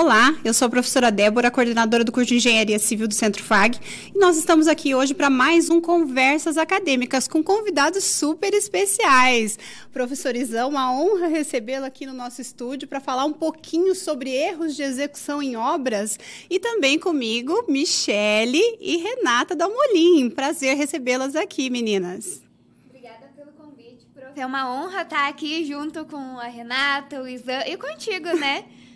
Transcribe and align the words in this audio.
Olá, 0.00 0.38
eu 0.44 0.54
sou 0.54 0.66
a 0.66 0.70
professora 0.70 1.10
Débora, 1.10 1.50
coordenadora 1.50 2.04
do 2.04 2.12
curso 2.12 2.28
de 2.28 2.36
Engenharia 2.36 2.78
Civil 2.78 3.08
do 3.08 3.14
Centro 3.14 3.42
FAG, 3.42 3.80
e 4.14 4.16
nós 4.16 4.38
estamos 4.38 4.68
aqui 4.68 4.94
hoje 4.94 5.12
para 5.12 5.28
mais 5.28 5.70
um 5.70 5.80
Conversas 5.80 6.56
Acadêmicas 6.56 7.26
com 7.26 7.42
convidados 7.42 8.04
super 8.04 8.54
especiais. 8.54 9.58
Professor 9.92 10.36
Izão, 10.36 10.68
uma 10.68 10.92
honra 10.92 11.26
recebê-lo 11.26 11.84
aqui 11.84 12.06
no 12.06 12.12
nosso 12.12 12.40
estúdio 12.40 12.86
para 12.86 13.00
falar 13.00 13.24
um 13.24 13.32
pouquinho 13.32 13.92
sobre 13.92 14.30
erros 14.30 14.76
de 14.76 14.84
execução 14.84 15.42
em 15.42 15.56
obras 15.56 16.16
e 16.48 16.60
também 16.60 16.96
comigo, 16.96 17.64
Michele 17.68 18.62
e 18.80 18.98
Renata 18.98 19.56
Dalmolin. 19.56 20.30
Prazer 20.30 20.76
recebê-las 20.76 21.34
aqui, 21.34 21.68
meninas. 21.70 22.40
Obrigada 22.88 23.32
pelo 23.34 23.50
convite, 23.50 24.06
prof. 24.14 24.38
É 24.38 24.46
uma 24.46 24.72
honra 24.72 25.02
estar 25.02 25.28
aqui 25.28 25.64
junto 25.64 26.04
com 26.04 26.38
a 26.38 26.46
Renata, 26.46 27.20
o 27.20 27.26
Izan 27.26 27.64
e 27.66 27.76
contigo, 27.76 28.28
né? 28.36 28.64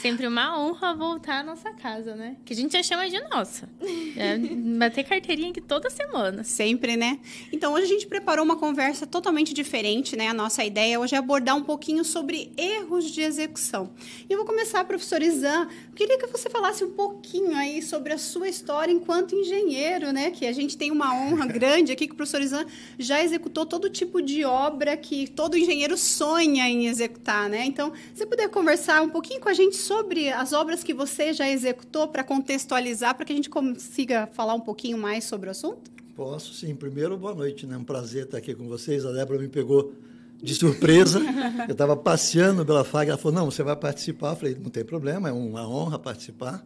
Sempre 0.00 0.26
uma 0.26 0.58
honra 0.58 0.94
voltar 0.94 1.40
à 1.40 1.42
nossa 1.42 1.70
casa, 1.72 2.14
né? 2.14 2.36
Que 2.46 2.54
a 2.54 2.56
gente 2.56 2.72
já 2.72 2.82
chama 2.82 3.06
de 3.06 3.20
nossa. 3.28 3.68
É 4.16 4.38
bater 4.78 5.04
carteirinha 5.04 5.50
aqui 5.50 5.60
toda 5.60 5.90
semana. 5.90 6.42
Sempre, 6.42 6.96
né? 6.96 7.18
Então, 7.52 7.74
hoje 7.74 7.84
a 7.84 7.88
gente 7.88 8.06
preparou 8.06 8.42
uma 8.42 8.56
conversa 8.56 9.06
totalmente 9.06 9.52
diferente, 9.52 10.16
né? 10.16 10.28
A 10.28 10.34
nossa 10.34 10.64
ideia 10.64 10.98
hoje 10.98 11.14
é 11.14 11.18
abordar 11.18 11.54
um 11.54 11.62
pouquinho 11.62 12.02
sobre 12.02 12.50
erros 12.56 13.10
de 13.10 13.20
execução. 13.20 13.90
E 14.26 14.32
eu 14.32 14.38
vou 14.38 14.46
começar, 14.46 14.82
professor 14.84 15.20
Izan. 15.20 15.68
Eu 15.88 15.94
queria 15.94 16.16
que 16.16 16.26
você 16.28 16.48
falasse 16.48 16.82
um 16.82 16.92
pouquinho 16.92 17.54
aí 17.54 17.82
sobre 17.82 18.14
a 18.14 18.18
sua 18.18 18.48
história 18.48 18.90
enquanto 18.90 19.34
engenheiro, 19.34 20.12
né? 20.12 20.30
Que 20.30 20.46
a 20.46 20.52
gente 20.52 20.78
tem 20.78 20.90
uma 20.90 21.14
honra 21.14 21.44
grande 21.52 21.92
aqui 21.92 22.06
que 22.06 22.14
o 22.14 22.16
professor 22.16 22.40
Izan 22.40 22.64
já 22.98 23.22
executou 23.22 23.66
todo 23.66 23.90
tipo 23.90 24.22
de 24.22 24.46
obra 24.46 24.96
que 24.96 25.28
todo 25.28 25.58
engenheiro 25.58 25.98
sonha 25.98 26.66
em 26.66 26.86
executar, 26.86 27.50
né? 27.50 27.66
Então, 27.66 27.92
você 28.14 28.24
puder 28.24 28.48
conversar 28.48 29.02
um 29.02 29.10
pouquinho 29.10 29.40
com 29.40 29.50
a 29.50 29.54
gente 29.54 29.76
sobre 29.90 30.30
as 30.30 30.52
obras 30.52 30.84
que 30.84 30.94
você 30.94 31.32
já 31.32 31.50
executou 31.50 32.06
para 32.06 32.22
contextualizar, 32.22 33.12
para 33.12 33.24
que 33.24 33.32
a 33.32 33.34
gente 33.34 33.50
consiga 33.50 34.28
falar 34.28 34.54
um 34.54 34.60
pouquinho 34.60 34.96
mais 34.96 35.24
sobre 35.24 35.48
o 35.48 35.50
assunto? 35.50 35.90
Posso, 36.14 36.54
sim. 36.54 36.76
Primeiro, 36.76 37.18
boa 37.18 37.34
noite, 37.34 37.66
né? 37.66 37.76
Um 37.76 37.82
prazer 37.82 38.26
estar 38.26 38.38
aqui 38.38 38.54
com 38.54 38.68
vocês. 38.68 39.04
A 39.04 39.10
Débora 39.10 39.40
me 39.40 39.48
pegou 39.48 39.92
de 40.40 40.54
surpresa. 40.54 41.18
Eu 41.66 41.72
estava 41.72 41.96
passeando 41.96 42.64
pela 42.64 42.84
FAG, 42.84 43.08
ela 43.08 43.18
falou, 43.18 43.40
não, 43.40 43.50
você 43.50 43.64
vai 43.64 43.74
participar. 43.74 44.30
Eu 44.30 44.36
falei, 44.36 44.56
não 44.62 44.70
tem 44.70 44.84
problema, 44.84 45.28
é 45.28 45.32
uma 45.32 45.68
honra 45.68 45.98
participar. 45.98 46.64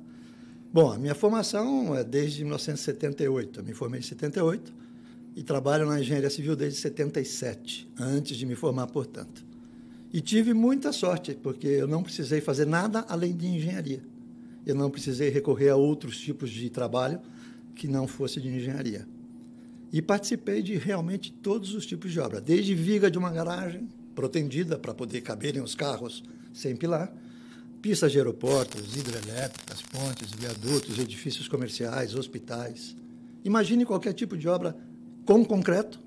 Bom, 0.70 0.92
a 0.92 0.98
minha 0.98 1.14
formação 1.14 1.96
é 1.96 2.04
desde 2.04 2.44
1978. 2.44 3.60
Eu 3.60 3.64
me 3.64 3.72
formei 3.72 4.00
em 4.00 4.02
78 4.02 4.70
e 5.34 5.42
trabalho 5.42 5.86
na 5.86 5.98
engenharia 5.98 6.28
civil 6.28 6.54
desde 6.54 6.78
77, 6.78 7.88
antes 7.98 8.36
de 8.36 8.44
me 8.44 8.54
formar, 8.54 8.86
portanto. 8.88 9.46
E 10.14 10.20
tive 10.20 10.54
muita 10.54 10.92
sorte, 10.92 11.34
porque 11.34 11.66
eu 11.66 11.88
não 11.88 12.00
precisei 12.00 12.40
fazer 12.40 12.64
nada 12.64 13.04
além 13.08 13.36
de 13.36 13.48
engenharia. 13.48 14.00
Eu 14.64 14.76
não 14.76 14.88
precisei 14.88 15.28
recorrer 15.28 15.70
a 15.70 15.76
outros 15.76 16.20
tipos 16.20 16.50
de 16.50 16.70
trabalho 16.70 17.20
que 17.74 17.88
não 17.88 18.06
fosse 18.06 18.40
de 18.40 18.46
engenharia. 18.46 19.08
E 19.92 20.00
participei 20.00 20.62
de 20.62 20.76
realmente 20.76 21.32
todos 21.32 21.74
os 21.74 21.84
tipos 21.84 22.12
de 22.12 22.20
obra, 22.20 22.40
desde 22.40 22.76
viga 22.76 23.10
de 23.10 23.18
uma 23.18 23.28
garagem 23.32 23.88
protendida 24.14 24.78
para 24.78 24.94
poder 24.94 25.20
caberem 25.20 25.60
os 25.60 25.74
carros 25.74 26.22
sem 26.52 26.76
pilar, 26.76 27.12
pistas 27.82 28.12
de 28.12 28.18
aeroportos, 28.18 28.94
hidrelétricas, 28.94 29.82
pontes, 29.82 30.30
viadutos, 30.30 30.96
edifícios 30.96 31.48
comerciais, 31.48 32.14
hospitais. 32.14 32.94
Imagine 33.44 33.84
qualquer 33.84 34.12
tipo 34.12 34.36
de 34.36 34.46
obra 34.46 34.76
com 35.24 35.44
concreto. 35.44 36.00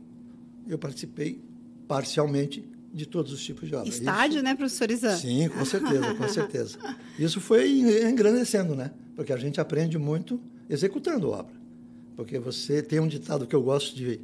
Eu 0.66 0.78
participei 0.78 1.41
parcialmente 1.89 2.77
de 2.98 3.06
todos 3.06 3.31
os 3.31 3.44
tipos 3.44 3.70
de 3.70 3.76
obra. 3.76 3.88
Estádio, 3.88 4.38
Isso, 4.38 4.44
né, 4.44 4.56
professor 4.56 4.92
Izan? 4.92 5.16
Sim, 5.16 5.50
com 5.50 5.63
certeza, 5.63 6.16
com 6.16 6.28
certeza. 6.28 6.78
Isso 7.18 7.40
foi 7.40 7.80
engrandecendo, 8.09 8.75
né? 8.75 8.91
Porque 9.16 9.31
a 9.31 9.38
gente 9.38 9.62
aprende 9.62 9.97
muito 9.97 10.41
executando 10.69 11.30
obra. 11.30 11.56
Porque 12.16 12.40
você 12.40 12.81
tem 12.81 13.00
um 13.00 13.07
ditado 13.07 13.46
que 13.46 13.56
eu 13.56 13.62
gosto 13.62 13.96
de, 13.96 14.19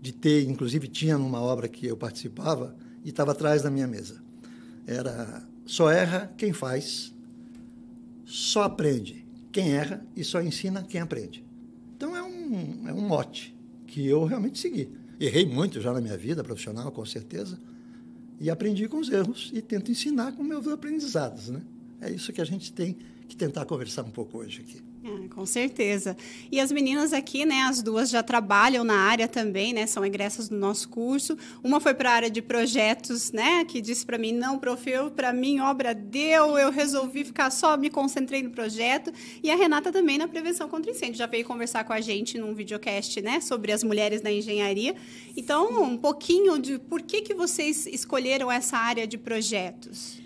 de 0.00 0.12
ter, 0.12 0.48
inclusive 0.48 0.88
tinha 0.88 1.16
numa 1.16 1.40
obra 1.40 1.68
que 1.68 1.86
eu 1.86 1.96
participava 1.96 2.76
e 3.04 3.10
estava 3.10 3.32
atrás 3.32 3.62
da 3.62 3.70
minha 3.70 3.86
mesa. 3.86 4.20
Era 4.86 5.42
só 5.64 5.90
erra 5.90 6.32
quem 6.36 6.52
faz, 6.52 7.14
só 8.24 8.64
aprende 8.64 9.24
quem 9.52 9.72
erra 9.72 10.04
e 10.14 10.22
só 10.22 10.42
ensina 10.42 10.82
quem 10.82 11.00
aprende. 11.00 11.44
Então 11.96 12.14
é 12.14 12.22
um, 12.22 12.88
é 12.88 12.92
um 12.92 13.00
mote 13.00 13.56
que 13.86 14.06
eu 14.06 14.24
realmente 14.24 14.58
segui. 14.58 14.90
Errei 15.18 15.46
muito 15.46 15.80
já 15.80 15.92
na 15.92 16.00
minha 16.00 16.16
vida 16.16 16.44
profissional, 16.44 16.92
com 16.92 17.04
certeza, 17.06 17.58
e 18.40 18.50
aprendi 18.50 18.88
com 18.88 18.98
os 18.98 19.10
erros 19.10 19.50
e 19.54 19.62
tento 19.62 19.90
ensinar 19.90 20.32
com 20.32 20.42
meus 20.42 20.66
aprendizados, 20.68 21.48
né? 21.48 21.62
É 22.06 22.10
isso 22.12 22.32
que 22.32 22.40
a 22.40 22.44
gente 22.44 22.72
tem 22.72 22.96
que 23.28 23.36
tentar 23.36 23.64
conversar 23.64 24.04
um 24.04 24.10
pouco 24.10 24.38
hoje 24.38 24.60
aqui. 24.60 24.80
É, 25.04 25.28
com 25.28 25.44
certeza. 25.44 26.16
E 26.50 26.60
as 26.60 26.72
meninas 26.72 27.12
aqui, 27.12 27.44
né, 27.44 27.62
as 27.62 27.82
duas 27.82 28.10
já 28.10 28.22
trabalham 28.22 28.82
na 28.84 28.94
área 28.94 29.28
também, 29.28 29.72
né, 29.72 29.86
são 29.86 30.04
egressas 30.04 30.48
do 30.48 30.56
nosso 30.56 30.88
curso. 30.88 31.36
Uma 31.62 31.80
foi 31.80 31.94
para 31.94 32.10
a 32.10 32.14
área 32.14 32.30
de 32.30 32.40
projetos, 32.40 33.30
né, 33.30 33.64
que 33.64 33.80
disse 33.80 34.06
para 34.06 34.18
mim, 34.18 34.32
não, 34.32 34.58
prof, 34.58 34.88
eu, 34.88 35.10
para 35.10 35.32
mim, 35.32 35.60
obra 35.60 35.94
deu, 35.94 36.56
eu 36.58 36.70
resolvi 36.70 37.24
ficar 37.24 37.50
só, 37.50 37.76
me 37.76 37.90
concentrei 37.90 38.42
no 38.42 38.50
projeto. 38.50 39.12
E 39.42 39.50
a 39.50 39.56
Renata 39.56 39.92
também 39.92 40.18
na 40.18 40.26
prevenção 40.26 40.68
contra 40.68 40.90
incêndio, 40.90 41.16
já 41.16 41.26
veio 41.26 41.44
conversar 41.44 41.84
com 41.84 41.92
a 41.92 42.00
gente 42.00 42.38
num 42.38 42.54
videocast, 42.54 43.20
né, 43.20 43.40
sobre 43.40 43.72
as 43.72 43.84
mulheres 43.84 44.22
na 44.22 44.32
engenharia. 44.32 44.94
Então, 45.36 45.82
um 45.82 45.96
pouquinho 45.96 46.58
de 46.58 46.78
por 46.78 47.02
que, 47.02 47.22
que 47.22 47.34
vocês 47.34 47.86
escolheram 47.86 48.50
essa 48.50 48.76
área 48.76 49.06
de 49.06 49.18
projetos? 49.18 50.25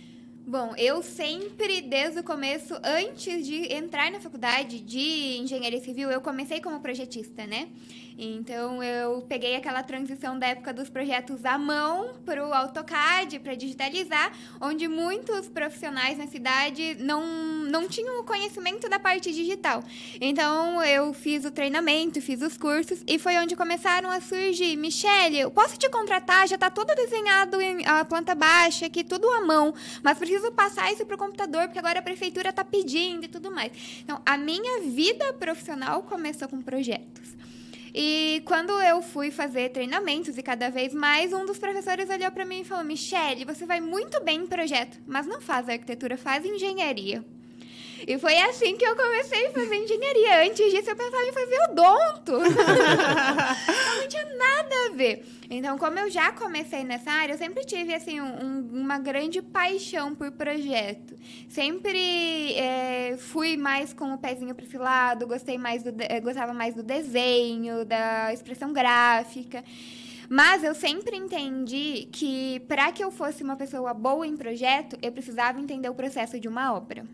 Bom, 0.50 0.74
eu 0.76 1.00
sempre, 1.00 1.80
desde 1.80 2.18
o 2.18 2.24
começo, 2.24 2.74
antes 2.82 3.46
de 3.46 3.72
entrar 3.72 4.10
na 4.10 4.18
faculdade 4.18 4.80
de 4.80 5.38
engenharia 5.38 5.80
civil, 5.80 6.10
eu 6.10 6.20
comecei 6.20 6.60
como 6.60 6.80
projetista, 6.80 7.46
né? 7.46 7.68
Então, 8.22 8.82
eu 8.82 9.22
peguei 9.22 9.56
aquela 9.56 9.82
transição 9.82 10.38
da 10.38 10.48
época 10.48 10.74
dos 10.74 10.90
projetos 10.90 11.42
à 11.42 11.56
mão 11.56 12.16
para 12.26 12.46
o 12.46 12.52
AutoCAD, 12.52 13.38
para 13.38 13.54
digitalizar, 13.54 14.30
onde 14.60 14.86
muitos 14.86 15.48
profissionais 15.48 16.18
na 16.18 16.26
cidade 16.26 16.96
não, 17.00 17.24
não 17.70 17.88
tinham 17.88 18.20
o 18.20 18.24
conhecimento 18.24 18.90
da 18.90 18.98
parte 18.98 19.32
digital. 19.32 19.82
Então, 20.20 20.84
eu 20.84 21.14
fiz 21.14 21.46
o 21.46 21.50
treinamento, 21.50 22.20
fiz 22.20 22.42
os 22.42 22.58
cursos, 22.58 23.02
e 23.06 23.18
foi 23.18 23.38
onde 23.38 23.56
começaram 23.56 24.10
a 24.10 24.20
surgir. 24.20 24.76
Michele, 24.76 25.40
eu 25.40 25.50
posso 25.50 25.78
te 25.78 25.88
contratar? 25.88 26.46
Já 26.46 26.56
está 26.56 26.68
tudo 26.68 26.94
desenhado 26.94 27.58
em 27.58 27.86
a 27.86 28.04
planta 28.04 28.34
baixa, 28.34 28.84
aqui, 28.84 29.02
tudo 29.02 29.26
à 29.30 29.40
mão, 29.46 29.72
mas 30.02 30.18
preciso 30.18 30.52
passar 30.52 30.92
isso 30.92 31.06
para 31.06 31.14
o 31.14 31.18
computador, 31.18 31.62
porque 31.68 31.78
agora 31.78 32.00
a 32.00 32.02
prefeitura 32.02 32.50
está 32.50 32.62
pedindo 32.62 33.24
e 33.24 33.28
tudo 33.28 33.50
mais. 33.50 33.72
Então, 34.04 34.20
a 34.26 34.36
minha 34.36 34.82
vida 34.82 35.32
profissional 35.32 36.02
começou 36.02 36.46
com 36.46 36.60
projetos. 36.60 37.40
E 37.94 38.42
quando 38.44 38.70
eu 38.80 39.02
fui 39.02 39.30
fazer 39.30 39.70
treinamentos 39.70 40.38
e 40.38 40.42
cada 40.42 40.70
vez 40.70 40.94
mais, 40.94 41.32
um 41.32 41.44
dos 41.44 41.58
professores 41.58 42.08
olhou 42.08 42.30
para 42.30 42.44
mim 42.44 42.60
e 42.60 42.64
falou: 42.64 42.84
Michele, 42.84 43.44
você 43.44 43.66
vai 43.66 43.80
muito 43.80 44.22
bem 44.22 44.40
em 44.40 44.46
projeto, 44.46 44.98
mas 45.06 45.26
não 45.26 45.40
faz 45.40 45.68
arquitetura, 45.68 46.16
faz 46.16 46.44
engenharia. 46.44 47.24
E 48.06 48.18
foi 48.18 48.38
assim 48.38 48.76
que 48.76 48.84
eu 48.84 48.96
comecei 48.96 49.46
a 49.46 49.50
fazer 49.50 49.76
engenharia. 49.76 50.46
Antes 50.46 50.72
disso, 50.72 50.90
eu 50.90 50.96
pensava 50.96 51.22
em 51.22 51.32
fazer 51.32 51.58
odonto. 51.70 52.32
não 54.00 54.08
tinha 54.08 54.24
nada 54.24 54.74
a 54.86 54.96
ver. 54.96 55.24
Então, 55.52 55.76
como 55.76 55.98
eu 55.98 56.08
já 56.08 56.30
comecei 56.30 56.84
nessa 56.84 57.10
área, 57.10 57.32
eu 57.32 57.38
sempre 57.38 57.64
tive 57.64 57.92
assim 57.92 58.20
um, 58.20 58.68
uma 58.72 59.00
grande 59.00 59.42
paixão 59.42 60.14
por 60.14 60.30
projeto. 60.30 61.16
Sempre 61.48 62.54
é, 62.54 63.16
fui 63.18 63.56
mais 63.56 63.92
com 63.92 64.14
o 64.14 64.18
pezinho 64.18 64.54
para 64.54 64.64
esse 64.64 64.78
lado, 64.78 65.26
gostei 65.26 65.58
mais 65.58 65.82
do, 65.82 65.90
gostava 66.22 66.54
mais 66.54 66.76
do 66.76 66.84
desenho, 66.84 67.84
da 67.84 68.32
expressão 68.32 68.72
gráfica. 68.72 69.64
Mas 70.28 70.62
eu 70.62 70.72
sempre 70.72 71.16
entendi 71.16 72.08
que 72.12 72.60
para 72.68 72.92
que 72.92 73.02
eu 73.02 73.10
fosse 73.10 73.42
uma 73.42 73.56
pessoa 73.56 73.92
boa 73.92 74.24
em 74.24 74.36
projeto, 74.36 74.96
eu 75.02 75.10
precisava 75.10 75.58
entender 75.58 75.88
o 75.88 75.94
processo 75.94 76.38
de 76.38 76.46
uma 76.46 76.72
obra. 76.72 77.04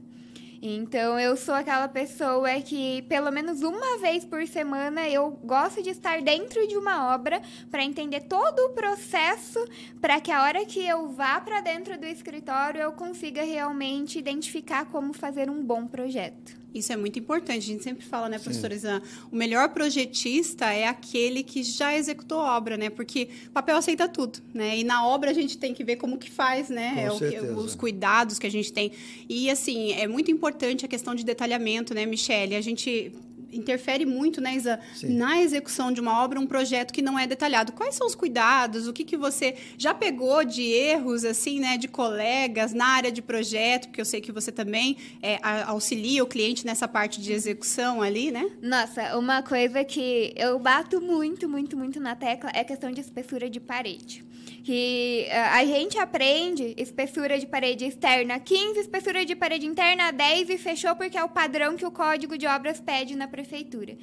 Então, 0.60 1.18
eu 1.18 1.36
sou 1.36 1.54
aquela 1.54 1.88
pessoa 1.88 2.48
que, 2.60 3.02
pelo 3.02 3.30
menos 3.30 3.62
uma 3.62 3.98
vez 3.98 4.24
por 4.24 4.46
semana, 4.46 5.08
eu 5.08 5.30
gosto 5.44 5.82
de 5.82 5.90
estar 5.90 6.22
dentro 6.22 6.66
de 6.66 6.76
uma 6.76 7.14
obra 7.14 7.40
para 7.70 7.84
entender 7.84 8.22
todo 8.22 8.58
o 8.60 8.70
processo, 8.70 9.58
para 10.00 10.20
que 10.20 10.30
a 10.30 10.42
hora 10.42 10.64
que 10.64 10.86
eu 10.86 11.08
vá 11.08 11.40
para 11.40 11.60
dentro 11.60 11.98
do 11.98 12.06
escritório 12.06 12.80
eu 12.80 12.92
consiga 12.92 13.42
realmente 13.42 14.18
identificar 14.18 14.86
como 14.86 15.12
fazer 15.12 15.50
um 15.50 15.62
bom 15.62 15.86
projeto. 15.86 16.65
Isso 16.78 16.92
é 16.92 16.96
muito 16.96 17.18
importante. 17.18 17.58
A 17.58 17.72
gente 17.72 17.82
sempre 17.82 18.04
fala, 18.04 18.28
né, 18.28 18.38
professora 18.38 18.74
Isana? 18.74 19.02
O 19.30 19.36
melhor 19.36 19.68
projetista 19.70 20.66
é 20.66 20.86
aquele 20.86 21.42
que 21.42 21.62
já 21.62 21.96
executou 21.96 22.40
a 22.40 22.56
obra, 22.56 22.76
né? 22.76 22.90
Porque 22.90 23.28
papel 23.52 23.76
aceita 23.76 24.08
tudo, 24.08 24.38
né? 24.52 24.78
E 24.78 24.84
na 24.84 25.06
obra 25.06 25.30
a 25.30 25.34
gente 25.34 25.58
tem 25.58 25.74
que 25.74 25.84
ver 25.84 25.96
como 25.96 26.18
que 26.18 26.30
faz, 26.30 26.68
né? 26.68 27.06
É 27.06 27.18
que, 27.18 27.40
os 27.40 27.74
cuidados 27.74 28.38
que 28.38 28.46
a 28.46 28.50
gente 28.50 28.72
tem. 28.72 28.92
E, 29.28 29.50
assim, 29.50 29.92
é 29.92 30.06
muito 30.06 30.30
importante 30.30 30.84
a 30.84 30.88
questão 30.88 31.14
de 31.14 31.24
detalhamento, 31.24 31.94
né, 31.94 32.06
Michele? 32.06 32.56
A 32.56 32.60
gente 32.60 33.12
interfere 33.58 34.06
muito, 34.06 34.40
né, 34.40 34.54
Isa, 34.54 34.80
Sim. 34.94 35.16
na 35.16 35.40
execução 35.40 35.92
de 35.92 36.00
uma 36.00 36.22
obra, 36.22 36.38
um 36.40 36.46
projeto 36.46 36.92
que 36.92 37.02
não 37.02 37.18
é 37.18 37.26
detalhado. 37.26 37.72
Quais 37.72 37.94
são 37.94 38.06
os 38.06 38.14
cuidados? 38.14 38.86
O 38.86 38.92
que, 38.92 39.04
que 39.04 39.16
você 39.16 39.56
já 39.76 39.94
pegou 39.94 40.44
de 40.44 40.62
erros, 40.62 41.24
assim, 41.24 41.60
né, 41.60 41.76
de 41.76 41.88
colegas 41.88 42.72
na 42.72 42.86
área 42.86 43.12
de 43.12 43.22
projeto? 43.22 43.88
Porque 43.88 44.00
eu 44.00 44.04
sei 44.04 44.20
que 44.20 44.32
você 44.32 44.52
também 44.52 44.96
é, 45.22 45.38
auxilia 45.66 46.22
o 46.22 46.26
cliente 46.26 46.64
nessa 46.64 46.86
parte 46.86 47.20
de 47.20 47.32
execução 47.32 48.02
ali, 48.02 48.30
né? 48.30 48.50
Nossa, 48.62 49.16
uma 49.18 49.42
coisa 49.42 49.84
que 49.84 50.32
eu 50.36 50.58
bato 50.58 51.00
muito, 51.00 51.48
muito, 51.48 51.76
muito 51.76 52.00
na 52.00 52.14
tecla 52.14 52.50
é 52.54 52.60
a 52.60 52.64
questão 52.64 52.90
de 52.90 53.00
espessura 53.00 53.48
de 53.48 53.60
parede. 53.60 54.24
Que 54.66 55.28
ah, 55.30 55.58
a 55.58 55.64
gente 55.64 55.96
aprende 55.96 56.74
espessura 56.76 57.38
de 57.38 57.46
parede 57.46 57.84
externa 57.84 58.40
15, 58.40 58.80
espessura 58.80 59.24
de 59.24 59.36
parede 59.36 59.64
interna 59.64 60.10
10 60.10 60.50
e 60.50 60.58
fechou 60.58 60.96
porque 60.96 61.16
é 61.16 61.22
o 61.22 61.28
padrão 61.28 61.76
que 61.76 61.86
o 61.86 61.90
Código 61.92 62.36
de 62.36 62.48
Obras 62.48 62.80
pede 62.80 63.14
na 63.14 63.28
prefeitura. 63.28 63.96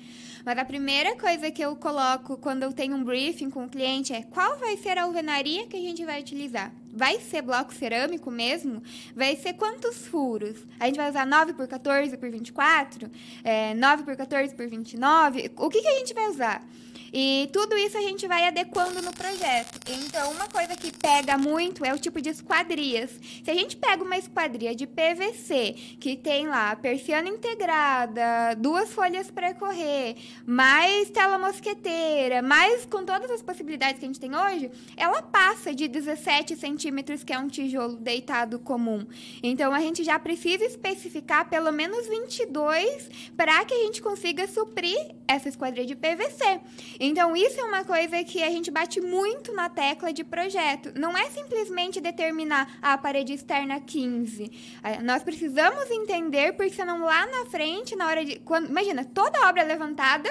Mas 0.45 0.57
a 0.57 0.63
primeira 0.63 1.18
coisa 1.18 1.51
que 1.51 1.62
eu 1.62 1.75
coloco 1.75 2.38
quando 2.38 2.63
eu 2.63 2.71
tenho 2.71 2.95
um 2.95 3.04
briefing 3.04 3.50
com 3.50 3.65
o 3.65 3.69
cliente 3.69 4.13
é 4.13 4.24
qual 4.24 4.57
vai 4.57 4.77
ser 4.77 4.98
a 4.98 5.04
alvenaria 5.04 5.68
que 5.68 5.75
a 5.75 5.81
gente 5.81 6.06
vai 6.06 6.21
utilizar. 6.21 6.71
Vai 6.94 7.19
ser 7.19 7.42
bloco 7.42 7.74
cerâmico 7.74 8.31
mesmo? 8.31 8.81
Vai 9.13 9.36
ser 9.36 9.56
quantos 9.56 10.07
furos? 10.07 10.66
A 10.80 10.86
gente 10.86 10.95
vai 10.95 11.09
usar 11.09 11.27
9 11.27 11.56
por 11.56 11.68
14 11.68 12.16
por 12.16 12.30
24? 12.30 13.12
É, 13.44 13.74
9 13.74 14.04
por 14.04 14.16
14 14.16 14.56
por 14.56 14.66
29? 14.66 15.51
O 15.57 15.69
que, 15.69 15.81
que 15.81 15.88
a 15.89 15.98
gente 15.98 16.13
vai 16.13 16.30
usar? 16.30 16.66
E 17.13 17.48
tudo 17.54 17.77
isso 17.77 17.95
a 17.95 18.01
gente 18.01 18.27
vai 18.27 18.48
adequando 18.48 19.00
no 19.04 19.13
projeto. 19.13 19.80
Então, 19.88 20.31
uma 20.31 20.48
coisa 20.48 20.75
que 20.75 20.92
pega 20.92 21.38
muito 21.38 21.86
é 21.86 21.94
o 21.94 22.00
tipo 22.00 22.19
de 22.19 22.30
esquadrias. 22.30 23.12
Se 23.44 23.51
a 23.51 23.54
gente 23.54 23.77
pega 23.77 24.04
uma 24.04 24.18
esquadria 24.18 24.74
de 24.74 24.88
PVC, 24.88 25.75
que 26.00 26.18
tem 26.18 26.48
lá 26.48 26.75
persiana 26.75 27.30
integrada, 27.30 28.56
duas 28.57 28.92
folhas 28.92 29.30
para 29.30 29.54
correr, 29.54 30.15
mais 30.44 31.12
tela 31.12 31.38
mosqueteira, 31.38 32.42
mais 32.42 32.83
com 32.86 33.06
todas 33.06 33.30
as 33.30 33.44
possibilidades 33.44 34.00
que 34.00 34.06
a 34.06 34.07
gente 34.07 34.19
tem 34.19 34.36
hoje, 34.36 34.71
ela 34.98 35.21
passa 35.21 35.71
de 35.71 35.88
17 35.88 36.56
centímetros, 36.56 37.24
que 37.24 37.31
é 37.31 37.38
um 37.38 37.48
tijolo 37.48 37.95
deitado 37.95 38.57
comum. 38.57 39.06
Então, 39.44 39.71
a 39.71 39.80
gente 39.80 40.04
já 40.04 40.18
precisa 40.18 40.66
especificar 40.66 41.48
pelo 41.48 41.71
menos 41.71 42.07
22 42.07 43.09
para 43.38 43.63
que 43.66 43.74
a 43.75 43.83
gente 43.83 44.01
consiga 44.01 44.48
suprir 44.48 44.98
essa 45.27 45.48
esquadria 45.48 45.86
de 45.86 45.95
PVC. 45.95 46.59
Então, 47.06 47.36
isso 47.36 47.60
é 47.60 47.64
uma 47.66 47.84
coisa 47.84 48.24
que 48.24 48.42
a 48.42 48.50
gente 48.50 48.72
bate 48.72 49.02
muito 49.02 49.52
na 49.54 49.68
tecla 49.68 50.14
de 50.14 50.24
projeto. 50.24 50.98
Não 50.98 51.18
é 51.18 51.30
simplesmente 51.30 52.00
determinar 52.00 52.78
a 52.82 52.98
parede 52.98 53.34
externa 53.34 53.78
15. 53.82 54.50
Ah, 54.82 55.02
Nós 55.02 55.22
precisamos 55.22 55.92
entender, 55.92 56.54
porque 56.54 56.74
senão 56.74 57.04
lá 57.04 57.26
na 57.26 57.46
frente, 57.48 57.94
na 57.96 58.08
hora 58.08 58.24
de. 58.24 58.40
Quando, 58.40 58.70
imagina, 58.70 59.04
toda 59.04 59.38
a 59.40 59.50
obra 59.50 59.64
é 59.64 59.66
levantada, 59.66 60.30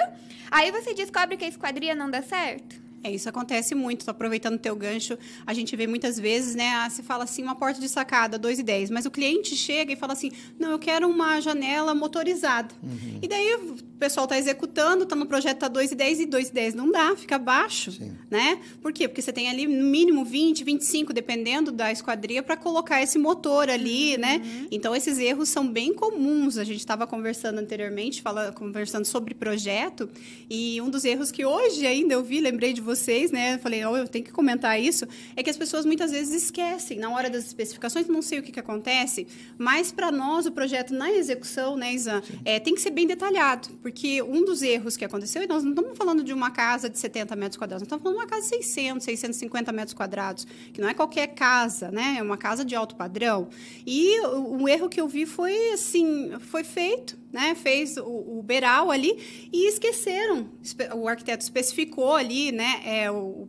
aí 0.49 0.71
você 0.71 0.95
descobre 0.95 1.37
que 1.37 1.45
a 1.45 1.47
esquadria 1.47 1.93
não 1.93 2.09
dá 2.09 2.23
certo. 2.23 2.81
É, 3.05 3.11
isso 3.11 3.27
acontece 3.27 3.75
muito. 3.75 4.05
Tô 4.05 4.11
aproveitando 4.11 4.55
o 4.55 4.57
teu 4.57 4.73
gancho. 4.77 5.17
A 5.45 5.53
gente 5.53 5.75
vê 5.75 5.85
muitas 5.85 6.17
vezes, 6.17 6.55
né? 6.55 6.69
ah, 6.69 6.89
Você 6.89 7.03
fala 7.03 7.25
assim, 7.25 7.43
uma 7.43 7.53
porta 7.53 7.79
de 7.81 7.89
sacada, 7.89 8.39
2,10. 8.39 8.89
Mas 8.91 9.05
o 9.05 9.11
cliente 9.11 9.57
chega 9.57 9.91
e 9.91 9.95
fala 9.97 10.13
assim, 10.13 10.31
não, 10.57 10.71
eu 10.71 10.79
quero 10.79 11.09
uma 11.09 11.41
janela 11.41 11.93
motorizada. 11.93 12.73
E 13.21 13.27
daí 13.27 13.59
pessoal 14.03 14.25
está 14.25 14.37
executando, 14.37 15.03
está 15.03 15.15
no 15.15 15.25
projeto, 15.25 15.59
tá 15.59 15.69
2,10 15.69 16.19
e 16.19 16.27
2,10 16.27 16.73
não 16.73 16.91
dá, 16.91 17.15
fica 17.15 17.39
baixo, 17.39 17.89
Sim. 17.93 18.11
né? 18.29 18.59
Por 18.81 18.91
quê? 18.91 19.07
Porque 19.07 19.21
você 19.21 19.31
tem 19.31 19.49
ali 19.49 19.65
no 19.65 19.85
mínimo 19.85 20.25
20, 20.25 20.61
25, 20.61 21.13
dependendo 21.13 21.71
da 21.71 21.89
esquadria, 21.89 22.43
para 22.43 22.57
colocar 22.57 23.01
esse 23.01 23.17
motor 23.17 23.69
ali, 23.69 24.17
né? 24.17 24.41
Então, 24.69 24.93
esses 24.93 25.17
erros 25.19 25.47
são 25.47 25.65
bem 25.65 25.93
comuns. 25.93 26.57
A 26.57 26.65
gente 26.65 26.79
estava 26.79 27.07
conversando 27.07 27.59
anteriormente, 27.59 28.21
fala, 28.21 28.51
conversando 28.51 29.05
sobre 29.05 29.33
projeto, 29.33 30.09
e 30.49 30.81
um 30.81 30.89
dos 30.89 31.05
erros 31.05 31.31
que 31.31 31.45
hoje 31.45 31.87
ainda 31.87 32.13
eu 32.13 32.23
vi, 32.23 32.41
lembrei 32.41 32.73
de 32.73 32.81
vocês, 32.81 33.31
né? 33.31 33.55
Eu 33.55 33.59
falei, 33.59 33.85
oh, 33.85 33.95
eu 33.95 34.07
tenho 34.09 34.25
que 34.25 34.33
comentar 34.33 34.77
isso, 34.77 35.07
é 35.33 35.41
que 35.41 35.49
as 35.49 35.55
pessoas 35.55 35.85
muitas 35.85 36.11
vezes 36.11 36.43
esquecem, 36.43 36.99
na 36.99 37.09
hora 37.09 37.29
das 37.29 37.45
especificações, 37.45 38.07
não 38.07 38.21
sei 38.21 38.39
o 38.39 38.43
que, 38.43 38.51
que 38.51 38.59
acontece, 38.59 39.25
mas 39.57 39.93
para 39.93 40.11
nós, 40.11 40.45
o 40.45 40.51
projeto 40.51 40.93
na 40.93 41.09
execução, 41.09 41.77
né, 41.77 41.93
Isa, 41.93 42.21
é, 42.43 42.59
tem 42.59 42.75
que 42.75 42.81
ser 42.81 42.91
bem 42.91 43.07
detalhado, 43.07 43.69
porque 43.81 43.92
um 44.27 44.43
dos 44.43 44.61
erros 44.61 44.97
que 44.97 45.05
aconteceu, 45.05 45.43
e 45.43 45.47
nós 45.47 45.63
não 45.63 45.71
estamos 45.71 45.97
falando 45.97 46.23
de 46.23 46.33
uma 46.33 46.51
casa 46.51 46.89
de 46.89 46.97
70 46.97 47.35
metros 47.35 47.57
quadrados, 47.57 47.81
nós 47.81 47.87
estamos 47.87 48.03
falando 48.03 48.17
de 48.17 48.23
uma 48.23 48.29
casa 48.29 48.41
de 48.41 48.65
600, 48.65 49.03
650 49.05 49.71
metros 49.71 49.93
quadrados, 49.93 50.47
que 50.73 50.81
não 50.81 50.89
é 50.89 50.93
qualquer 50.93 51.27
casa, 51.27 51.91
né? 51.91 52.15
É 52.19 52.21
uma 52.21 52.37
casa 52.37 52.65
de 52.65 52.75
alto 52.75 52.95
padrão. 52.95 53.49
E 53.85 54.19
o, 54.21 54.63
o 54.63 54.69
erro 54.69 54.89
que 54.89 54.99
eu 54.99 55.07
vi 55.07 55.25
foi 55.25 55.71
assim, 55.73 56.31
foi 56.39 56.63
feito, 56.63 57.17
né? 57.31 57.55
Fez 57.55 57.97
o, 57.97 58.03
o 58.03 58.43
beiral 58.43 58.91
ali 58.91 59.49
e 59.51 59.67
esqueceram. 59.67 60.49
O 60.95 61.07
arquiteto 61.07 61.43
especificou 61.43 62.15
ali, 62.15 62.51
né? 62.51 62.81
É, 62.85 63.11
o, 63.11 63.47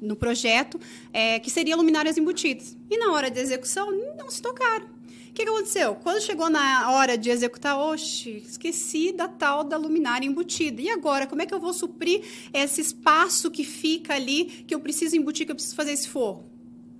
no 0.00 0.16
projeto 0.16 0.80
é, 1.12 1.38
que 1.38 1.50
seria 1.50 1.76
luminárias 1.76 2.16
embutidas. 2.16 2.76
E 2.90 2.96
na 2.96 3.12
hora 3.12 3.30
de 3.30 3.40
execução 3.40 3.90
não 4.16 4.30
se 4.30 4.40
tocaram. 4.40 4.93
Que, 5.34 5.42
que 5.42 5.50
aconteceu? 5.50 5.96
Quando 5.96 6.20
chegou 6.22 6.48
na 6.48 6.92
hora 6.92 7.18
de 7.18 7.28
executar, 7.28 7.76
oxe, 7.76 8.36
esqueci 8.36 9.12
da 9.12 9.26
tal 9.26 9.64
da 9.64 9.76
luminária 9.76 10.24
embutida. 10.24 10.80
E 10.80 10.88
agora, 10.88 11.26
como 11.26 11.42
é 11.42 11.46
que 11.46 11.52
eu 11.52 11.58
vou 11.58 11.72
suprir 11.72 12.22
esse 12.52 12.80
espaço 12.80 13.50
que 13.50 13.64
fica 13.64 14.14
ali, 14.14 14.44
que 14.44 14.72
eu 14.72 14.78
preciso 14.78 15.16
embutir, 15.16 15.44
que 15.44 15.50
eu 15.50 15.56
preciso 15.56 15.74
fazer 15.74 15.90
esse 15.90 16.08
forro? 16.08 16.48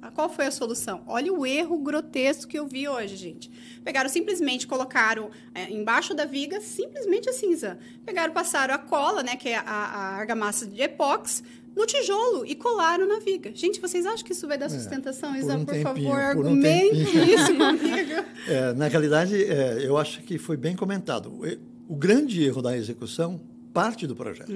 Ah, 0.03 0.11
Qual 0.11 0.29
foi 0.29 0.47
a 0.47 0.51
solução? 0.51 1.05
Olha 1.07 1.33
o 1.33 1.47
erro 1.47 1.79
grotesco 1.79 2.49
que 2.49 2.59
eu 2.59 2.67
vi 2.67 2.89
hoje, 2.89 3.15
gente. 3.15 3.49
Pegaram 3.85 4.11
simplesmente, 4.11 4.67
colocaram 4.67 5.31
é, 5.55 5.71
embaixo 5.71 6.13
da 6.13 6.25
viga, 6.25 6.61
simplesmente 6.61 7.31
a 7.31 7.33
cinza. 7.33 7.79
Pegaram, 8.05 8.33
passaram 8.33 8.75
a 8.75 8.79
cola, 8.79 9.23
né, 9.23 9.37
que 9.37 9.49
é 9.49 9.57
a, 9.57 9.63
a 9.63 10.17
argamassa 10.17 10.67
de 10.67 10.83
epóxi, 10.83 11.45
no 11.77 11.87
tijolo 11.87 12.47
e 12.47 12.55
colaram 12.55 13.07
na 13.07 13.19
viga. 13.19 13.51
Gente, 13.55 13.81
vocês 13.81 14.07
acham 14.07 14.25
que 14.25 14.33
isso 14.33 14.47
vai 14.47 14.57
dar 14.57 14.69
sustentação, 14.69 15.33
por 15.33 15.39
Isa? 15.39 15.57
um 15.57 15.65
por 15.65 15.75
tempinho, 15.75 16.11
favor, 16.11 16.35
por 16.37 16.47
um 16.47 16.49
argumente 16.49 16.97
isso 16.97 17.55
comigo. 17.57 18.25
É, 18.47 18.75
na 18.75 18.89
realidade, 18.89 19.43
é, 19.43 19.87
eu 19.87 19.97
acho 19.97 20.21
que 20.21 20.37
foi 20.37 20.57
bem 20.57 20.77
comentado. 20.77 21.31
O, 21.31 21.95
o 21.95 21.97
grande 21.97 22.45
erro 22.45 22.61
da 22.61 22.77
execução 22.77 23.41
parte 23.73 24.07
do 24.07 24.15
projeto. 24.15 24.53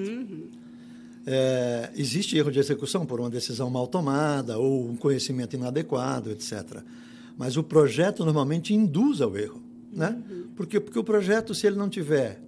É, 1.26 1.90
existe 1.96 2.36
erro 2.36 2.50
de 2.50 2.58
execução 2.58 3.04
por 3.04 3.18
uma 3.18 3.28
decisão 3.28 3.68
mal 3.68 3.86
tomada 3.86 4.58
ou 4.58 4.90
um 4.90 4.96
conhecimento 4.96 5.56
inadequado, 5.56 6.30
etc. 6.30 6.82
Mas 7.36 7.56
o 7.56 7.62
projeto 7.62 8.24
normalmente 8.24 8.74
induz 8.74 9.20
ao 9.20 9.36
erro, 9.36 9.62
né? 9.92 10.16
Por 10.54 10.66
quê? 10.66 10.78
Porque 10.80 10.98
o 10.98 11.04
projeto, 11.04 11.54
se 11.54 11.66
ele 11.66 11.76
não 11.76 11.88
tiver 11.88 12.40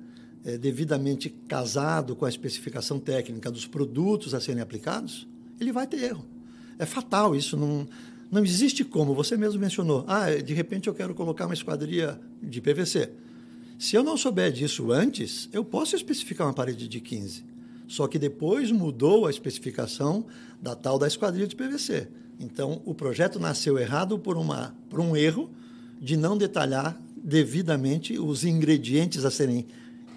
é, 0.44 0.56
devidamente 0.56 1.30
casado 1.48 2.16
com 2.16 2.24
a 2.24 2.28
especificação 2.28 2.98
técnica 2.98 3.50
dos 3.50 3.66
produtos 3.66 4.34
a 4.34 4.40
serem 4.40 4.62
aplicados, 4.62 5.26
ele 5.60 5.72
vai 5.72 5.86
ter 5.86 6.02
erro. 6.02 6.24
É 6.78 6.86
fatal 6.86 7.36
isso. 7.36 7.56
Não, 7.56 7.86
não 8.30 8.44
existe 8.44 8.84
como. 8.84 9.14
Você 9.14 9.36
mesmo 9.36 9.60
mencionou. 9.60 10.04
Ah, 10.08 10.30
de 10.30 10.54
repente 10.54 10.88
eu 10.88 10.94
quero 10.94 11.14
colocar 11.14 11.46
uma 11.46 11.54
esquadria 11.54 12.18
de 12.42 12.60
PVC. 12.60 13.10
Se 13.78 13.96
eu 13.96 14.02
não 14.02 14.16
souber 14.16 14.52
disso 14.52 14.92
antes, 14.92 15.48
eu 15.52 15.64
posso 15.64 15.96
especificar 15.96 16.46
uma 16.46 16.52
parede 16.52 16.86
de 16.86 17.00
15. 17.00 17.44
Só 17.88 18.06
que 18.06 18.18
depois 18.18 18.70
mudou 18.70 19.26
a 19.26 19.30
especificação 19.30 20.26
da 20.60 20.74
tal 20.74 20.98
da 20.98 21.06
esquadria 21.06 21.46
de 21.46 21.56
PVC. 21.56 22.08
Então, 22.38 22.80
o 22.84 22.94
projeto 22.94 23.38
nasceu 23.38 23.78
errado 23.78 24.18
por, 24.18 24.36
uma, 24.36 24.74
por 24.88 25.00
um 25.00 25.16
erro 25.16 25.50
de 26.00 26.16
não 26.16 26.36
detalhar 26.36 26.98
devidamente 27.16 28.18
os 28.18 28.44
ingredientes 28.44 29.24
a 29.24 29.30
serem 29.30 29.66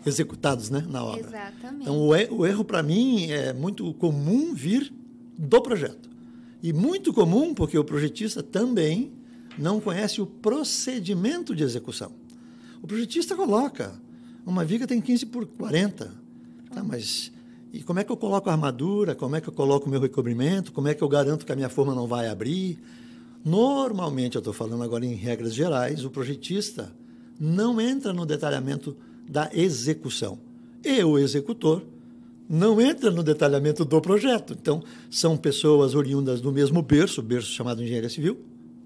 executados 0.06 0.70
né, 0.70 0.86
na 0.90 1.04
obra. 1.04 1.20
Exatamente. 1.22 1.82
Então, 1.82 2.00
o, 2.00 2.16
e- 2.16 2.28
o 2.30 2.46
erro, 2.46 2.64
para 2.64 2.84
mim, 2.84 3.32
é 3.32 3.54
muito 3.54 3.94
comum 3.96 4.54
vir 4.54 4.94
do 5.38 5.62
projeto. 5.62 6.10
E 6.62 6.72
muito 6.72 7.14
comum 7.14 7.54
porque 7.54 7.78
o 7.78 7.84
projetista 7.84 8.42
também 8.42 9.12
não 9.58 9.80
conhece 9.80 10.22
o 10.22 10.26
procedimento 10.26 11.56
de 11.56 11.64
execução. 11.64 12.12
O 12.82 12.88
projetista 12.88 13.36
coloca, 13.36 13.94
uma 14.46 14.64
viga 14.64 14.88
tem 14.88 15.00
15 15.02 15.26
por 15.28 15.46
40. 15.46 16.12
Tá, 16.74 16.84
mas 16.84 17.32
e 17.74 17.82
como 17.82 18.00
é 18.00 18.04
que 18.04 18.12
eu 18.12 18.18
coloco 18.18 18.50
a 18.50 18.54
armadura? 18.54 19.16
Como 19.16 19.36
é 19.36 19.42
que 19.42 19.50
eu 19.50 19.54
coloco 19.54 19.88
o 19.88 19.90
meu 19.90 20.00
recobrimento? 20.00 20.72
Como 20.72 20.88
é 20.88 20.94
que 20.94 21.04
eu 21.04 21.10
garanto 21.10 21.46
que 21.46 21.52
a 21.52 21.56
minha 21.56 21.70
forma 21.70 21.96
não 21.96 22.06
vai 22.06 22.28
abrir? 22.28 22.80
Normalmente, 23.44 24.36
eu 24.36 24.40
estou 24.40 24.54
falando 24.54 24.84
agora 24.84 25.06
em 25.06 25.16
regras 25.16 25.54
gerais, 25.54 26.06
o 26.06 26.10
projetista 26.10 26.94
não 27.40 27.82
entra 27.82 28.14
no 28.14 28.26
detalhamento 28.26 28.96
da 29.28 29.50
execução. 29.54 30.40
E 30.84 31.04
o 31.04 31.18
executor 31.18 31.84
não 32.50 32.80
entra 32.80 33.10
no 33.10 33.24
detalhamento 33.24 33.86
do 33.86 34.02
projeto. 34.02 34.56
Então, 34.60 34.84
são 35.10 35.38
pessoas 35.38 35.96
oriundas 35.96 36.42
do 36.42 36.52
mesmo 36.52 36.82
berço, 36.82 37.22
berço 37.22 37.50
chamado 37.52 37.82
engenharia 37.82 38.10
civil, 38.10 38.40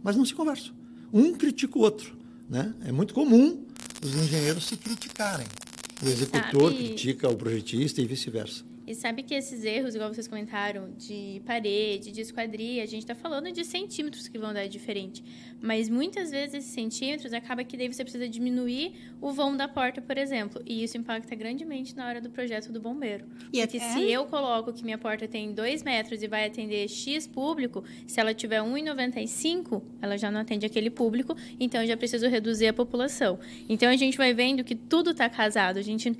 mas 0.04 0.16
não 0.16 0.26
se 0.26 0.34
conversam. 0.34 0.74
Um 1.12 1.34
critica 1.34 1.78
o 1.78 1.82
outro. 1.82 2.16
Né? 2.50 2.74
É 2.86 2.92
muito 2.92 3.14
comum 3.14 3.66
os 4.04 4.16
engenheiros 4.16 4.66
se 4.66 4.78
criticarem. 4.78 5.48
O 6.04 6.08
executor 6.08 6.74
critica 6.74 7.28
o 7.28 7.36
projetista 7.36 8.02
e 8.02 8.06
vice-versa. 8.06 8.64
E 8.88 8.96
sabe 8.96 9.22
que 9.22 9.36
esses 9.36 9.66
erros, 9.66 9.96
igual 9.96 10.14
vocês 10.14 10.30
comentaram, 10.30 10.90
de 10.98 11.42
parede, 11.46 12.10
de 12.10 12.22
esquadria, 12.22 12.82
a 12.82 12.86
gente 12.86 13.02
está 13.02 13.14
falando 13.14 13.52
de 13.52 13.66
centímetros 13.66 14.30
que 14.30 14.40
vão 14.40 14.54
dar 14.54 14.66
diferente. 14.68 15.22
Mas 15.62 15.90
muitas 15.90 16.32
vezes 16.32 16.56
esses 16.56 16.72
centímetros 16.72 17.34
acaba 17.34 17.66
que 17.66 17.76
daí 17.76 17.92
você 17.92 18.02
precisa 18.04 18.30
diminuir 18.30 18.94
o 19.20 19.32
vão 19.32 19.58
da 19.58 19.68
porta, 19.68 20.02
por 20.02 20.18
exemplo. 20.18 20.62
E 20.66 20.86
isso 20.86 20.98
impacta 20.98 21.36
grandemente 21.36 21.98
na 21.98 22.08
hora 22.08 22.22
do 22.22 22.30
projeto 22.30 22.72
do 22.72 22.80
bombeiro. 22.80 23.26
E 23.52 23.60
Porque 23.60 23.76
é? 23.76 23.80
se 23.92 24.10
eu 24.10 24.26
coloco 24.26 24.72
que 24.72 24.86
minha 24.86 24.98
porta 24.98 25.28
tem 25.28 25.52
2 25.52 25.84
metros 25.84 26.24
e 26.24 26.28
vai 26.28 26.46
atender 26.46 26.88
X 26.88 27.28
público, 27.28 27.84
se 28.06 28.22
ela 28.22 28.34
tiver 28.34 28.62
1,95, 28.62 29.84
ela 30.02 30.18
já 30.18 30.32
não 30.32 30.40
atende 30.40 30.66
aquele 30.66 30.90
público, 30.90 31.36
então 31.60 31.82
eu 31.82 31.88
já 31.88 31.98
preciso 31.98 32.30
reduzir 32.30 32.68
a 32.68 32.74
população. 32.74 33.38
Então 33.68 33.90
a 33.90 33.98
gente 33.98 34.18
vai 34.18 34.34
vendo 34.34 34.64
que 34.64 34.76
tudo 34.76 35.12
está 35.12 35.30
casado. 35.30 35.78
A 35.78 35.82
gente 35.82 36.16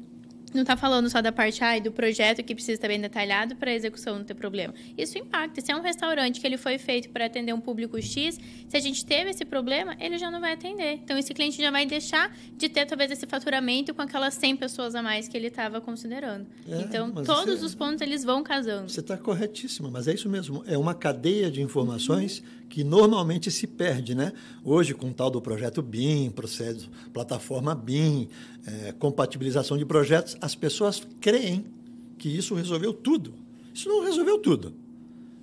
não 0.54 0.62
está 0.62 0.78
falando 0.78 1.10
só 1.10 1.22
da 1.22 1.32
parte 1.32 1.64
A 1.64 1.78
e 1.78 1.82
do 1.82 1.92
projeto 1.92 2.44
que 2.44 2.54
precisa 2.54 2.74
estar 2.74 2.88
bem 2.88 3.00
detalhado 3.00 3.56
para 3.56 3.72
a 3.72 3.74
execução 3.74 4.18
não 4.18 4.24
ter 4.24 4.34
problema. 4.34 4.74
Isso 4.98 5.18
impacta. 5.18 5.62
Se 5.62 5.72
é 5.72 5.76
um 5.76 5.82
restaurante 5.82 6.40
que 6.40 6.48
ele 6.48 6.58
foi 6.58 6.78
feito 6.78 7.10
para 7.10 7.26
atender 7.26 7.54
um 7.54 7.60
público 7.60 8.02
X, 8.02 8.40
se 8.68 8.78
a 8.78 8.80
gente 8.80 9.06
teve 9.06 9.32
esse 9.32 9.44
problema, 9.44 9.96
ele 10.00 10.18
já 10.18 10.32
não 10.32 10.40
vai 10.40 10.54
atender. 10.54 10.94
Então, 11.04 11.18
esse 11.18 11.34
cliente 11.34 11.58
já 11.62 11.70
vai 11.70 11.86
deixar 11.86 12.36
de 12.56 12.70
ter, 12.70 12.86
talvez, 12.86 13.12
esse 13.12 13.26
faturamento 13.26 13.94
com 13.94 14.02
aquelas 14.02 14.34
100 14.36 14.56
pessoas 14.58 14.96
a 14.96 15.04
mais 15.04 15.28
que 15.28 15.36
ele 15.36 15.48
estava 15.48 15.82
considerando. 15.82 16.48
É, 16.68 16.82
então, 16.82 17.12
todos 17.12 17.62
é... 17.62 17.66
os 17.66 17.76
pontos, 17.76 18.02
eles 18.02 18.24
vão 18.24 18.42
casando. 18.42 18.90
Você 18.90 19.02
está 19.02 19.18
corretíssima, 19.18 19.90
mas 19.92 20.08
é 20.08 20.14
isso 20.14 20.30
mesmo. 20.30 20.64
É 20.66 20.78
uma 20.78 20.94
cadeia 20.94 21.52
de 21.52 21.62
informações 21.62 22.40
uhum. 22.40 22.67
Que 22.70 22.84
normalmente 22.84 23.50
se 23.50 23.66
perde, 23.66 24.14
né? 24.14 24.34
Hoje, 24.64 24.94
com 24.94 25.10
o 25.10 25.14
tal 25.14 25.30
do 25.30 25.42
projeto 25.42 25.82
BIM, 25.82 26.30
processo, 26.30 26.90
plataforma 27.14 27.74
BIM, 27.74 28.28
é, 28.66 28.92
compatibilização 28.94 29.78
de 29.78 29.86
projetos, 29.86 30.38
as 30.42 30.56
pessoas 30.56 31.02
creem 31.20 31.66
que 32.18 32.30
isso 32.30 32.56
resolveu 32.56 32.94
tudo. 32.94 33.34
Isso 33.74 33.88
não 33.88 34.04
resolveu 34.04 34.38
tudo. 34.40 34.74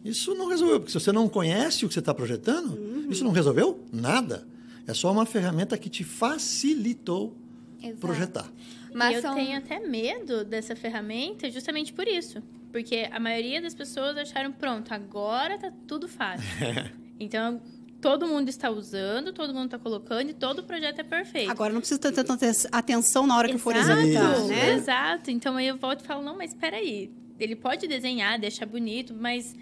Isso 0.04 0.34
não 0.34 0.48
resolveu, 0.48 0.80
porque 0.80 0.92
se 0.92 1.00
você 1.00 1.12
não 1.12 1.28
conhece 1.28 1.84
o 1.84 1.88
que 1.88 1.94
você 1.94 2.00
está 2.00 2.12
projetando, 2.12 2.74
uhum. 2.74 3.06
isso 3.10 3.24
não 3.24 3.30
resolveu 3.30 3.82
nada. 3.90 4.46
É 4.86 4.92
só 4.92 5.10
uma 5.10 5.24
ferramenta 5.24 5.78
que 5.78 5.88
te 5.88 6.04
facilitou 6.04 7.34
Exato. 7.82 7.96
projetar. 7.98 8.52
Mas 8.92 9.16
eu 9.16 9.22
são... 9.22 9.34
tenho 9.34 9.56
até 9.56 9.80
medo 9.80 10.44
dessa 10.44 10.76
ferramenta 10.76 11.50
justamente 11.50 11.92
por 11.92 12.06
isso. 12.06 12.42
Porque 12.70 13.08
a 13.10 13.20
maioria 13.20 13.62
das 13.62 13.74
pessoas 13.74 14.16
acharam, 14.16 14.52
pronto, 14.52 14.92
agora 14.92 15.56
tá 15.58 15.72
tudo 15.86 16.06
fácil. 16.08 16.44
então, 17.18 17.60
todo 18.00 18.26
mundo 18.26 18.48
está 18.48 18.68
usando, 18.70 19.32
todo 19.32 19.54
mundo 19.54 19.66
está 19.66 19.78
colocando 19.78 20.28
e 20.28 20.34
todo 20.34 20.58
o 20.58 20.62
projeto 20.62 20.98
é 20.98 21.04
perfeito. 21.04 21.50
Agora 21.50 21.72
não 21.72 21.80
precisa 21.80 21.98
ter 21.98 22.12
tanta 22.12 22.46
atenção 22.70 23.26
na 23.26 23.36
hora 23.36 23.48
Exato, 23.48 23.58
que 23.58 23.62
for 23.62 23.76
executar, 23.76 24.40
né? 24.46 24.74
Exato. 24.74 25.30
Então 25.30 25.56
aí 25.56 25.68
eu 25.68 25.78
volto 25.78 26.02
e 26.02 26.06
falo, 26.06 26.22
não, 26.22 26.36
mas 26.36 26.50
espera 26.50 26.76
aí. 26.76 27.10
Ele 27.40 27.56
pode 27.56 27.86
desenhar, 27.88 28.38
deixar 28.38 28.66
bonito, 28.66 29.14
mas 29.14 29.54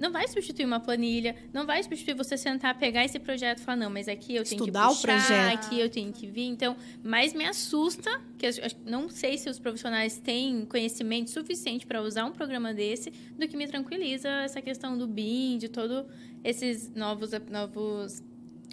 não 0.00 0.10
vai 0.10 0.26
substituir 0.26 0.64
uma 0.64 0.80
planilha, 0.80 1.36
não 1.52 1.66
vai 1.66 1.82
substituir 1.82 2.14
você 2.14 2.34
sentar, 2.38 2.76
pegar 2.78 3.04
esse 3.04 3.18
projeto 3.18 3.58
e 3.58 3.62
falar, 3.62 3.76
não, 3.76 3.90
mas 3.90 4.08
aqui 4.08 4.34
eu 4.34 4.44
tenho 4.44 4.62
Estudar 4.62 4.88
que 4.88 4.94
puxar, 4.94 4.98
o 4.98 5.26
projeto. 5.26 5.54
aqui 5.54 5.78
eu 5.78 5.90
tenho 5.90 6.10
que 6.10 6.26
vir. 6.26 6.46
Então, 6.46 6.74
mais 7.04 7.34
me 7.34 7.44
assusta, 7.44 8.10
que 8.38 8.46
eu 8.46 8.52
não 8.86 9.10
sei 9.10 9.36
se 9.36 9.50
os 9.50 9.58
profissionais 9.58 10.16
têm 10.16 10.64
conhecimento 10.64 11.28
suficiente 11.28 11.86
para 11.86 12.00
usar 12.00 12.24
um 12.24 12.32
programa 12.32 12.72
desse, 12.72 13.10
do 13.38 13.46
que 13.46 13.58
me 13.58 13.68
tranquiliza 13.68 14.26
essa 14.42 14.62
questão 14.62 14.96
do 14.96 15.06
BIM, 15.06 15.58
de 15.58 15.68
todo 15.68 16.06
esses 16.44 16.90
novos, 16.94 17.30
novos 17.50 18.22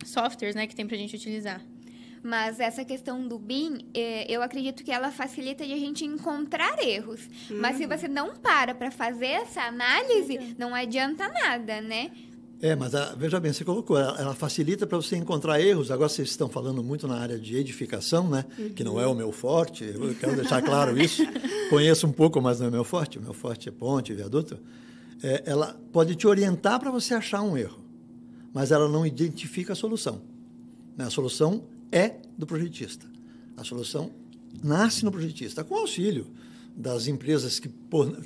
softwares 0.06 0.56
né, 0.56 0.68
que 0.68 0.76
tem 0.76 0.86
para 0.86 0.96
a 0.96 1.00
gente 1.00 1.16
utilizar. 1.16 1.62
Mas 2.24 2.60
essa 2.60 2.84
questão 2.84 3.28
do 3.28 3.38
BIM, 3.38 3.86
é, 3.94 4.30
eu 4.30 4.42
acredito 4.42 4.84
que 4.84 4.92
ela 4.92 5.12
facilita 5.12 5.66
de 5.66 5.72
a 5.72 5.78
gente 5.78 6.04
encontrar 6.04 6.84
erros. 6.84 7.22
Uhum. 7.50 7.60
Mas 7.60 7.78
se 7.78 7.86
você 7.86 8.08
não 8.08 8.36
para 8.36 8.74
para 8.74 8.92
fazer 8.92 9.28
essa 9.28 9.62
análise, 9.62 10.56
não 10.58 10.74
adianta 10.74 11.28
nada, 11.28 11.80
né? 11.80 12.12
É, 12.60 12.76
mas 12.76 12.96
a, 12.96 13.14
veja 13.14 13.40
bem, 13.40 13.54
você 13.54 13.64
colocou, 13.64 14.00
ela, 14.00 14.20
ela 14.20 14.34
facilita 14.34 14.88
para 14.88 14.98
você 14.98 15.16
encontrar 15.16 15.62
erros. 15.62 15.92
Agora 15.92 16.10
vocês 16.10 16.30
estão 16.30 16.50
falando 16.50 16.84
muito 16.84 17.08
na 17.08 17.18
área 17.18 17.38
de 17.38 17.56
edificação, 17.56 18.28
né? 18.28 18.46
Uhum. 18.58 18.70
Que 18.70 18.84
não 18.84 19.00
é 19.00 19.06
o 19.06 19.14
meu 19.14 19.32
forte, 19.32 19.86
eu 19.86 20.16
quero 20.16 20.36
deixar 20.36 20.62
claro 20.64 21.00
isso. 21.00 21.24
Conheço 21.70 22.08
um 22.08 22.12
pouco, 22.12 22.42
mas 22.42 22.60
não 22.60 22.68
é 22.68 22.72
meu 22.72 22.84
forte. 22.84 23.20
O 23.20 23.22
meu 23.22 23.34
forte 23.34 23.70
é 23.70 23.72
ponte, 23.72 24.14
viaduto 24.14 24.60
é, 25.22 25.44
ela 25.46 25.80
pode 25.92 26.16
te 26.16 26.28
orientar 26.28 26.80
para 26.80 26.92
você 26.92 27.14
achar 27.14 27.42
um 27.42 27.58
erro, 27.58 27.80
mas 28.54 28.72
ela 28.72 28.88
não 28.88 29.06
identifica 29.06 29.74
a 29.74 29.76
solução. 29.76 30.22
Né? 30.96 31.06
A 31.06 31.10
solução 31.10 31.64
é 31.92 32.16
do 32.38 32.46
projetista. 32.46 33.06
A 33.56 33.64
solução 33.64 34.12
nasce 34.64 35.04
no 35.04 35.12
projetista, 35.12 35.64
com 35.64 35.76
auxílio 35.76 36.28
das 36.76 37.08
empresas 37.08 37.60
que, 37.60 37.72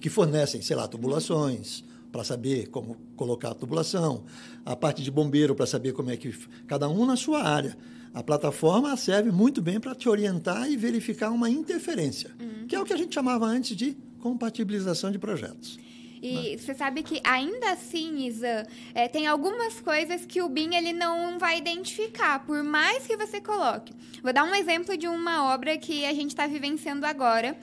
que 0.02 0.10
fornecem, 0.10 0.62
sei 0.62 0.76
lá, 0.76 0.88
tubulações, 0.88 1.84
para 2.12 2.24
saber 2.24 2.68
como 2.68 2.98
colocar 3.16 3.52
a 3.52 3.56
tubulação, 3.56 4.26
a 4.66 4.76
parte 4.76 5.02
de 5.02 5.10
bombeiro 5.10 5.56
para 5.56 5.66
saber 5.66 5.94
como 5.94 6.12
é 6.12 6.18
que. 6.18 6.34
Cada 6.68 6.90
um 6.90 7.06
na 7.06 7.16
sua 7.16 7.44
área. 7.44 7.78
A 8.14 8.22
plataforma 8.22 8.96
serve 8.98 9.32
muito 9.32 9.62
bem 9.62 9.80
para 9.80 9.96
te 9.96 10.10
orientar 10.10 10.70
e 10.70 10.76
verificar 10.76 11.32
uma 11.32 11.50
interferência, 11.50 12.32
uhum. 12.38 12.68
que 12.68 12.76
é 12.76 12.80
o 12.80 12.84
que 12.84 12.92
a 12.92 12.98
gente 12.98 13.16
chamava 13.16 13.46
antes 13.46 13.76
de 13.76 13.96
compatibilização 14.20 15.12
de 15.12 15.18
projetos. 15.18 15.80
E 16.22 16.58
você 16.58 16.76
sabe 16.76 17.02
que 17.02 17.20
ainda 17.24 17.72
assim, 17.72 18.28
Isa, 18.28 18.68
é, 18.94 19.08
tem 19.08 19.26
algumas 19.26 19.82
coisas 19.82 20.26
que 20.26 20.42
o 20.42 20.48
BIM 20.48 20.76
ele 20.76 20.94
não 20.94 21.40
vai 21.40 21.58
identificar, 21.58 22.46
por 22.46 22.64
mais 22.64 23.08
que 23.08 23.18
você 23.18 23.42
coloque. 23.42 23.92
Vou 24.22 24.32
dar 24.32 24.44
um 24.44 24.54
exemplo 24.54 24.96
de 24.96 25.08
uma 25.08 25.52
obra 25.52 25.78
que 25.78 26.06
a 26.06 26.14
gente 26.14 26.30
está 26.30 26.46
vivenciando 26.46 27.06
agora 27.08 27.58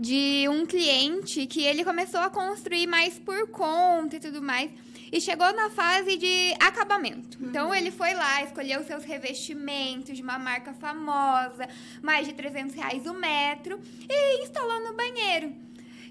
de 0.00 0.48
um 0.48 0.64
cliente 0.64 1.46
que 1.46 1.62
ele 1.62 1.84
começou 1.84 2.20
a 2.20 2.30
construir 2.30 2.86
mais 2.86 3.18
por 3.18 3.48
conta 3.48 4.16
e 4.16 4.20
tudo 4.20 4.40
mais. 4.40 4.70
E 5.12 5.20
chegou 5.20 5.52
na 5.52 5.68
fase 5.70 6.16
de 6.16 6.54
acabamento. 6.60 7.36
Então, 7.36 7.42
uhum. 7.42 7.48
Então, 7.48 7.74
ele 7.74 7.90
foi 7.90 8.14
lá, 8.14 8.42
escolheu 8.42 8.82
seus 8.84 9.04
revestimentos 9.04 10.16
de 10.16 10.22
uma 10.22 10.38
marca 10.38 10.72
famosa, 10.72 11.68
mais 12.00 12.26
de 12.26 12.32
300 12.32 12.74
reais 12.74 13.06
o 13.06 13.12
metro, 13.14 13.78
e 14.08 14.42
instalou 14.42 14.80
no 14.84 14.94
banheiro. 14.94 15.52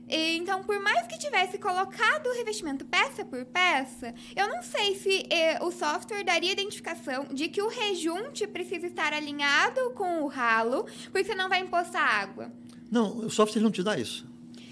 Então, 0.10 0.64
por 0.64 0.80
mais 0.82 1.06
que 1.06 1.20
tivesse 1.20 1.60
colocado 1.60 2.28
o 2.28 2.34
revestimento 2.34 2.84
peça 2.84 3.24
por 3.24 3.46
peça, 3.46 4.14
eu 4.36 4.48
não 4.48 4.64
sei 4.64 4.96
se 4.96 5.28
eh, 5.30 5.60
o 5.62 5.72
software 5.72 6.24
daria 6.24 6.52
identificação 6.52 7.26
de 7.32 7.48
que 7.48 7.62
o 7.62 7.68
rejunte 7.68 8.48
precisa 8.48 8.88
estar 8.88 9.14
alinhado 9.14 9.92
com 9.92 10.24
o 10.24 10.28
ralo, 10.28 10.86
porque 11.12 11.26
senão 11.26 11.48
vai 11.48 11.62
empoçar 11.62 12.02
água. 12.02 12.52
Não, 12.90 13.20
o 13.20 13.30
software 13.30 13.62
não 13.62 13.72
te 13.72 13.84
dá 13.84 13.98
isso. 13.98 14.28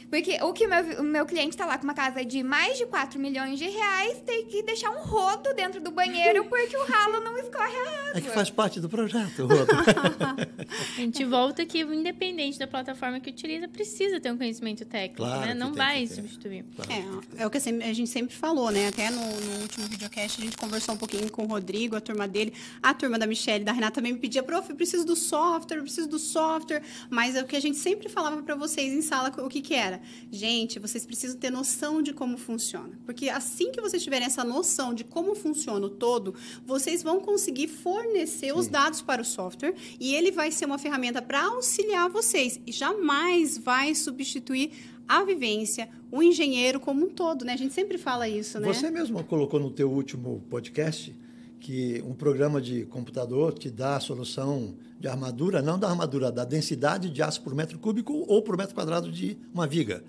Porque 0.10 0.42
o 0.42 0.54
que 0.54 0.66
o 0.66 0.70
meu, 0.70 1.02
o 1.02 1.04
meu 1.04 1.26
cliente 1.26 1.50
está 1.50 1.66
lá 1.66 1.78
com 1.78 1.84
uma 1.84 1.94
casa 1.94 2.24
de 2.24 2.42
mais 2.44 2.78
de 2.78 2.86
4 2.86 3.20
milhões 3.20 3.60
de 3.60 3.68
reais, 3.68 4.22
tem 4.26 4.46
que 4.46 4.64
deixar 4.64 4.90
um 4.92 5.00
rodo 5.00 5.54
dentro 5.54 5.82
do 5.82 5.92
banheiro 5.92 6.46
porque 6.50 6.78
o 6.78 6.86
ralo 6.86 7.22
não 7.22 7.38
escorre 7.38 7.76
a 7.76 8.10
água. 8.10 8.12
É 8.16 8.22
que 8.22 8.30
faz 8.30 8.50
parte 8.50 8.80
do 8.80 8.88
projeto, 8.88 9.44
o 9.44 9.48
rodo. 9.48 9.68
a 10.98 11.00
gente 11.00 11.26
volta 11.26 11.66
que, 11.66 11.82
independente 11.82 12.58
da 12.58 12.68
plataforma 12.68 13.20
que 13.20 13.30
utiliza, 13.30 13.68
precisa 13.68 14.20
ter 14.20 14.32
um 14.32 14.38
conhecimento 14.38 14.86
técnico, 14.86 15.24
claro 15.24 15.48
né? 15.48 15.54
Não 15.54 15.74
vai 15.74 16.08
substituir. 16.08 16.66
Claro. 16.76 17.24
É, 17.38 17.44
é 17.44 17.48
o 17.48 17.50
que 17.50 17.58
a 17.58 17.94
gente 17.94 18.08
sempre 18.08 18.36
falou, 18.36 18.72
né? 18.72 18.88
Até 18.88 19.10
no, 19.10 19.20
no, 19.20 19.62
último 19.62 19.88
videocast 19.88 20.40
a 20.40 20.44
gente 20.44 20.58
conversou 20.58 20.96
um 20.96 20.98
pouquinho 20.98 21.30
com 21.30 21.44
o 21.44 21.48
Rodrigo, 21.48 21.96
a 21.96 22.02
turma 22.02 22.28
dele, 22.28 22.54
a 22.82 22.94
turma 22.94 23.20
da 23.20 23.28
Michelle, 23.28 23.64
da 23.64 23.72
Renata 23.72 23.96
também 23.96 24.14
me 24.14 24.20
pedia, 24.20 24.42
prof, 24.42 24.70
eu 24.70 24.76
preciso 24.76 25.06
do 25.06 25.16
software, 25.16 25.78
eu 25.78 25.84
preciso 25.84 26.08
do 26.08 26.20
software. 26.20 26.82
Mas 27.10 27.36
é 27.36 27.42
o 27.42 27.46
que 27.46 27.56
a 27.56 27.60
gente 27.60 27.78
sempre 27.78 28.10
falava 28.10 28.42
para 28.42 28.56
vocês 28.56 28.94
em 28.94 29.02
sala, 29.02 29.34
o 29.38 29.50
que 29.50 29.62
que 29.62 29.74
era? 29.74 29.97
Gente, 30.32 30.80
vocês 30.80 31.06
precisam 31.06 31.38
ter 31.38 31.50
noção 31.50 32.02
de 32.02 32.14
como 32.14 32.38
funciona. 32.38 33.00
Porque 33.06 33.30
assim 33.30 33.72
que 33.72 33.82
vocês 33.82 34.04
tiverem 34.04 34.26
essa 34.26 34.44
noção 34.44 34.94
de 34.94 35.04
como 35.04 35.36
funciona 35.36 35.86
o 35.86 35.90
todo, 35.90 36.34
vocês 36.66 37.04
vão 37.04 37.20
conseguir 37.20 37.68
fornecer 37.68 38.48
Sim. 38.48 38.60
os 38.60 38.68
dados 38.68 39.02
para 39.02 39.22
o 39.22 39.26
software 39.26 39.74
e 40.00 40.14
ele 40.16 40.32
vai 40.32 40.52
ser 40.52 40.66
uma 40.66 40.78
ferramenta 40.78 41.22
para 41.22 41.46
auxiliar 41.46 42.10
vocês 42.10 42.60
e 42.66 42.72
jamais 42.72 43.58
vai 43.58 43.94
substituir 43.96 44.72
a 45.08 45.24
vivência, 45.24 45.88
o 46.12 46.22
engenheiro 46.22 46.80
como 46.80 47.06
um 47.06 47.10
todo, 47.10 47.46
né? 47.46 47.54
A 47.54 47.58
gente 47.58 47.74
sempre 47.74 47.98
fala 47.98 48.28
isso, 48.28 48.60
né? 48.60 48.68
Você 48.68 48.90
mesmo 48.92 49.24
colocou 49.24 49.60
no 49.60 49.72
teu 49.72 49.90
último 49.90 50.44
podcast 50.50 51.16
que 51.60 52.04
um 52.06 52.14
programa 52.14 52.62
de 52.62 52.86
computador 52.86 53.54
te 53.54 53.70
dá 53.70 53.98
a 53.98 54.00
solução 54.00 54.76
de 55.00 55.08
armadura, 55.08 55.62
não 55.62 55.78
da 55.78 55.90
armadura, 55.90 56.32
da 56.32 56.44
densidade 56.44 57.10
de 57.10 57.22
aço 57.22 57.42
por 57.42 57.54
metro 57.54 57.78
cúbico 57.78 58.26
ou 58.28 58.42
por 58.42 58.58
metro 58.58 58.74
quadrado 58.74 59.12
de 59.12 59.38
uma 59.54 59.68
viga. 59.68 60.04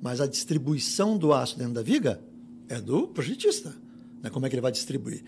Mas 0.00 0.20
a 0.20 0.26
distribuição 0.26 1.16
do 1.16 1.32
aço 1.32 1.58
dentro 1.58 1.74
da 1.74 1.82
viga 1.82 2.20
é 2.68 2.80
do 2.80 3.08
projetista. 3.08 3.74
Né? 4.22 4.30
Como 4.30 4.46
é 4.46 4.48
que 4.48 4.54
ele 4.54 4.62
vai 4.62 4.72
distribuir? 4.72 5.24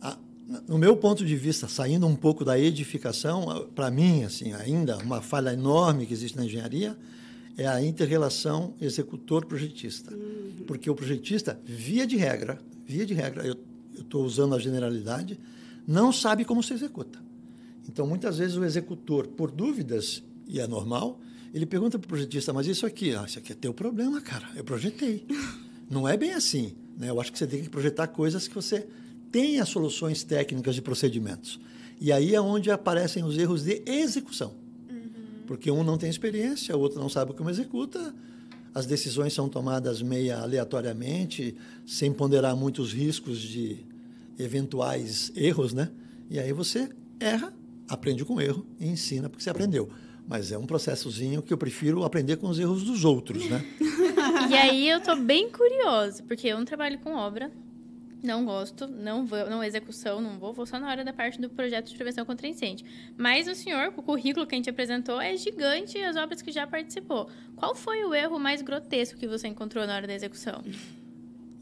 A, 0.00 0.18
no 0.66 0.78
meu 0.78 0.96
ponto 0.96 1.24
de 1.24 1.36
vista, 1.36 1.68
saindo 1.68 2.06
um 2.06 2.16
pouco 2.16 2.44
da 2.44 2.58
edificação, 2.58 3.68
para 3.74 3.90
mim, 3.90 4.24
assim, 4.24 4.52
ainda 4.52 4.98
uma 4.98 5.20
falha 5.22 5.52
enorme 5.52 6.06
que 6.06 6.12
existe 6.12 6.36
na 6.36 6.44
engenharia 6.44 6.96
é 7.56 7.66
a 7.66 7.82
interrelação 7.82 8.74
executor-projetista. 8.80 10.14
Uhum. 10.14 10.64
Porque 10.66 10.88
o 10.88 10.94
projetista, 10.94 11.60
via 11.64 12.06
de 12.06 12.16
regra, 12.16 12.58
via 12.86 13.04
de 13.04 13.14
regra, 13.14 13.46
eu 13.46 13.56
estou 14.02 14.24
usando 14.24 14.54
a 14.54 14.58
generalidade, 14.58 15.38
não 15.86 16.12
sabe 16.12 16.44
como 16.44 16.62
se 16.62 16.72
executa. 16.72 17.18
Então, 17.88 18.06
muitas 18.06 18.38
vezes, 18.38 18.56
o 18.56 18.64
executor, 18.64 19.26
por 19.26 19.50
dúvidas, 19.50 20.22
e 20.46 20.60
é 20.60 20.66
normal, 20.66 21.20
Ele 21.52 21.66
pergunta 21.66 21.98
para 21.98 22.06
o 22.06 22.08
projetista, 22.08 22.52
mas 22.52 22.66
isso 22.66 22.86
aqui, 22.86 23.14
ah, 23.14 23.24
isso 23.26 23.38
aqui 23.38 23.52
é 23.52 23.56
teu 23.56 23.74
problema, 23.74 24.20
cara. 24.20 24.48
Eu 24.54 24.62
projetei. 24.62 25.26
Não 25.90 26.06
é 26.06 26.16
bem 26.16 26.32
assim. 26.32 26.74
Né? 26.96 27.10
Eu 27.10 27.20
acho 27.20 27.32
que 27.32 27.38
você 27.38 27.46
tem 27.46 27.62
que 27.62 27.68
projetar 27.68 28.06
coisas 28.06 28.46
que 28.46 28.54
você 28.54 28.86
tenha 29.32 29.64
soluções 29.64 30.22
técnicas 30.22 30.76
de 30.76 30.82
procedimentos. 30.82 31.58
E 32.00 32.12
aí 32.12 32.34
é 32.34 32.40
onde 32.40 32.70
aparecem 32.70 33.24
os 33.24 33.36
erros 33.36 33.64
de 33.64 33.82
execução. 33.84 34.54
Uhum. 34.88 35.10
Porque 35.46 35.70
um 35.70 35.82
não 35.82 35.98
tem 35.98 36.08
experiência, 36.08 36.76
o 36.76 36.80
outro 36.80 37.00
não 37.00 37.08
sabe 37.08 37.34
como 37.34 37.50
executa, 37.50 38.14
as 38.72 38.86
decisões 38.86 39.32
são 39.32 39.48
tomadas 39.48 40.00
meia 40.00 40.38
aleatoriamente, 40.38 41.56
sem 41.84 42.12
ponderar 42.12 42.54
muitos 42.56 42.92
riscos 42.92 43.40
de 43.40 43.89
eventuais 44.42 45.32
erros, 45.34 45.72
né? 45.72 45.90
E 46.28 46.38
aí 46.38 46.52
você 46.52 46.88
erra, 47.18 47.52
aprende 47.88 48.24
com 48.24 48.40
erro 48.40 48.66
e 48.78 48.86
ensina 48.86 49.28
porque 49.28 49.42
você 49.42 49.50
aprendeu. 49.50 49.90
Mas 50.28 50.52
é 50.52 50.58
um 50.58 50.66
processozinho 50.66 51.42
que 51.42 51.52
eu 51.52 51.58
prefiro 51.58 52.04
aprender 52.04 52.36
com 52.36 52.48
os 52.48 52.58
erros 52.58 52.84
dos 52.84 53.04
outros, 53.04 53.48
né? 53.48 53.64
e 54.48 54.54
aí 54.54 54.88
eu 54.88 55.00
tô 55.00 55.16
bem 55.16 55.50
curioso, 55.50 56.22
porque 56.24 56.46
eu 56.46 56.56
não 56.56 56.64
trabalho 56.64 56.98
com 57.00 57.14
obra, 57.14 57.50
não 58.22 58.44
gosto, 58.44 58.86
não 58.86 59.24
vou, 59.24 59.48
não 59.48 59.64
execução, 59.64 60.20
não 60.20 60.38
vou, 60.38 60.52
vou 60.52 60.66
só 60.66 60.78
na 60.78 60.88
hora 60.88 61.04
da 61.04 61.12
parte 61.12 61.40
do 61.40 61.48
projeto 61.48 61.88
de 61.88 61.96
prevenção 61.96 62.24
contra 62.24 62.46
incêndio. 62.46 62.86
Mas 63.16 63.48
o 63.48 63.54
senhor, 63.54 63.92
o 63.96 64.02
currículo 64.02 64.46
que 64.46 64.54
a 64.54 64.58
gente 64.58 64.70
apresentou 64.70 65.20
é 65.20 65.36
gigante 65.36 65.98
e 65.98 66.04
as 66.04 66.16
obras 66.16 66.42
que 66.42 66.52
já 66.52 66.66
participou. 66.66 67.28
Qual 67.56 67.74
foi 67.74 68.04
o 68.04 68.14
erro 68.14 68.38
mais 68.38 68.62
grotesco 68.62 69.18
que 69.18 69.26
você 69.26 69.48
encontrou 69.48 69.86
na 69.86 69.96
hora 69.96 70.06
da 70.06 70.14
execução? 70.14 70.62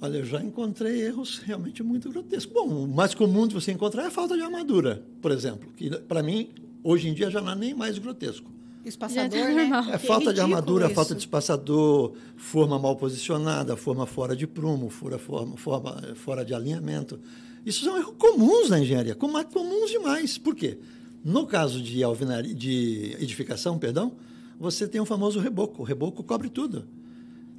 Olha, 0.01 0.19
eu 0.19 0.25
já 0.25 0.41
encontrei 0.41 1.03
erros 1.03 1.39
realmente 1.39 1.83
muito 1.83 2.09
grotescos. 2.09 2.53
Bom, 2.53 2.85
o 2.85 2.89
mais 2.89 3.15
comum 3.15 3.49
de 3.49 3.55
você 3.55 3.73
encontrar 3.73 4.05
é 4.05 4.07
a 4.07 4.11
falta 4.11 4.37
de 4.37 4.43
armadura, 4.43 5.03
por 5.21 5.33
exemplo, 5.33 5.69
que 5.77 5.91
para 5.91 6.23
mim 6.23 6.51
hoje 6.85 7.09
em 7.09 7.15
dia 7.15 7.31
já 7.31 7.41
não 7.41 7.53
é 7.53 7.57
nem 7.57 7.75
mais 7.75 7.99
grotesco. 7.99 8.51
Espaçador, 8.85 9.31
tá 9.31 9.49
né? 9.49 9.71
É 9.93 9.99
falta 9.99 10.33
de 10.33 10.41
armadura, 10.41 10.87
isso. 10.87 10.95
falta 10.95 11.15
de 11.15 11.21
espaçador, 11.21 12.13
forma 12.37 12.79
mal 12.79 12.97
posicionada, 12.97 13.77
forma 13.77 14.07
fora 14.07 14.37
de 14.37 14.47
prumo, 14.47 14.89
forma, 14.89 15.19
forma, 15.19 15.57
forma 15.57 16.15
fora 16.15 16.45
de 16.45 16.55
alinhamento. 16.55 17.19
Isso 17.67 17.85
são 17.85 17.99
erros 17.99 18.15
comuns 18.17 18.71
na 18.71 18.79
engenharia, 18.79 19.15
comuns 19.15 19.91
demais. 19.91 20.39
Por 20.39 20.55
quê? 20.55 20.79
No 21.25 21.47
caso 21.47 21.83
de, 21.83 22.03
alvenaria, 22.03 22.55
de 22.55 23.17
edificação, 23.21 23.79
perdão, 23.79 24.13
você 24.59 24.87
tem 24.87 25.01
o 25.01 25.05
famoso 25.05 25.41
reboco. 25.41 25.83
O 25.83 25.85
reboco 25.85 26.23
cobre 26.23 26.49
tudo. 26.49 26.87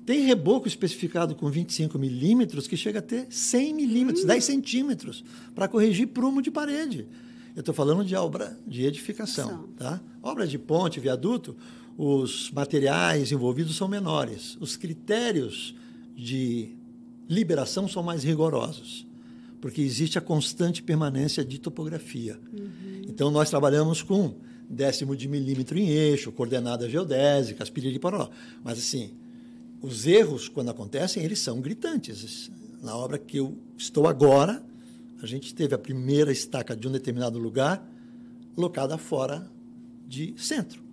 Tem 0.09 0.21
reboco 0.21 0.67
especificado 0.67 1.35
com 1.35 1.51
25 1.51 1.99
milímetros 1.99 2.67
que 2.67 2.75
chega 2.75 2.97
a 2.97 3.01
ter 3.01 3.27
100 3.29 3.75
milímetros, 3.75 4.23
hum. 4.23 4.27
10 4.27 4.43
centímetros, 4.43 5.23
para 5.53 5.67
corrigir 5.67 6.07
prumo 6.07 6.41
de 6.41 6.49
parede. 6.49 7.05
Eu 7.55 7.59
estou 7.59 7.75
falando 7.75 8.03
de 8.03 8.15
obra 8.15 8.57
de 8.65 8.85
edificação. 8.85 9.69
Tá? 9.77 10.01
Obra 10.23 10.47
de 10.47 10.57
ponte, 10.57 10.99
viaduto, 10.99 11.55
os 11.95 12.49
materiais 12.49 13.31
envolvidos 13.31 13.75
são 13.77 13.87
menores. 13.87 14.57
Os 14.59 14.75
critérios 14.75 15.75
de 16.15 16.75
liberação 17.29 17.87
são 17.87 18.01
mais 18.01 18.23
rigorosos, 18.23 19.05
porque 19.61 19.79
existe 19.79 20.17
a 20.17 20.21
constante 20.21 20.81
permanência 20.81 21.45
de 21.45 21.59
topografia. 21.59 22.39
Uhum. 22.51 23.03
Então, 23.07 23.29
nós 23.29 23.47
trabalhamos 23.51 24.01
com 24.01 24.33
décimo 24.67 25.15
de 25.15 25.27
milímetro 25.27 25.77
em 25.77 25.87
eixo, 25.87 26.31
coordenadas 26.31 26.89
geodésicas, 26.89 27.69
piriri-poró. 27.69 28.31
Mas, 28.63 28.79
assim, 28.79 29.11
os 29.81 30.05
erros, 30.05 30.47
quando 30.47 30.69
acontecem, 30.69 31.23
eles 31.23 31.39
são 31.39 31.61
gritantes. 31.61 32.51
Na 32.81 32.95
obra 32.95 33.17
que 33.17 33.37
eu 33.37 33.57
estou 33.77 34.07
agora, 34.07 34.63
a 35.21 35.25
gente 35.25 35.53
teve 35.53 35.75
a 35.75 35.77
primeira 35.77 36.31
estaca 36.31 36.75
de 36.75 36.87
um 36.87 36.91
determinado 36.91 37.37
lugar 37.37 37.85
locada 38.55 38.97
fora 38.97 39.49
de 40.07 40.33
centro. 40.37 40.89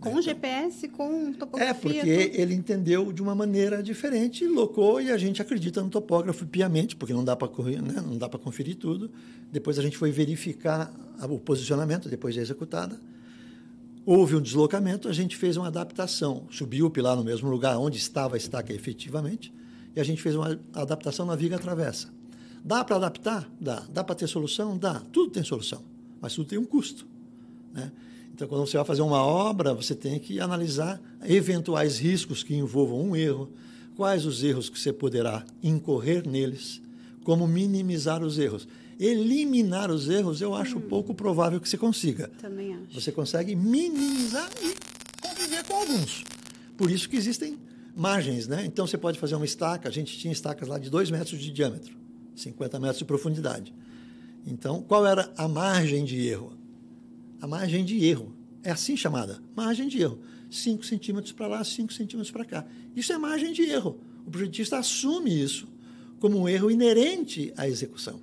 Com 0.00 0.10
então, 0.10 0.22
GPS, 0.22 0.86
com 0.88 1.32
topografia? 1.32 1.70
É, 1.70 1.74
porque 1.74 2.28
tudo. 2.28 2.40
ele 2.40 2.54
entendeu 2.54 3.10
de 3.10 3.22
uma 3.22 3.34
maneira 3.34 3.82
diferente, 3.82 4.46
locou 4.46 5.00
e 5.00 5.10
a 5.10 5.16
gente 5.16 5.40
acredita 5.40 5.82
no 5.82 5.88
topógrafo 5.88 6.44
piamente, 6.44 6.94
porque 6.94 7.14
não 7.14 7.24
dá 7.24 7.34
para 7.34 7.48
né? 7.80 8.04
não 8.06 8.18
dá 8.18 8.28
para 8.28 8.38
conferir 8.38 8.76
tudo. 8.76 9.10
Depois 9.50 9.78
a 9.78 9.82
gente 9.82 9.96
foi 9.96 10.10
verificar 10.10 10.92
o 11.22 11.38
posicionamento 11.38 12.08
depois 12.08 12.34
de 12.34 12.40
executada. 12.40 13.00
Houve 14.06 14.36
um 14.36 14.40
deslocamento, 14.40 15.08
a 15.08 15.12
gente 15.12 15.36
fez 15.36 15.56
uma 15.56 15.68
adaptação, 15.68 16.46
subiu 16.50 16.86
o 16.86 16.90
pilar 16.90 17.16
no 17.16 17.24
mesmo 17.24 17.48
lugar 17.48 17.78
onde 17.78 17.96
estava 17.96 18.34
a 18.34 18.36
estaca 18.36 18.72
efetivamente, 18.72 19.52
e 19.96 20.00
a 20.00 20.04
gente 20.04 20.20
fez 20.20 20.34
uma 20.34 20.58
adaptação 20.74 21.24
na 21.24 21.34
viga 21.34 21.58
travessa. 21.58 22.08
Dá 22.62 22.84
para 22.84 22.96
adaptar? 22.96 23.48
Dá. 23.60 23.82
Dá 23.90 24.04
para 24.04 24.14
ter 24.14 24.26
solução? 24.26 24.76
Dá. 24.76 25.00
Tudo 25.12 25.30
tem 25.30 25.42
solução, 25.42 25.82
mas 26.20 26.34
tudo 26.34 26.48
tem 26.48 26.58
um 26.58 26.66
custo. 26.66 27.06
Né? 27.72 27.92
Então, 28.34 28.48
quando 28.48 28.66
você 28.66 28.76
vai 28.76 28.84
fazer 28.84 29.02
uma 29.02 29.22
obra, 29.22 29.72
você 29.72 29.94
tem 29.94 30.18
que 30.18 30.40
analisar 30.40 31.00
eventuais 31.22 31.98
riscos 31.98 32.42
que 32.42 32.54
envolvam 32.54 33.00
um 33.00 33.16
erro, 33.16 33.50
quais 33.96 34.26
os 34.26 34.42
erros 34.42 34.68
que 34.68 34.78
você 34.78 34.92
poderá 34.92 35.44
incorrer 35.62 36.26
neles, 36.26 36.82
como 37.24 37.48
minimizar 37.48 38.22
os 38.22 38.38
erros. 38.38 38.68
Eliminar 39.00 39.90
os 39.90 40.08
erros, 40.08 40.40
eu 40.40 40.54
acho 40.54 40.78
hum. 40.78 40.82
pouco 40.82 41.12
provável 41.14 41.60
que 41.60 41.68
você 41.68 41.76
consiga. 41.76 42.28
Também 42.40 42.74
acho. 42.74 43.00
Você 43.00 43.10
consegue 43.10 43.56
minimizar 43.56 44.48
e 44.62 44.74
conviver 45.20 45.64
com 45.64 45.74
alguns. 45.74 46.22
Por 46.76 46.90
isso 46.90 47.08
que 47.08 47.16
existem 47.16 47.58
margens, 47.96 48.46
né? 48.46 48.64
Então, 48.64 48.86
você 48.86 48.98
pode 48.98 49.18
fazer 49.18 49.34
uma 49.34 49.44
estaca, 49.44 49.88
a 49.88 49.92
gente 49.92 50.16
tinha 50.16 50.32
estacas 50.32 50.68
lá 50.68 50.78
de 50.78 50.90
2 50.90 51.10
metros 51.10 51.40
de 51.40 51.50
diâmetro. 51.50 51.96
50 52.36 52.78
metros 52.78 52.98
de 52.98 53.04
profundidade. 53.04 53.74
Então, 54.46 54.82
qual 54.82 55.06
era 55.06 55.32
a 55.36 55.48
margem 55.48 56.04
de 56.04 56.26
erro? 56.26 56.52
A 57.40 57.46
margem 57.46 57.84
de 57.84 58.04
erro. 58.04 58.34
É 58.62 58.70
assim 58.70 58.96
chamada, 58.96 59.40
margem 59.56 59.88
de 59.88 60.00
erro. 60.00 60.20
5 60.50 60.84
centímetros 60.84 61.32
para 61.32 61.46
lá, 61.46 61.64
5 61.64 61.92
centímetros 61.92 62.30
para 62.30 62.44
cá. 62.44 62.64
Isso 62.94 63.12
é 63.12 63.18
margem 63.18 63.52
de 63.52 63.62
erro. 63.62 63.98
O 64.26 64.30
projetista 64.30 64.78
assume 64.78 65.42
isso 65.42 65.73
como 66.24 66.40
um 66.40 66.48
erro 66.48 66.70
inerente 66.70 67.52
à 67.54 67.68
execução. 67.68 68.18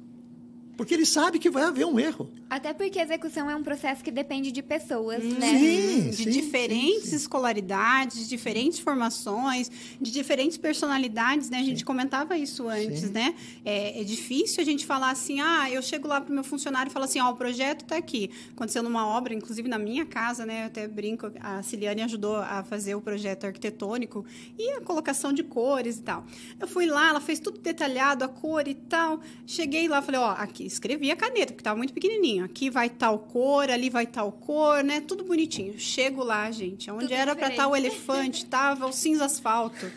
Porque 0.82 0.96
ele 0.96 1.06
sabe 1.06 1.38
que 1.38 1.48
vai 1.48 1.62
haver 1.62 1.86
um 1.86 2.00
erro. 2.00 2.28
Até 2.50 2.74
porque 2.74 2.98
a 2.98 3.04
execução 3.04 3.48
é 3.48 3.56
um 3.56 3.62
processo 3.62 4.04
que 4.04 4.10
depende 4.10 4.52
de 4.52 4.64
pessoas, 4.64 5.24
hum, 5.24 5.38
né? 5.38 5.60
Sim, 5.60 6.10
de 6.10 6.16
sim, 6.16 6.30
diferentes 6.32 7.10
sim, 7.10 7.16
escolaridades, 7.18 8.28
diferentes 8.28 8.80
formações, 8.80 9.70
de 10.02 10.12
diferentes 10.12 10.58
personalidades, 10.58 11.52
né? 11.52 11.60
A 11.60 11.64
gente 11.64 11.86
comentava 11.86 12.36
isso 12.36 12.68
antes, 12.68 13.12
né? 13.12 13.36
É, 13.64 14.02
é, 14.02 14.04
difícil 14.04 14.60
a 14.60 14.66
gente 14.66 14.88
falar 14.88 15.12
assim, 15.12 15.40
ah, 15.40 15.70
eu 15.70 15.84
chego 15.84 16.08
lá 16.08 16.20
para 16.20 16.32
o 16.32 16.34
meu 16.34 16.44
funcionário 16.44 16.90
e 16.90 16.92
falo 16.92 17.06
assim, 17.06 17.22
ó, 17.22 17.28
oh, 17.28 17.34
o 17.34 17.36
projeto 17.36 17.84
está 17.84 17.96
aqui. 17.96 18.32
Aconteceu 18.52 18.82
numa 18.82 19.06
obra, 19.06 19.36
inclusive 19.36 19.70
na 19.70 19.78
minha 19.78 20.04
casa, 20.04 20.48
né? 20.48 20.64
Eu 20.64 20.66
até 20.66 20.88
brinco, 20.88 21.32
a 21.42 21.62
Ciliane 21.62 22.02
ajudou 22.02 22.38
a 22.38 22.64
fazer 22.64 22.96
o 22.96 23.02
projeto 23.02 23.46
arquitetônico 23.46 24.26
e 24.58 24.72
a 24.72 24.82
colocação 24.82 25.32
de 25.32 25.44
cores 25.44 26.00
e 26.00 26.02
tal. 26.02 26.26
Eu 26.60 26.68
fui 26.68 26.88
lá, 26.88 27.10
ela 27.10 27.22
fez 27.22 27.40
tudo 27.40 27.60
detalhado, 27.60 28.24
a 28.24 28.28
cor 28.28 28.68
e 28.68 28.74
tal. 28.74 29.22
Cheguei 29.46 29.88
lá, 29.88 30.02
falei, 30.02 30.20
ó, 30.20 30.32
oh, 30.32 30.42
aqui, 30.42 30.71
escrevi 30.74 31.12
a 31.12 31.16
caneta, 31.16 31.48
porque 31.48 31.62
estava 31.62 31.78
muito 31.78 31.94
pequenininho 31.94 32.12
Aqui 32.44 32.70
vai 32.70 32.90
tal 32.90 33.20
cor, 33.20 33.70
ali 33.70 33.90
vai 33.90 34.06
tal 34.06 34.32
cor, 34.32 34.84
né? 34.84 35.02
Tudo 35.02 35.24
bonitinho. 35.24 35.78
Chego 35.80 36.24
lá, 36.24 36.50
gente. 36.52 36.90
Onde 36.92 37.06
Tudo 37.06 37.14
era 37.14 37.36
para 37.36 37.50
estar 37.50 37.68
o 37.68 37.76
elefante, 37.76 38.46
tava 38.46 38.86
o 38.86 38.92
cinza 38.92 39.26
asfalto. 39.26 39.92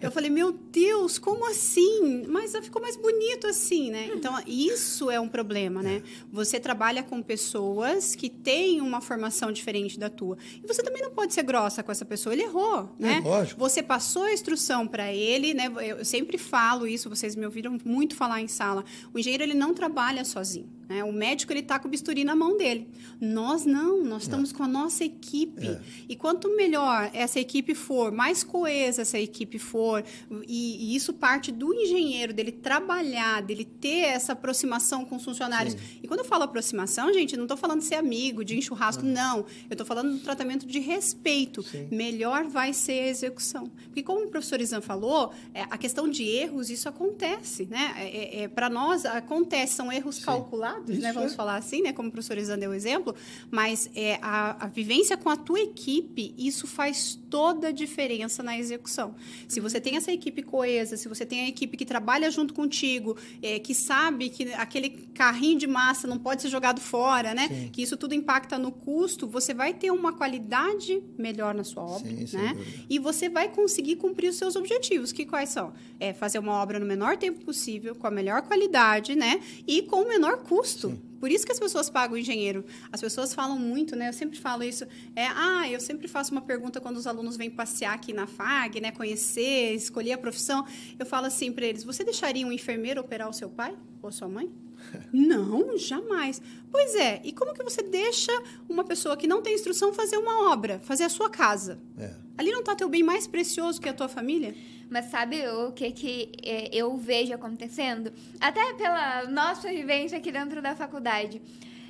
Eu 0.00 0.10
falei, 0.10 0.30
meu 0.30 0.52
Deus, 0.52 1.18
como 1.18 1.48
assim? 1.48 2.24
Mas 2.28 2.52
ficou 2.62 2.80
mais 2.80 2.96
bonito 2.96 3.46
assim, 3.46 3.90
né? 3.90 4.10
Então, 4.14 4.40
isso 4.46 5.10
é 5.10 5.18
um 5.18 5.28
problema, 5.28 5.82
né? 5.82 6.02
Você 6.30 6.60
trabalha 6.60 7.02
com 7.02 7.20
pessoas 7.22 8.14
que 8.14 8.28
têm 8.28 8.80
uma 8.80 9.00
formação 9.00 9.50
diferente 9.50 9.98
da 9.98 10.08
tua. 10.08 10.36
E 10.62 10.66
você 10.66 10.82
também 10.82 11.02
não 11.02 11.10
pode 11.10 11.34
ser 11.34 11.42
grossa 11.42 11.82
com 11.82 11.90
essa 11.90 12.04
pessoa. 12.04 12.32
Ele 12.32 12.42
errou, 12.42 12.94
né? 12.98 13.22
É, 13.24 13.28
lógico. 13.28 13.58
Você 13.58 13.82
passou 13.82 14.24
a 14.24 14.32
instrução 14.32 14.86
para 14.86 15.12
ele, 15.12 15.54
né? 15.54 15.70
Eu 15.98 16.04
sempre 16.04 16.38
falo 16.38 16.86
isso, 16.86 17.08
vocês 17.08 17.34
me 17.34 17.44
ouviram 17.44 17.76
muito 17.84 18.14
falar 18.14 18.40
em 18.40 18.48
sala. 18.48 18.84
O 19.12 19.18
engenheiro, 19.18 19.42
ele 19.42 19.54
não 19.54 19.74
trabalha 19.74 20.13
sozinho. 20.22 20.73
Né? 20.88 21.02
O 21.02 21.12
médico 21.12 21.52
ele 21.52 21.60
está 21.60 21.78
com 21.78 21.88
o 21.88 21.90
bisturi 21.90 22.24
na 22.24 22.36
mão 22.36 22.56
dele. 22.56 22.88
Nós 23.20 23.64
não, 23.64 24.02
nós 24.02 24.22
estamos 24.22 24.50
não. 24.52 24.58
com 24.58 24.64
a 24.64 24.68
nossa 24.68 25.04
equipe. 25.04 25.66
É. 25.66 25.80
E 26.08 26.16
quanto 26.16 26.54
melhor 26.56 27.10
essa 27.12 27.40
equipe 27.40 27.74
for, 27.74 28.12
mais 28.12 28.44
coesa 28.44 29.02
essa 29.02 29.18
equipe 29.18 29.58
for, 29.58 30.04
e, 30.46 30.92
e, 30.92 30.96
isso 30.96 31.12
parte 31.12 31.50
do 31.50 31.72
engenheiro, 31.72 32.32
dele 32.32 32.52
trabalhar, 32.52 33.42
dele 33.42 33.64
ter 33.64 34.06
essa 34.06 34.32
aproximação 34.32 35.04
com 35.04 35.16
os 35.16 35.24
funcionários. 35.24 35.74
Sim. 35.74 36.00
E 36.02 36.08
quando 36.08 36.20
eu 36.20 36.26
falo 36.26 36.42
aproximação, 36.42 37.12
gente, 37.12 37.36
não 37.36 37.44
estou 37.44 37.56
falando 37.56 37.80
de 37.80 37.86
ser 37.86 37.94
amigo, 37.96 38.44
de 38.44 38.60
churrasco, 38.60 39.04
não. 39.04 39.14
não. 39.14 39.38
Eu 39.38 39.72
estou 39.72 39.86
falando 39.86 40.12
do 40.12 40.18
tratamento 40.18 40.66
de 40.66 40.80
respeito. 40.80 41.62
Sim. 41.62 41.88
Melhor 41.90 42.44
vai 42.44 42.72
ser 42.72 43.04
a 43.04 43.08
execução. 43.08 43.70
Porque 43.86 44.02
como 44.02 44.26
o 44.26 44.28
professor 44.28 44.60
Izan 44.60 44.80
falou, 44.80 45.32
é, 45.54 45.62
a 45.62 45.78
questão 45.78 46.08
de 46.08 46.24
erros, 46.24 46.68
isso 46.68 46.88
acontece. 46.88 47.66
Né? 47.66 47.94
É, 47.96 48.40
é, 48.40 48.42
é 48.42 48.48
Para 48.48 48.68
nós, 48.68 49.04
acontece, 49.06 49.74
são 49.74 49.90
erros 49.90 50.16
Sim. 50.16 50.22
calculados 50.22 50.73
né? 50.86 51.12
Vamos 51.12 51.32
é. 51.32 51.36
falar 51.36 51.56
assim, 51.56 51.82
né? 51.82 51.92
Como 51.92 52.08
o 52.08 52.12
professor 52.12 52.38
Isan 52.38 52.58
deu 52.58 52.70
o 52.70 52.74
exemplo. 52.74 53.14
Mas 53.50 53.90
é, 53.94 54.18
a, 54.20 54.64
a 54.64 54.68
vivência 54.68 55.16
com 55.16 55.30
a 55.30 55.36
tua 55.36 55.60
equipe, 55.60 56.34
isso 56.36 56.66
faz 56.66 57.18
toda 57.34 57.66
a 57.66 57.72
diferença 57.72 58.44
na 58.44 58.56
execução. 58.56 59.16
Se 59.48 59.58
você 59.58 59.80
tem 59.80 59.96
essa 59.96 60.12
equipe 60.12 60.40
coesa, 60.40 60.96
se 60.96 61.08
você 61.08 61.26
tem 61.26 61.40
a 61.40 61.48
equipe 61.48 61.76
que 61.76 61.84
trabalha 61.84 62.30
junto 62.30 62.54
contigo, 62.54 63.16
é, 63.42 63.58
que 63.58 63.74
sabe 63.74 64.28
que 64.28 64.52
aquele 64.52 64.90
carrinho 65.12 65.58
de 65.58 65.66
massa 65.66 66.06
não 66.06 66.16
pode 66.16 66.42
ser 66.42 66.48
jogado 66.48 66.80
fora, 66.80 67.34
né? 67.34 67.48
Sim. 67.48 67.70
Que 67.72 67.82
isso 67.82 67.96
tudo 67.96 68.14
impacta 68.14 68.56
no 68.56 68.70
custo, 68.70 69.26
você 69.26 69.52
vai 69.52 69.74
ter 69.74 69.90
uma 69.90 70.12
qualidade 70.12 71.02
melhor 71.18 71.56
na 71.56 71.64
sua 71.64 71.82
obra, 71.82 72.08
Sim, 72.08 72.36
né? 72.36 72.56
E 72.88 73.00
você 73.00 73.28
vai 73.28 73.48
conseguir 73.48 73.96
cumprir 73.96 74.28
os 74.28 74.36
seus 74.36 74.54
objetivos, 74.54 75.10
que 75.10 75.26
quais 75.26 75.48
são? 75.48 75.72
É 75.98 76.12
fazer 76.12 76.38
uma 76.38 76.52
obra 76.52 76.78
no 76.78 76.86
menor 76.86 77.16
tempo 77.16 77.44
possível, 77.44 77.96
com 77.96 78.06
a 78.06 78.12
melhor 78.12 78.42
qualidade, 78.42 79.16
né? 79.16 79.40
E 79.66 79.82
com 79.82 80.02
o 80.02 80.08
menor 80.08 80.44
custo. 80.44 80.96
Por 81.24 81.30
isso 81.30 81.46
que 81.46 81.52
as 81.52 81.58
pessoas 81.58 81.88
pagam 81.88 82.16
o 82.16 82.18
engenheiro. 82.18 82.66
As 82.92 83.00
pessoas 83.00 83.32
falam 83.32 83.58
muito, 83.58 83.96
né? 83.96 84.10
Eu 84.10 84.12
sempre 84.12 84.38
falo 84.38 84.62
isso. 84.62 84.84
É, 85.16 85.26
ah, 85.26 85.66
eu 85.66 85.80
sempre 85.80 86.06
faço 86.06 86.32
uma 86.32 86.42
pergunta 86.42 86.82
quando 86.82 86.98
os 86.98 87.06
alunos 87.06 87.34
vêm 87.34 87.48
passear 87.48 87.94
aqui 87.94 88.12
na 88.12 88.26
FAG, 88.26 88.78
né? 88.78 88.90
Conhecer, 88.90 89.74
escolher 89.74 90.12
a 90.12 90.18
profissão. 90.18 90.66
Eu 90.98 91.06
falo 91.06 91.24
assim 91.24 91.50
para 91.50 91.64
eles: 91.64 91.82
você 91.82 92.04
deixaria 92.04 92.46
um 92.46 92.52
enfermeiro 92.52 93.00
operar 93.00 93.26
o 93.26 93.32
seu 93.32 93.48
pai 93.48 93.74
ou 94.02 94.12
sua 94.12 94.28
mãe? 94.28 94.52
Não, 95.10 95.78
jamais. 95.78 96.42
Pois 96.70 96.94
é, 96.94 97.22
e 97.24 97.32
como 97.32 97.54
que 97.54 97.64
você 97.64 97.82
deixa 97.82 98.30
uma 98.68 98.84
pessoa 98.84 99.16
que 99.16 99.26
não 99.26 99.40
tem 99.40 99.54
instrução 99.54 99.94
fazer 99.94 100.18
uma 100.18 100.52
obra, 100.52 100.78
fazer 100.80 101.04
a 101.04 101.08
sua 101.08 101.30
casa? 101.30 101.80
É. 101.96 102.23
Ali 102.36 102.50
não 102.50 102.60
está 102.60 102.74
teu 102.74 102.88
bem 102.88 103.02
mais 103.02 103.26
precioso 103.26 103.80
que 103.80 103.88
a 103.88 103.92
tua 103.92 104.08
família? 104.08 104.54
Mas 104.90 105.06
sabe 105.06 105.46
o 105.48 105.72
que, 105.72 105.90
que 105.92 106.32
é, 106.42 106.68
eu 106.72 106.96
vejo 106.96 107.32
acontecendo? 107.32 108.12
Até 108.40 108.74
pela 108.74 109.24
nossa 109.26 109.68
vivência 109.68 110.18
aqui 110.18 110.30
dentro 110.30 110.60
da 110.60 110.74
faculdade. 110.74 111.40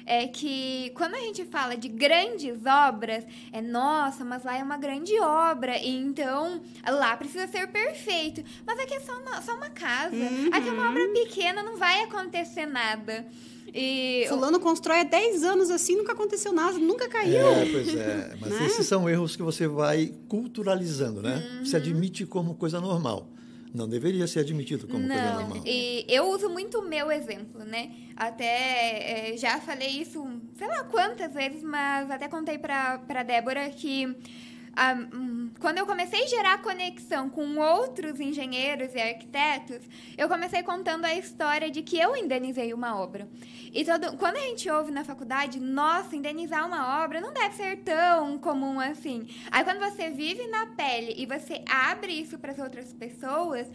É 0.07 0.29
que 0.29 0.93
quando 0.95 1.15
a 1.15 1.21
gente 1.21 1.47
fala 1.47 1.79
de 1.79 1.89
grandes 1.89 2.67
obras, 2.67 3.25
é 3.51 3.63
nossa, 3.63 4.23
mas 4.23 4.45
lá 4.45 4.59
é 4.59 4.63
uma 4.63 4.77
grande 4.77 5.19
obra, 5.19 5.79
e 5.79 5.97
então 5.97 6.61
lá 6.87 7.17
precisa 7.17 7.47
ser 7.47 7.69
perfeito. 7.69 8.45
Mas 8.67 8.79
aqui 8.81 8.93
é 8.93 9.01
só 9.01 9.19
uma, 9.19 9.41
só 9.41 9.55
uma 9.57 9.71
casa. 9.71 10.15
Aqui 10.53 10.69
é 10.69 10.73
uma 10.73 10.91
obra 10.91 11.09
pequena, 11.09 11.63
não 11.63 11.79
vai 11.79 12.03
acontecer 12.03 12.67
nada. 12.67 13.27
E 13.75 14.25
Fulano 14.29 14.61
constrói 14.61 15.01
há 15.01 15.05
10 15.05 15.43
anos 15.43 15.69
assim, 15.71 15.97
nunca 15.97 16.13
aconteceu 16.13 16.53
nada, 16.53 16.79
nunca 16.79 17.09
caiu. 17.09 17.39
É, 17.49 17.67
pois 17.73 17.97
é. 17.97 18.37
Mas 18.41 18.51
Né? 18.53 18.67
esses 18.67 18.87
são 18.87 19.11
erros 19.11 19.35
que 19.35 19.43
você 19.43 19.67
vai 19.67 20.13
culturalizando, 20.29 21.21
né? 21.21 21.43
Uhum. 21.59 21.65
Se 21.67 21.75
admite 21.77 22.25
como 22.25 22.55
coisa 22.55 22.81
normal. 22.81 23.29
Não 23.75 23.89
deveria 23.89 24.25
ser 24.29 24.39
admitido 24.39 24.87
como 24.87 25.01
coisa 25.09 25.21
Não, 25.33 25.41
normal. 25.41 25.63
e 25.67 26.05
eu 26.09 26.29
uso 26.31 26.49
muito 26.49 26.79
o 26.79 26.89
meu 26.89 27.11
exemplo, 27.11 27.65
né? 27.65 27.91
Até 28.17 29.33
é, 29.33 29.37
já 29.37 29.59
falei 29.61 29.89
isso, 29.89 30.25
sei 30.57 30.69
lá 30.69 30.85
quantas 30.85 31.35
vezes, 31.35 31.61
mas 31.65 32.09
até 32.09 32.29
contei 32.29 32.57
pra 32.57 32.99
Débora 33.27 33.69
que 33.71 34.15
ah, 34.77 34.95
hum, 34.95 35.51
quando 35.61 35.79
eu 35.79 35.87
comecei 35.87 36.25
a 36.25 36.27
gerar 36.27 36.63
conexão 36.63 37.31
com 37.31 37.57
outros 37.59 38.19
engenheiros 38.19 38.95
e 38.95 39.01
arquitetos, 39.01 39.81
eu 40.19 40.29
comecei 40.29 40.63
contando 40.63 41.05
a 41.05 41.15
história 41.15 41.71
de 41.71 41.83
que 41.83 41.99
eu 41.99 42.17
indenizei 42.17 42.75
uma 42.75 43.01
obra. 43.01 43.29
E 43.73 43.85
todo, 43.85 44.17
quando 44.17 44.37
a 44.37 44.41
gente 44.41 44.69
ouve 44.71 44.91
na 44.91 45.05
faculdade, 45.05 45.61
nossa, 45.61 46.15
indenizar 46.15 46.67
uma 46.67 47.03
obra 47.05 47.21
não 47.21 47.33
deve 47.33 47.55
ser 47.57 47.77
tão 47.79 48.39
comum 48.39 48.81
assim. 48.81 49.29
Aí 49.51 49.65
quando 49.65 49.79
você 49.79 50.11
vive 50.11 50.47
na 50.49 50.67
pele 50.67 51.15
e 51.17 51.27
você 51.27 51.63
abre 51.69 52.13
isso 52.13 52.39
para 52.39 52.53
as 52.53 52.59
outras 52.59 52.93
pessoas, 52.93 53.67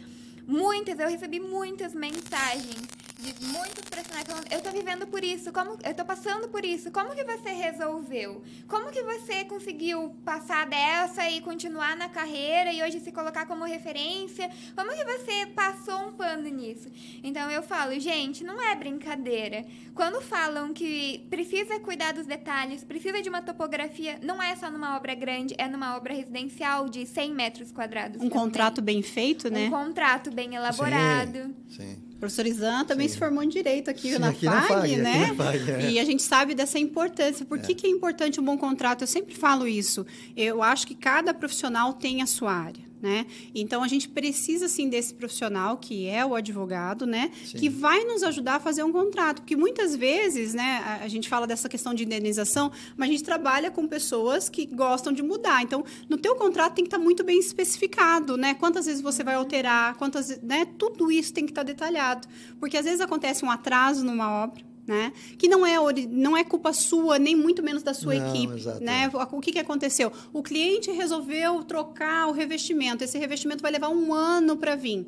muitas, 0.46 0.98
eu 0.98 1.08
recebi 1.08 1.38
muitas 1.38 1.94
mensagens 1.94 2.80
de 3.18 3.44
muitos 3.44 3.84
profissionais 3.84 4.26
falando, 4.26 4.29
eu 4.50 4.60
tô 4.60 4.70
vivendo 4.70 5.06
por 5.06 5.22
isso, 5.22 5.52
como 5.52 5.76
eu 5.82 5.94
tô 5.94 6.04
passando 6.04 6.48
por 6.48 6.64
isso, 6.64 6.90
como 6.90 7.14
que 7.14 7.24
você 7.24 7.50
resolveu? 7.50 8.42
Como 8.68 8.90
que 8.90 9.02
você 9.02 9.44
conseguiu 9.44 10.14
passar 10.24 10.66
dessa 10.66 11.28
e 11.28 11.40
continuar 11.40 11.96
na 11.96 12.08
carreira 12.08 12.72
e 12.72 12.82
hoje 12.82 13.00
se 13.00 13.12
colocar 13.12 13.46
como 13.46 13.64
referência? 13.64 14.50
Como 14.74 14.90
que 14.92 15.04
você 15.04 15.46
passou 15.54 16.08
um 16.08 16.12
pano 16.12 16.48
nisso? 16.48 16.88
Então 17.22 17.50
eu 17.50 17.62
falo, 17.62 17.98
gente, 17.98 18.44
não 18.44 18.60
é 18.60 18.74
brincadeira. 18.74 19.64
Quando 19.94 20.20
falam 20.20 20.72
que 20.72 21.26
precisa 21.28 21.78
cuidar 21.80 22.12
dos 22.12 22.26
detalhes, 22.26 22.84
precisa 22.84 23.20
de 23.20 23.28
uma 23.28 23.42
topografia, 23.42 24.18
não 24.22 24.42
é 24.42 24.54
só 24.56 24.70
numa 24.70 24.96
obra 24.96 25.14
grande, 25.14 25.54
é 25.58 25.68
numa 25.68 25.96
obra 25.96 26.14
residencial 26.14 26.88
de 26.88 27.06
100 27.06 27.34
metros 27.34 27.72
quadrados. 27.72 28.16
Um 28.16 28.28
também. 28.28 28.30
contrato 28.30 28.82
bem 28.82 29.02
feito, 29.02 29.50
né? 29.50 29.66
Um 29.66 29.70
contrato 29.70 30.30
bem 30.30 30.54
elaborado. 30.54 31.54
Sim, 31.68 31.96
sim. 31.96 32.09
Professor 32.20 32.46
Isan 32.46 32.84
também 32.84 33.08
Sim. 33.08 33.14
se 33.14 33.18
formou 33.18 33.42
em 33.42 33.48
Direito 33.48 33.88
aqui 33.88 34.12
Sim, 34.12 34.18
na 34.18 34.28
aqui 34.28 34.44
na 34.44 34.60
FAG, 34.60 34.68
FAG, 34.68 34.92
aqui 34.92 34.96
né? 34.96 35.26
na 35.26 35.34
FAG, 35.34 35.70
é. 35.70 35.90
E 35.90 35.98
a 35.98 36.04
gente 36.04 36.22
sabe 36.22 36.54
dessa 36.54 36.78
importância. 36.78 37.46
Por 37.46 37.58
que, 37.58 37.74
que 37.74 37.86
é 37.86 37.90
importante 37.90 38.38
um 38.38 38.44
bom 38.44 38.58
contrato? 38.58 39.02
Eu 39.02 39.06
sempre 39.06 39.34
falo 39.34 39.66
isso. 39.66 40.06
Eu 40.36 40.62
acho 40.62 40.86
que 40.86 40.94
cada 40.94 41.32
profissional 41.32 41.94
tem 41.94 42.20
a 42.20 42.26
sua 42.26 42.52
área. 42.52 42.89
Né? 43.02 43.26
Então 43.54 43.82
a 43.82 43.88
gente 43.88 44.10
precisa 44.10 44.68
sim 44.68 44.88
desse 44.88 45.14
profissional 45.14 45.78
que 45.78 46.06
é 46.06 46.24
o 46.24 46.34
advogado, 46.34 47.06
né? 47.06 47.30
Sim. 47.46 47.56
Que 47.56 47.68
vai 47.68 48.04
nos 48.04 48.22
ajudar 48.22 48.56
a 48.56 48.60
fazer 48.60 48.82
um 48.82 48.92
contrato, 48.92 49.40
porque 49.40 49.56
muitas 49.56 49.96
vezes, 49.96 50.52
né? 50.52 50.82
A, 50.84 51.04
a 51.04 51.08
gente 51.08 51.26
fala 51.26 51.46
dessa 51.46 51.66
questão 51.66 51.94
de 51.94 52.04
indenização, 52.04 52.70
mas 52.98 53.08
a 53.08 53.12
gente 53.12 53.24
trabalha 53.24 53.70
com 53.70 53.88
pessoas 53.88 54.50
que 54.50 54.66
gostam 54.66 55.14
de 55.14 55.22
mudar. 55.22 55.62
Então, 55.62 55.82
no 56.10 56.18
teu 56.18 56.36
contrato 56.36 56.74
tem 56.74 56.84
que 56.84 56.88
estar 56.88 56.98
muito 56.98 57.24
bem 57.24 57.38
especificado, 57.38 58.36
né? 58.36 58.52
Quantas 58.52 58.84
vezes 58.84 59.00
você 59.00 59.24
vai 59.24 59.34
alterar, 59.34 59.96
quantas, 59.96 60.38
né? 60.42 60.66
Tudo 60.76 61.10
isso 61.10 61.32
tem 61.32 61.46
que 61.46 61.52
estar 61.52 61.62
detalhado, 61.62 62.28
porque 62.58 62.76
às 62.76 62.84
vezes 62.84 63.00
acontece 63.00 63.44
um 63.46 63.50
atraso 63.50 64.04
numa 64.04 64.30
obra. 64.44 64.69
Né? 64.86 65.12
Que 65.38 65.46
não 65.46 65.64
é, 65.64 65.76
não 66.08 66.36
é 66.36 66.42
culpa 66.42 66.72
sua, 66.72 67.18
nem 67.18 67.36
muito 67.36 67.62
menos 67.62 67.82
da 67.82 67.94
sua 67.94 68.14
Não, 68.14 68.34
equipe. 68.34 68.64
Né? 68.80 69.08
O 69.30 69.40
que, 69.40 69.52
que 69.52 69.58
aconteceu? 69.58 70.10
O 70.32 70.42
cliente 70.42 70.90
resolveu 70.90 71.62
trocar 71.62 72.26
o 72.26 72.32
revestimento. 72.32 73.04
Esse 73.04 73.18
revestimento 73.18 73.62
vai 73.62 73.70
levar 73.70 73.88
um 73.88 74.12
ano 74.12 74.56
para 74.56 74.74
vir. 74.74 75.06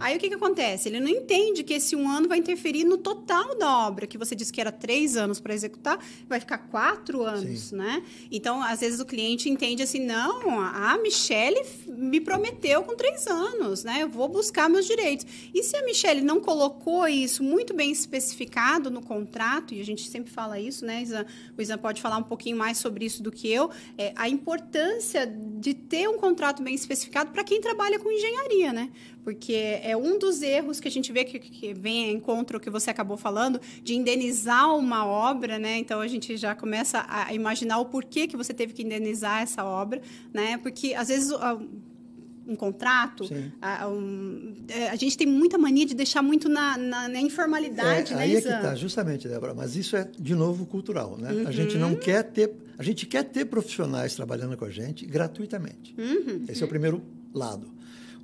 Aí 0.00 0.16
o 0.16 0.20
que, 0.20 0.28
que 0.28 0.34
acontece? 0.34 0.88
Ele 0.88 1.00
não 1.00 1.08
entende 1.08 1.64
que 1.64 1.74
esse 1.74 1.96
um 1.96 2.08
ano 2.08 2.28
vai 2.28 2.38
interferir 2.38 2.84
no 2.84 2.96
total 2.96 3.56
da 3.56 3.86
obra, 3.86 4.06
que 4.06 4.16
você 4.16 4.34
disse 4.34 4.52
que 4.52 4.60
era 4.60 4.70
três 4.70 5.16
anos 5.16 5.40
para 5.40 5.52
executar, 5.52 5.98
vai 6.28 6.38
ficar 6.38 6.58
quatro 6.58 7.22
anos, 7.22 7.72
né? 7.72 8.02
Então, 8.30 8.62
às 8.62 8.80
vezes 8.80 9.00
o 9.00 9.04
cliente 9.04 9.48
entende 9.48 9.82
assim, 9.82 10.04
não, 10.04 10.60
a 10.60 10.96
Michelle 10.98 11.60
me 11.86 12.20
prometeu 12.20 12.82
com 12.82 12.94
três 12.94 13.26
anos, 13.26 13.82
né? 13.82 14.02
Eu 14.02 14.08
vou 14.08 14.28
buscar 14.28 14.68
meus 14.68 14.86
direitos. 14.86 15.26
E 15.52 15.62
se 15.62 15.76
a 15.76 15.84
Michelle 15.84 16.20
não 16.20 16.40
colocou 16.40 17.08
isso 17.08 17.42
muito 17.42 17.74
bem 17.74 17.90
especificado 17.90 18.90
no 18.90 19.02
contrato, 19.02 19.74
e 19.74 19.80
a 19.80 19.84
gente 19.84 20.08
sempre 20.08 20.30
fala 20.30 20.60
isso, 20.60 20.84
né, 20.84 21.02
Isan? 21.02 21.26
O 21.56 21.62
Isan 21.62 21.78
pode 21.78 22.00
falar 22.00 22.18
um 22.18 22.22
pouquinho 22.22 22.56
mais 22.56 22.78
sobre 22.78 23.04
isso 23.04 23.22
do 23.22 23.32
que 23.32 23.50
eu, 23.50 23.70
é, 23.96 24.12
a 24.14 24.28
importância 24.28 25.26
de 25.26 25.74
ter 25.74 26.08
um 26.08 26.18
contrato 26.18 26.62
bem 26.62 26.74
especificado 26.74 27.32
para 27.32 27.42
quem 27.42 27.60
trabalha 27.60 27.98
com 27.98 28.10
engenharia, 28.10 28.72
né? 28.72 28.90
Porque 29.24 29.80
é 29.90 29.96
um 29.96 30.18
dos 30.18 30.42
erros 30.42 30.80
que 30.80 30.88
a 30.88 30.90
gente 30.90 31.10
vê 31.12 31.24
que, 31.24 31.38
que 31.38 31.72
vem 31.74 32.08
a 32.08 32.12
encontro 32.12 32.58
o 32.58 32.60
que 32.60 32.70
você 32.70 32.90
acabou 32.90 33.16
falando, 33.16 33.60
de 33.82 33.94
indenizar 33.94 34.76
uma 34.76 35.06
obra, 35.06 35.58
né? 35.58 35.78
Então 35.78 36.00
a 36.00 36.06
gente 36.06 36.36
já 36.36 36.54
começa 36.54 37.04
a 37.08 37.32
imaginar 37.34 37.78
o 37.78 37.86
porquê 37.86 38.26
que 38.26 38.36
você 38.36 38.52
teve 38.52 38.72
que 38.72 38.82
indenizar 38.82 39.42
essa 39.42 39.64
obra, 39.64 40.00
né? 40.32 40.58
Porque 40.58 40.94
às 40.94 41.08
vezes 41.08 41.32
um 42.46 42.56
contrato, 42.56 43.28
a, 43.60 43.86
um, 43.88 44.54
é, 44.68 44.88
a 44.88 44.96
gente 44.96 45.18
tem 45.18 45.26
muita 45.26 45.58
mania 45.58 45.84
de 45.84 45.94
deixar 45.94 46.22
muito 46.22 46.48
na, 46.48 46.78
na, 46.78 47.06
na 47.06 47.20
informalidade, 47.20 48.14
É, 48.14 48.16
né, 48.16 48.22
aí 48.22 48.36
é 48.36 48.40
que 48.40 48.48
está, 48.48 48.74
justamente, 48.74 49.28
Débora. 49.28 49.52
Mas 49.54 49.76
isso 49.76 49.94
é, 49.96 50.08
de 50.18 50.34
novo, 50.34 50.64
cultural. 50.64 51.18
Né? 51.18 51.44
A 51.46 51.50
gente 51.50 51.74
Uhum. 51.74 51.80
não 51.80 51.94
quer 51.94 52.22
ter. 52.24 52.50
A 52.78 52.82
gente 52.82 53.04
quer 53.04 53.24
ter 53.24 53.44
profissionais 53.44 54.14
trabalhando 54.14 54.56
com 54.56 54.64
a 54.64 54.70
gente 54.70 55.04
gratuitamente. 55.04 55.94
Uhum. 55.98 56.44
Esse 56.48 56.62
é 56.62 56.66
o 56.66 56.68
primeiro 56.68 57.02
lado. 57.34 57.68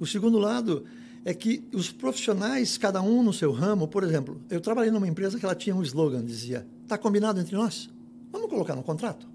O 0.01 0.07
segundo 0.07 0.39
lado 0.39 0.85
é 1.25 1.33
que 1.33 1.65
os 1.73 1.91
profissionais, 1.91 2.77
cada 2.77 3.01
um 3.01 3.23
no 3.23 3.33
seu 3.33 3.51
ramo, 3.51 3.89
por 3.89 4.05
exemplo, 4.05 4.41
eu 4.51 4.61
trabalhei 4.61 4.91
numa 4.91 5.09
empresa 5.09 5.39
que 5.39 5.45
ela 5.45 5.55
tinha 5.55 5.75
um 5.75 5.83
slogan, 5.83 6.25
dizia: 6.25 6.67
está 6.83 6.99
combinado 6.99 7.41
entre 7.41 7.57
nós? 7.57 7.89
Vamos 8.31 8.51
colocar 8.51 8.77
no 8.77 8.83
contrato? 8.83 9.27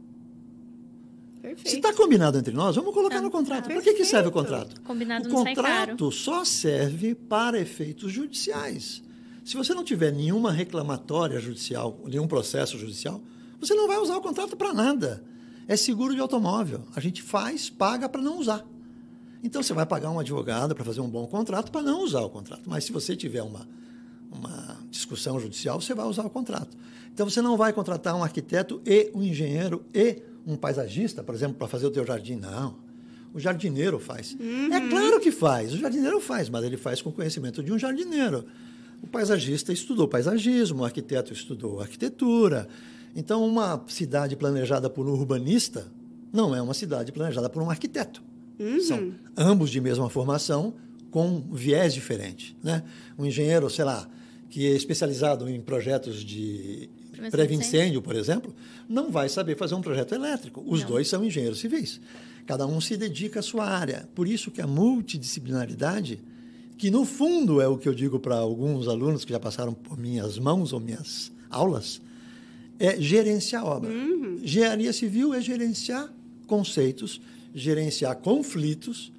Perfeito. 1.42 1.70
Se 1.70 1.78
está 1.78 1.94
combinado 1.94 2.38
entre 2.38 2.54
nós, 2.54 2.76
vamos 2.76 2.94
colocar 2.94 3.22
no 3.22 3.32
contrato. 3.32 3.68
Para 3.68 3.82
que, 3.82 3.94
que 3.94 4.06
serve 4.06 4.28
o 4.28 4.32
contrato? 4.32 4.80
Combinado 4.82 5.30
o 5.30 5.32
contrato 5.32 6.12
só 6.12 6.44
serve 6.44 7.16
para 7.16 7.60
efeitos 7.60 8.12
judiciais. 8.12 9.02
Se 9.44 9.56
você 9.56 9.74
não 9.74 9.84
tiver 9.84 10.12
nenhuma 10.12 10.52
reclamatória 10.52 11.40
judicial, 11.40 11.98
nenhum 12.06 12.28
processo 12.28 12.78
judicial, 12.78 13.22
você 13.60 13.74
não 13.74 13.88
vai 13.88 13.98
usar 13.98 14.18
o 14.18 14.22
contrato 14.22 14.56
para 14.56 14.74
nada. 14.74 15.24
É 15.68 15.76
seguro 15.76 16.14
de 16.14 16.20
automóvel. 16.20 16.84
A 16.96 17.00
gente 17.00 17.24
faz, 17.24 17.70
paga 17.70 18.10
para 18.10 18.22
não 18.22 18.38
usar. 18.38 18.66
Então 19.44 19.64
você 19.64 19.74
vai 19.74 19.86
pagar 19.86 20.12
um 20.12 20.20
advogado 20.20 20.76
para 20.76 20.84
fazer 20.84 21.02
um 21.02 21.10
bom 21.10 21.26
contrato 21.26 21.72
para 21.72 21.82
não 21.82 22.04
usar 22.04 22.22
o 22.22 22.30
contrato. 22.30 22.70
Mas 22.70 22.84
se 22.84 22.92
você 22.92 23.16
tiver 23.16 23.42
uma, 23.42 23.68
uma 24.32 24.78
discussão 24.90 25.40
judicial, 25.40 25.80
você 25.80 25.94
vai 25.94 26.06
usar 26.06 26.26
o 26.26 26.30
contrato. 26.30 26.78
Então 27.14 27.30
você 27.30 27.42
não 27.42 27.56
vai 27.56 27.72
contratar 27.72 28.16
um 28.16 28.24
arquiteto 28.24 28.82
e 28.86 29.12
um 29.14 29.24
engenheiro 29.24 29.84
e 29.94 30.22
um 30.46 30.56
paisagista, 30.56 31.24
por 31.24 31.36
exemplo, 31.36 31.56
para 31.58 31.68
fazer 31.68 31.86
o 31.86 31.92
teu 31.92 32.06
jardim. 32.06 32.36
Não. 32.36 32.76
O 33.34 33.40
jardineiro 33.40 34.00
faz. 34.00 34.36
É 34.72 34.90
claro 34.90 35.20
que 35.20 35.32
faz. 35.32 35.74
O 35.74 35.78
jardineiro 35.78 36.20
faz, 36.20 36.50
mas 36.50 36.64
ele 36.64 36.78
faz 36.78 37.02
com 37.02 37.12
conhecimento 37.12 37.62
de 37.62 37.72
um 37.72 37.78
jardineiro. 37.78 38.46
O 39.02 39.08
paisagista 39.08 39.72
estudou 39.72 40.08
paisagismo, 40.08 40.82
o 40.82 40.86
arquiteto 40.86 41.32
estudou 41.32 41.80
arquitetura. 41.80 42.68
Então, 43.16 43.46
uma 43.46 43.84
cidade 43.88 44.36
planejada 44.36 44.90
por 44.90 45.08
um 45.08 45.12
urbanista 45.12 45.88
não 46.34 46.56
é 46.56 46.62
uma 46.62 46.74
cidade 46.74 47.12
planejada 47.12 47.50
por 47.50 47.62
um 47.62 47.70
arquiteto. 47.70 48.22
Uhum. 48.60 48.82
São 48.82 49.14
ambos 49.38 49.70
de 49.70 49.80
mesma 49.80 50.10
formação, 50.10 50.74
com 51.10 51.42
viés 51.52 51.94
diferente. 51.94 52.56
Né? 52.62 52.84
Um 53.18 53.26
engenheiro, 53.26 53.70
sei 53.70 53.86
lá, 53.86 54.08
que 54.50 54.68
é 54.68 54.72
especializado 54.72 55.50
em 55.50 55.60
projetos 55.62 56.24
de 56.24 56.90
pré-incêndio, 57.32 58.02
por 58.02 58.16
exemplo, 58.16 58.54
não 58.88 59.12
vai 59.12 59.28
saber 59.28 59.58
fazer 59.58 59.76
um 59.76 59.82
projeto 59.82 60.14
elétrico. 60.14 60.64
Os 60.66 60.82
Não. 60.82 60.90
dois 60.90 61.08
são 61.08 61.24
engenheiros 61.24 61.60
civis. 61.60 62.00
Cada 62.46 62.66
um 62.66 62.80
se 62.80 62.96
dedica 62.98 63.40
à 63.40 63.44
sua 63.44 63.66
área. 63.66 64.08
Por 64.16 64.28
isso 64.28 64.50
que 64.50 64.62
a 64.62 64.68
multidisciplinaridade, 64.68 66.20
que 66.78 66.90
no 66.90 67.06
fundo 67.06 67.62
é 67.62 67.68
o 67.68 67.78
que 67.78 67.88
eu 67.88 67.94
digo 67.94 68.20
para 68.20 68.36
alguns 68.38 68.88
alunos 68.88 69.26
que 69.26 69.32
já 69.32 69.40
passaram 69.40 69.74
por 69.74 69.98
minhas 69.98 70.40
mãos 70.40 70.74
ou 70.74 70.80
minhas 70.80 71.32
aulas, 71.50 72.02
é 72.80 73.00
gerenciar 73.00 73.66
obra. 73.66 73.92
Engenharia 74.42 74.94
civil 74.94 75.34
é 75.34 75.42
gerenciar 75.42 76.12
conceitos, 76.48 77.22
gerenciar 77.62 78.16
conflitos 78.18 79.12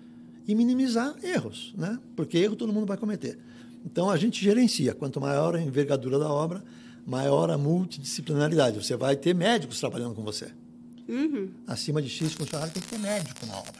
e 0.46 0.54
minimizar 0.54 1.14
erros, 1.22 1.74
né? 1.76 1.98
Porque 2.16 2.38
erro 2.38 2.56
todo 2.56 2.72
mundo 2.72 2.86
vai 2.86 2.96
cometer. 2.96 3.38
Então 3.84 4.10
a 4.10 4.16
gente 4.16 4.42
gerencia. 4.42 4.94
Quanto 4.94 5.20
maior 5.20 5.54
a 5.54 5.60
envergadura 5.60 6.18
da 6.18 6.28
obra, 6.28 6.62
maior 7.06 7.50
a 7.50 7.58
multidisciplinaridade. 7.58 8.82
Você 8.82 8.96
vai 8.96 9.16
ter 9.16 9.34
médicos 9.34 9.78
trabalhando 9.78 10.14
com 10.14 10.22
você. 10.22 10.48
Uhum. 11.08 11.50
Acima 11.66 12.00
de 12.00 12.08
X 12.08 12.34
funcionários 12.34 12.72
tem 12.72 12.82
que 12.82 12.88
ter 12.88 12.98
médico 12.98 13.46
na 13.46 13.58
obra. 13.58 13.72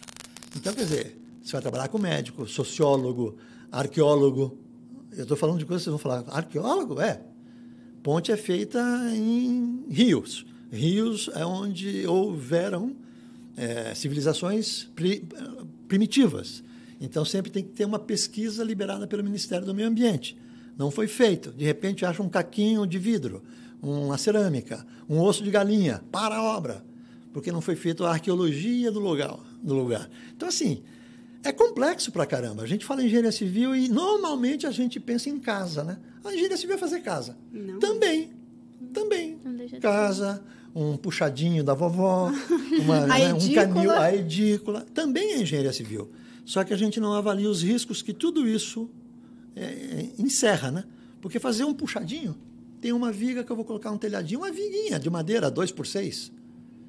Então, 0.57 0.73
quer 0.73 0.83
dizer, 0.83 1.16
você 1.42 1.53
vai 1.53 1.62
trabalhar 1.62 1.88
com 1.88 1.99
médico, 1.99 2.46
sociólogo, 2.46 3.37
arqueólogo. 3.70 4.59
Eu 5.12 5.23
estou 5.23 5.37
falando 5.37 5.59
de 5.59 5.64
coisas 5.64 5.85
que 5.85 5.90
vocês 5.90 6.03
vão 6.03 6.23
falar. 6.23 6.25
Arqueólogo? 6.37 7.01
É. 7.01 7.20
Ponte 8.03 8.33
é 8.33 8.37
feita 8.37 8.81
em 9.14 9.85
rios. 9.88 10.44
Rios 10.73 11.31
é 11.35 11.44
onde 11.44 12.07
houveram 12.07 12.96
é, 13.57 13.95
civilizações 13.95 14.89
pri- 14.95 15.25
primitivas. 15.89 16.63
Então, 17.01 17.25
sempre 17.25 17.51
tem 17.51 17.63
que 17.65 17.71
ter 17.71 17.85
uma 17.85 17.99
pesquisa 17.99 18.63
liberada 18.63 19.07
pelo 19.07 19.25
Ministério 19.25 19.65
do 19.67 19.75
Meio 19.75 19.89
Ambiente. 19.89 20.37
Não 20.77 20.91
foi 20.91 21.07
feito. 21.07 21.51
De 21.51 21.65
repente, 21.65 22.05
acha 22.05 22.23
um 22.23 22.29
caquinho 22.29 22.87
de 22.87 22.99
vidro, 22.99 23.43
uma 23.83 24.19
cerâmica, 24.19 24.87
um 25.09 25.19
osso 25.21 25.43
de 25.43 25.51
galinha. 25.51 26.03
Para 26.13 26.37
a 26.37 26.43
obra. 26.43 26.85
Porque 27.33 27.51
não 27.51 27.61
foi 27.61 27.77
feita 27.77 28.05
a 28.07 28.11
arqueologia 28.13 28.91
do 28.91 29.01
lugar. 29.01 29.39
Do 29.63 29.75
lugar. 29.75 30.11
Então, 30.37 30.49
assim, 30.49 30.83
é 31.43 31.53
complexo 31.53 32.13
pra 32.13 32.27
caramba. 32.27 32.63
A 32.63 32.67
gente 32.67 32.85
fala 32.85 33.03
em 33.03 33.07
engenharia 33.07 33.33
civil 33.33 33.75
e 33.75 33.89
normalmente 33.89 34.67
a 34.67 34.71
gente 34.71 35.01
pensa 35.01 35.31
em 35.31 35.39
casa, 35.39 35.83
né? 35.85 35.99
A 36.25 36.33
engenharia 36.33 36.57
civil 36.57 36.75
é 36.77 36.79
fazer 36.79 37.01
casa. 37.01 37.37
Não. 37.53 37.79
Também. 37.79 38.31
Também. 38.93 39.39
Não 39.45 39.81
Casa, 39.81 40.43
um 40.74 40.96
puxadinho 40.96 41.64
da 41.64 41.74
vovó, 41.74 42.33
uma, 42.80 43.06
né, 43.06 43.35
um 43.35 43.54
canil, 43.54 43.90
a 43.90 44.14
edícula. 44.14 44.87
Também 44.94 45.33
é 45.33 45.42
engenharia 45.42 45.72
civil. 45.72 46.11
Só 46.44 46.64
que 46.64 46.72
a 46.72 46.76
gente 46.76 47.00
não 47.00 47.14
avalia 47.14 47.48
os 47.48 47.62
riscos 47.62 48.02
que 48.02 48.12
tudo 48.12 48.48
isso 48.48 48.88
é, 49.54 49.64
é, 49.64 50.11
encerra, 50.18 50.70
né? 50.70 50.85
Porque 51.20 51.38
fazer 51.38 51.64
um 51.64 51.74
puxadinho, 51.74 52.37
tem 52.80 52.92
uma 52.92 53.12
viga 53.12 53.44
que 53.44 53.52
eu 53.52 53.56
vou 53.56 53.64
colocar 53.64 53.90
um 53.90 53.98
telhadinho, 53.98 54.40
uma 54.40 54.50
viguinha 54.50 54.98
de 54.98 55.11
madeira, 55.11 55.50
2 55.50 55.70
por 55.72 55.87
6 55.87 56.33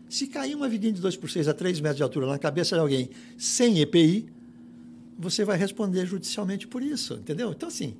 Se 0.07 0.27
cair 0.27 0.55
uma 0.55 0.69
viguinha 0.69 0.93
de 0.93 1.01
2 1.01 1.17
por 1.17 1.29
6 1.29 1.47
a 1.47 1.53
3 1.53 1.81
metros 1.81 1.97
de 1.97 2.03
altura 2.03 2.27
na 2.27 2.39
cabeça 2.39 2.75
de 2.75 2.81
alguém 2.81 3.09
sem 3.37 3.79
EPI, 3.79 4.27
você 5.17 5.43
vai 5.43 5.57
responder 5.57 6.05
judicialmente 6.05 6.67
por 6.67 6.81
isso, 6.81 7.15
entendeu? 7.15 7.51
Então, 7.51 7.67
assim, 7.67 7.95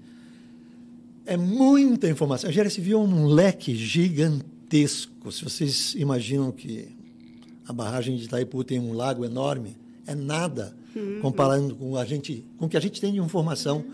é 1.26 1.38
muita 1.38 2.10
informação. 2.10 2.48
A 2.48 2.52
engenharia 2.52 2.72
civil 2.72 3.00
é 3.00 3.04
um 3.04 3.26
leque 3.26 3.76
gigantesco. 3.76 4.51
Se 4.72 5.44
vocês 5.44 5.96
imaginam 5.96 6.52
que 6.52 6.88
a 7.68 7.74
barragem 7.74 8.16
de 8.16 8.26
Itaipu 8.26 8.64
tem 8.64 8.80
um 8.80 8.94
lago 8.94 9.26
enorme, 9.26 9.76
é 10.08 10.16
nada 10.16 10.76
comparando 11.22 11.76
com 11.76 11.98
a 11.98 12.06
gente, 12.06 12.46
com 12.58 12.66
o 12.66 12.70
que 12.70 12.78
a 12.78 12.80
gente 12.80 13.00
tem 13.00 13.14
de 13.14 13.20
informação 13.20 13.86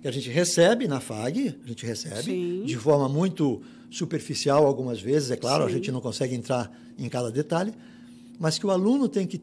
que 0.00 0.08
a 0.08 0.10
gente 0.10 0.28
recebe 0.28 0.88
na 0.88 1.00
FAG, 1.00 1.54
a 1.64 1.68
gente 1.68 1.86
recebe 1.86 2.22
Sim. 2.22 2.64
de 2.64 2.76
forma 2.76 3.08
muito 3.08 3.62
superficial 3.90 4.66
algumas 4.66 5.00
vezes, 5.00 5.30
é 5.30 5.36
claro, 5.36 5.64
a 5.64 5.68
Sim. 5.68 5.74
gente 5.74 5.92
não 5.92 6.00
consegue 6.00 6.34
entrar 6.34 6.76
em 6.98 7.08
cada 7.08 7.30
detalhe, 7.30 7.72
mas 8.38 8.58
que 8.58 8.66
o 8.66 8.70
aluno 8.70 9.08
tem 9.08 9.26
que 9.26 9.40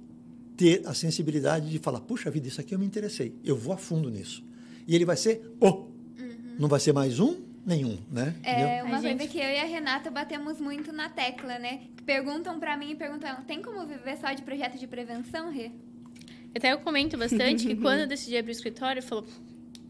ter 0.58 0.82
a 0.86 0.94
sensibilidade 0.94 1.70
de 1.70 1.80
falar, 1.80 2.02
puxa 2.02 2.30
vida, 2.30 2.48
isso 2.48 2.60
aqui 2.60 2.76
eu 2.76 2.80
me 2.80 2.86
interessei, 2.86 3.34
eu 3.46 3.56
vou 3.56 3.74
a 3.74 3.78
fundo 3.78 4.10
nisso. 4.10 4.44
E 4.86 4.96
ele 4.96 5.06
vai 5.06 5.16
ser 5.16 5.50
o, 5.62 5.86
não 6.60 6.68
vai 6.68 6.80
ser 6.80 6.92
mais 6.92 7.20
um, 7.20 7.38
nenhum, 7.70 7.98
né? 8.12 8.36
É 8.44 8.52
Entendeu? 8.52 8.86
uma 8.86 8.98
A 8.98 9.02
coisa 9.02 9.08
gente- 9.18 9.28
que 9.30 9.38
eu 9.38 9.50
e 9.50 9.60
a 9.60 9.66
Renata 9.66 10.12
batemos 10.12 10.60
muito 10.60 10.92
na 10.92 11.08
tecla, 11.10 11.58
né? 11.60 11.82
Perguntam 12.06 12.60
pra 12.60 12.76
mim 12.76 12.92
e 12.92 12.96
perguntam, 12.96 13.44
tem 13.44 13.62
como 13.62 13.86
viver 13.86 14.18
só 14.18 14.34
de 14.34 14.42
projeto 14.42 14.78
de 14.78 14.88
prevenção, 14.88 15.52
Rê? 15.52 15.72
Até 16.56 16.74
eu 16.74 16.80
comento 16.80 17.18
bastante 17.18 17.68
que 17.68 17.76
quando 17.78 18.00
eu 18.02 18.08
decidi 18.08 18.36
abrir 18.36 18.52
o 18.52 18.54
escritório, 18.54 19.02
falou: 19.04 19.26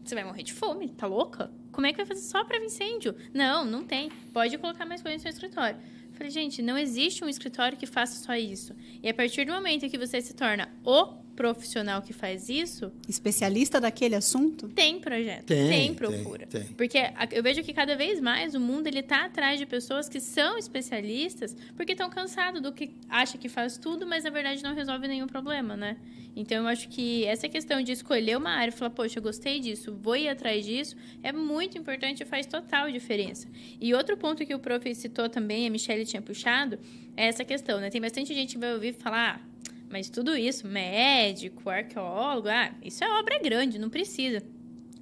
você 0.04 0.14
vai 0.14 0.24
morrer 0.24 0.42
de 0.42 0.52
fome, 0.52 0.88
tá 0.90 1.06
louca? 1.06 1.50
Como 1.72 1.86
é 1.86 1.92
que 1.92 1.96
vai 1.96 2.06
fazer 2.06 2.20
só 2.22 2.44
para 2.44 2.62
incêndio? 2.64 3.14
Não, 3.32 3.64
não 3.64 3.84
tem. 3.84 4.10
Pode 4.32 4.56
colocar 4.58 4.84
mais 4.84 5.00
coisas 5.02 5.20
no 5.20 5.22
seu 5.22 5.30
escritório. 5.30 5.78
Eu 6.08 6.12
Falei, 6.14 6.30
gente, 6.30 6.60
não 6.60 6.76
existe 6.76 7.24
um 7.24 7.28
escritório 7.28 7.78
que 7.78 7.86
faça 7.86 8.22
só 8.22 8.34
isso. 8.34 8.74
E 9.02 9.08
a 9.08 9.14
partir 9.14 9.46
do 9.46 9.52
momento 9.52 9.88
que 9.88 9.96
você 9.96 10.20
se 10.20 10.34
torna 10.34 10.68
o 10.84 11.14
profissional 11.44 12.02
que 12.02 12.12
faz 12.12 12.50
isso, 12.50 12.92
Especialista 13.08 13.80
daquele 13.80 14.14
assunto? 14.14 14.68
tem 14.68 15.00
projeto, 15.00 15.46
Tem, 15.46 15.68
tem, 15.68 15.80
tem, 15.86 15.94
procura. 15.94 16.46
tem. 16.46 16.64
Porque 16.76 16.98
a- 16.98 17.26
eu 17.32 17.42
vejo 17.42 17.62
que 17.62 17.72
cada 17.72 17.96
vez 17.96 18.20
mais 18.20 18.54
o 18.54 18.60
mundo 18.60 18.86
ele 18.86 19.02
tá 19.02 19.24
atrás 19.24 19.58
de 19.58 19.64
pessoas 19.64 20.06
que 20.06 20.20
são 20.20 20.58
especialistas, 20.58 21.56
porque 21.76 21.92
estão 21.92 22.10
cansados 22.10 22.60
do 22.60 22.72
que 22.72 22.90
acha 23.08 23.38
que 23.38 23.48
faz 23.48 23.78
tudo, 23.78 24.06
mas 24.06 24.24
na 24.24 24.30
verdade 24.30 24.62
não 24.62 24.74
resolve 24.74 25.08
nenhum 25.08 25.26
problema, 25.26 25.76
né? 25.78 25.96
Então 26.36 26.58
eu 26.64 26.68
acho 26.68 26.88
que 26.90 27.24
essa 27.24 27.48
questão 27.48 27.82
de 27.82 27.90
escolher 27.92 28.36
uma 28.36 28.50
área 28.50 28.70
e 28.70 28.74
falar, 28.74 28.90
poxa, 28.90 29.18
eu 29.18 29.22
gostei 29.22 29.58
disso, 29.60 29.96
vou 30.00 30.16
ir 30.16 30.28
atrás 30.28 30.64
disso, 30.64 30.94
é 31.22 31.32
muito 31.32 31.76
importante 31.78 32.22
e 32.22 32.26
faz 32.26 32.44
total 32.46 32.90
diferença. 32.92 33.48
E 33.80 33.94
outro 33.94 34.14
ponto 34.16 34.44
que 34.44 34.54
o 34.54 34.58
prof 34.58 34.94
citou 34.94 35.28
também, 35.28 35.66
a 35.66 35.70
Michelle 35.70 36.04
tinha 36.04 36.22
puxado, 36.22 36.78
é 37.16 37.26
essa 37.26 37.44
questão, 37.44 37.80
né? 37.80 37.88
Tem 37.90 38.00
bastante 38.00 38.32
gente 38.34 38.52
que 38.54 38.58
vai 38.60 38.74
ouvir 38.74 38.92
falar, 38.94 39.40
ah, 39.42 39.49
mas 39.90 40.08
tudo 40.08 40.36
isso, 40.36 40.68
médico, 40.68 41.68
arqueólogo, 41.68 42.48
ah, 42.48 42.72
isso 42.82 43.02
é 43.02 43.18
obra 43.18 43.40
grande, 43.40 43.78
não 43.78 43.90
precisa. 43.90 44.40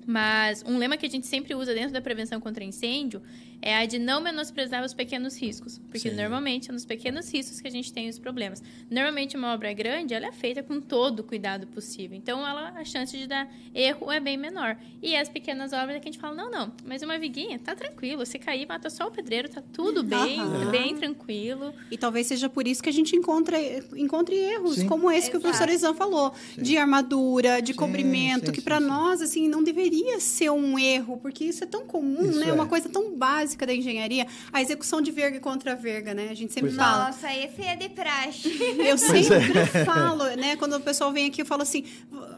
Mas 0.07 0.65
um 0.67 0.79
lema 0.79 0.97
que 0.97 1.05
a 1.05 1.11
gente 1.11 1.27
sempre 1.27 1.55
usa 1.55 1.75
dentro 1.75 1.93
da 1.93 2.01
prevenção 2.01 2.41
contra 2.41 2.65
incêndio 2.65 3.23
é 3.61 3.77
a 3.77 3.85
de 3.87 3.99
não 3.99 4.21
menosprezar 4.21 4.85
os 4.85 4.95
pequenos 4.95 5.37
riscos. 5.41 5.79
Porque 5.91 6.11
Sim. 6.11 6.17
normalmente 6.17 6.71
é 6.71 6.73
nos 6.73 6.85
pequenos 6.85 7.33
riscos 7.33 7.61
que 7.61 7.67
a 7.69 7.71
gente 7.71 7.93
tem 7.93 8.09
os 8.09 8.19
problemas. 8.19 8.63
Normalmente 8.91 9.37
uma 9.37 9.53
obra 9.53 9.73
grande, 9.73 10.15
ela 10.15 10.27
é 10.27 10.33
feita 10.33 10.63
com 10.63 10.81
todo 10.81 11.21
o 11.21 11.25
cuidado 11.25 11.67
possível. 11.67 12.17
Então 12.17 12.47
ela, 12.47 12.73
a 12.77 12.85
chance 12.85 13.17
de 13.17 13.27
dar 13.27 13.53
erro 13.75 14.11
é 14.13 14.21
bem 14.21 14.37
menor. 14.37 14.77
E 15.03 15.17
as 15.17 15.29
pequenas 15.29 15.73
obras 15.73 15.97
é 15.97 16.01
que 16.01 16.09
a 16.09 16.13
gente 16.13 16.21
fala, 16.21 16.35
não, 16.35 16.51
não, 16.51 16.73
mas 16.85 17.03
uma 17.03 17.19
viguinha, 17.19 17.59
tá 17.59 17.75
tranquilo. 17.75 18.25
Se 18.25 18.39
cair, 18.39 18.67
mata 18.67 18.89
só 18.91 19.09
o 19.09 19.11
pedreiro, 19.11 19.49
tá 19.49 19.63
tudo 19.73 20.03
bem, 20.03 20.41
Aham. 20.41 20.71
bem 20.71 20.95
tranquilo. 20.97 21.75
E 21.91 21.99
talvez 21.99 22.27
seja 22.29 22.49
por 22.49 22.67
isso 22.67 22.83
que 22.83 22.89
a 22.89 22.93
gente 22.93 23.17
encontra, 23.17 23.57
encontre 23.97 24.37
erros, 24.37 24.77
Sim. 24.77 24.87
como 24.87 25.11
esse 25.11 25.31
que 25.31 25.37
o 25.37 25.41
professor 25.41 25.69
Izan 25.69 25.95
falou, 25.95 26.33
de 26.57 26.77
armadura, 26.77 27.61
de 27.61 27.73
Sim, 27.73 27.79
cobrimento, 27.79 28.47
sim, 28.47 28.53
que 28.53 28.61
sim, 28.61 28.65
para 28.65 28.79
sim. 28.81 28.87
nós, 28.87 29.21
assim, 29.21 29.49
não 29.49 29.63
deveria 29.63 30.21
ser 30.21 30.51
um 30.51 30.79
erro, 30.79 31.17
porque 31.17 31.45
isso 31.45 31.65
é 31.65 31.67
tão 31.67 31.87
comum, 31.87 32.31
Isso 32.31 32.39
né? 32.41 32.49
é. 32.51 32.53
Uma 32.53 32.67
coisa 32.67 32.89
tão 32.89 33.17
básica 33.17 33.48
da 33.57 33.75
engenharia. 33.75 34.27
A 34.53 34.61
execução 34.63 35.01
de 35.01 35.11
verga 35.11 35.37
e 35.37 35.41
contra 35.41 35.75
verga, 35.77 36.13
né? 36.15 36.29
A 36.31 36.35
gente 36.35 36.53
sempre 36.53 36.71
Pois 36.71 36.79
é. 36.79 36.83
fala. 36.83 37.07
Nossa, 37.07 37.35
esse 37.35 37.63
é 37.63 37.77
de 37.77 37.89
praxe. 37.89 38.49
Eu 38.79 38.97
Pois 38.97 39.01
sempre 39.27 39.59
é. 39.59 39.67
falo, 39.85 40.25
né? 40.37 40.57
Quando 40.57 40.75
o 40.77 40.81
pessoal 40.81 41.13
vem 41.13 41.27
aqui, 41.27 41.43
eu 41.43 41.47
falo 41.47 41.63
assim: 41.63 41.85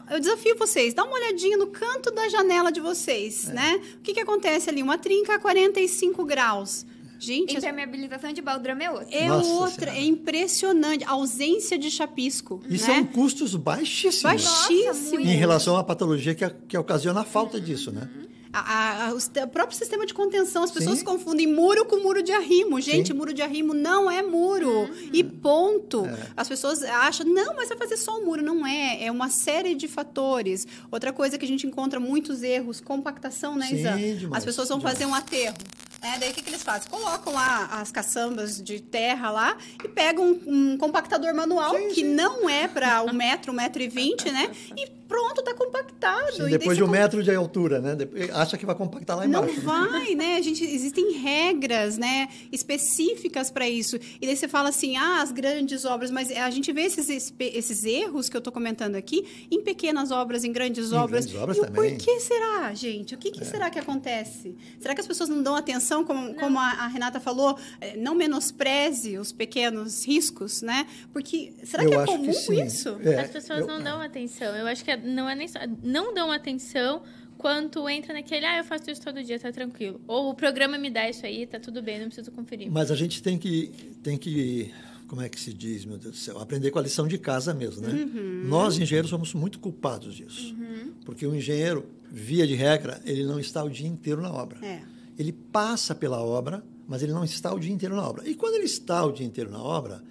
eu 0.09 0.19
desafio 0.19 0.55
vocês, 0.57 0.93
dá 0.93 1.03
uma 1.03 1.13
olhadinha 1.15 1.57
no 1.57 1.67
canto 1.67 2.11
da 2.11 2.27
janela 2.29 2.71
de 2.71 2.79
vocês, 2.79 3.49
É. 3.49 3.53
né? 3.53 3.81
O 3.97 4.01
que, 4.01 4.13
que 4.13 4.19
acontece 4.19 4.69
ali? 4.69 4.81
Uma 4.83 4.97
trinca 4.97 5.35
a 5.35 5.39
45 5.39 6.23
graus. 6.25 6.85
Gente, 7.23 7.55
Impermeabilização 7.55 8.33
de 8.33 8.41
baldrame 8.41 8.83
é 8.83 8.89
outro. 8.89 9.07
é 9.11 9.27
Nossa 9.27 9.47
outra, 9.47 9.91
Senhora. 9.91 9.97
é 9.99 10.03
impressionante. 10.05 11.03
A 11.03 11.11
ausência 11.11 11.77
de 11.77 11.91
chapisco. 11.91 12.63
E 12.67 12.71
né? 12.71 12.77
são 12.79 13.03
custos 13.05 13.55
baixíssimos 13.55 14.23
baixíssimos. 14.43 15.11
muito. 15.11 15.27
em 15.27 15.35
relação 15.35 15.77
à 15.77 15.83
patologia 15.83 16.33
que, 16.33 16.49
que 16.67 16.75
ocasiona 16.75 17.21
a 17.21 17.23
falta 17.23 17.61
disso, 17.61 17.91
né? 17.91 18.09
A- 18.53 18.59
a- 18.59 19.07
a- 19.07 19.13
o, 19.13 19.47
próprio 19.47 19.77
sistema 19.77 20.05
de 20.05 20.13
contenção, 20.13 20.63
as 20.63 20.71
pessoas 20.71 20.99
Sim. 20.99 21.05
confundem 21.05 21.47
muro 21.47 21.85
com 21.85 21.97
muro 21.97 22.21
de 22.21 22.31
arrimo. 22.31 22.79
Gente, 22.81 23.07
Sim. 23.07 23.13
muro 23.13 23.33
de 23.33 23.41
arrimo 23.41 23.73
não 23.73 24.09
é 24.11 24.21
muro. 24.21 24.89
E 25.13 25.23
ponto. 25.23 26.05
É. 26.05 26.27
As 26.35 26.47
pessoas 26.47 26.83
acham, 26.83 27.25
não, 27.25 27.55
mas 27.55 27.69
vai 27.69 27.77
fazer 27.77 27.97
só 27.97 28.19
um 28.19 28.25
muro. 28.25 28.41
Não 28.43 28.65
é. 28.65 29.05
É 29.05 29.11
uma 29.11 29.29
série 29.29 29.73
de 29.75 29.87
fatores. 29.87 30.67
Outra 30.91 31.13
coisa 31.13 31.37
que 31.37 31.45
a 31.45 31.47
gente 31.47 31.65
encontra 31.65 31.99
muitos 31.99 32.43
erros, 32.43 32.81
compactação, 32.81 33.55
né, 33.55 33.69
Isa? 33.71 33.95
As 34.33 34.43
pessoas 34.43 34.67
vão 34.69 34.77
demais. 34.79 34.97
fazer 34.97 35.05
um 35.09 35.13
aterro. 35.15 35.55
né? 36.01 36.17
daí 36.19 36.31
o 36.31 36.33
que, 36.33 36.41
que 36.41 36.49
eles 36.49 36.63
fazem? 36.63 36.89
Colocam 36.89 37.33
lá 37.33 37.65
as 37.71 37.91
caçambas 37.91 38.61
de 38.61 38.79
terra 38.81 39.29
lá 39.31 39.57
e 39.83 39.87
pegam 39.87 40.25
um, 40.45 40.71
um 40.73 40.77
compactador 40.77 41.33
manual, 41.33 41.75
Sim, 41.77 41.87
que 41.89 42.01
sim. 42.01 42.13
não 42.15 42.49
é 42.49 42.67
para 42.67 43.01
um 43.03 43.13
metro, 43.13 43.51
um 43.51 43.55
metro 43.55 43.81
e 43.81 43.87
vinte, 43.87 44.29
né? 44.31 44.49
E 44.75 45.00
pronto, 45.11 45.41
está 45.41 45.53
compactado. 45.53 46.31
Sim, 46.31 46.49
depois 46.49 46.77
de 46.77 46.83
um 46.83 46.87
com... 46.87 46.93
metro 46.93 47.21
de 47.21 47.35
altura, 47.35 47.81
né? 47.81 47.97
Acha 48.33 48.57
que 48.57 48.65
vai 48.65 48.73
compactar 48.73 49.17
lá 49.17 49.25
embaixo. 49.25 49.55
Não 49.55 49.61
vai, 49.61 50.15
né? 50.15 50.37
A 50.37 50.41
gente, 50.41 50.63
existem 50.63 51.11
regras 51.17 51.97
né, 51.97 52.29
específicas 52.51 53.51
para 53.51 53.67
isso. 53.69 53.97
E 54.21 54.25
daí 54.25 54.37
você 54.37 54.47
fala 54.47 54.69
assim, 54.69 54.95
ah, 54.95 55.21
as 55.21 55.31
grandes 55.31 55.83
obras, 55.83 56.09
mas 56.09 56.31
a 56.31 56.49
gente 56.49 56.71
vê 56.71 56.83
esses, 56.83 57.33
esses 57.37 57.83
erros 57.83 58.29
que 58.29 58.37
eu 58.37 58.39
estou 58.39 58.53
comentando 58.53 58.95
aqui 58.95 59.47
em 59.51 59.61
pequenas 59.61 60.11
obras, 60.11 60.45
em 60.45 60.51
grandes 60.51 60.91
em 60.91 60.95
obras. 60.95 61.25
Grandes 61.25 61.41
obras 61.41 61.57
e 61.57 61.61
também. 61.61 61.97
Por 61.97 62.05
que 62.05 62.19
será, 62.21 62.73
gente? 62.73 63.13
O 63.13 63.17
que, 63.17 63.31
que 63.31 63.41
é. 63.41 63.45
será 63.45 63.69
que 63.69 63.79
acontece? 63.79 64.55
Será 64.79 64.95
que 64.95 65.01
as 65.01 65.07
pessoas 65.07 65.29
não 65.29 65.43
dão 65.43 65.55
atenção, 65.55 66.05
como, 66.05 66.33
como 66.35 66.57
a, 66.57 66.69
a, 66.69 66.87
Renata 66.87 67.19
falou, 67.19 67.57
é, 67.81 67.97
não 67.97 68.15
menospreze 68.15 69.17
os 69.17 69.31
pequenos 69.33 70.05
riscos, 70.05 70.61
né? 70.61 70.87
Porque 71.11 71.53
será 71.63 71.83
eu 71.83 71.89
que 71.89 71.95
é 71.95 72.05
comum 72.05 72.31
que 72.31 72.61
isso? 72.61 72.97
É, 73.03 73.19
As 73.19 73.29
pessoas 73.29 73.59
eu, 73.59 73.67
não 73.67 73.83
dão 73.83 74.01
atenção. 74.01 74.55
Eu 74.55 74.67
acho 74.67 74.83
que 74.83 74.91
é, 74.91 75.00
não 75.03 75.29
é 75.29 75.35
nem 75.35 75.47
só, 75.47 75.59
não 75.83 76.13
dão 76.13 76.31
atenção 76.31 77.01
quanto 77.37 77.89
entra 77.89 78.13
naquele, 78.13 78.45
ah, 78.45 78.57
eu 78.59 78.63
faço 78.63 78.89
isso 78.91 79.01
todo 79.01 79.23
dia, 79.23 79.39
tá 79.39 79.51
tranquilo. 79.51 79.99
Ou 80.07 80.29
o 80.29 80.35
programa 80.35 80.77
me 80.77 80.89
dá 80.89 81.09
isso 81.09 81.25
aí, 81.25 81.47
tá 81.47 81.59
tudo 81.59 81.81
bem, 81.81 81.99
não 81.99 82.05
preciso 82.07 82.31
conferir. 82.31 82.71
Mas 82.71 82.91
a 82.91 82.95
gente 82.95 83.21
tem 83.21 83.37
que, 83.37 83.71
tem 84.03 84.17
que 84.17 84.71
como 85.11 85.21
é 85.21 85.27
que 85.27 85.37
se 85.37 85.53
diz, 85.53 85.83
meu 85.83 85.97
Deus 85.97 86.13
do 86.13 86.17
céu, 86.17 86.39
aprender 86.39 86.71
com 86.71 86.79
a 86.79 86.81
lição 86.81 87.05
de 87.05 87.17
casa 87.17 87.53
mesmo, 87.53 87.81
né? 87.81 87.89
Uhum. 87.89 88.43
Nós, 88.45 88.79
engenheiros, 88.79 89.09
somos 89.09 89.33
muito 89.33 89.59
culpados 89.59 90.15
disso. 90.15 90.55
Uhum. 90.57 90.93
Porque 91.03 91.27
o 91.27 91.35
engenheiro, 91.35 91.85
via 92.09 92.47
de 92.47 92.55
regra, 92.55 93.01
ele 93.03 93.25
não 93.25 93.37
está 93.37 93.61
o 93.61 93.69
dia 93.69 93.87
inteiro 93.87 94.21
na 94.21 94.31
obra. 94.31 94.65
É. 94.65 94.81
Ele 95.19 95.33
passa 95.33 95.93
pela 95.93 96.23
obra, 96.23 96.63
mas 96.87 97.03
ele 97.03 97.11
não 97.11 97.25
está 97.25 97.53
o 97.53 97.59
dia 97.59 97.73
inteiro 97.73 97.93
na 97.93 98.07
obra. 98.07 98.25
E 98.25 98.35
quando 98.35 98.55
ele 98.55 98.63
está 98.63 99.03
o 99.03 99.11
dia 99.11 99.25
inteiro 99.25 99.51
na 99.51 99.61
obra, 99.61 100.01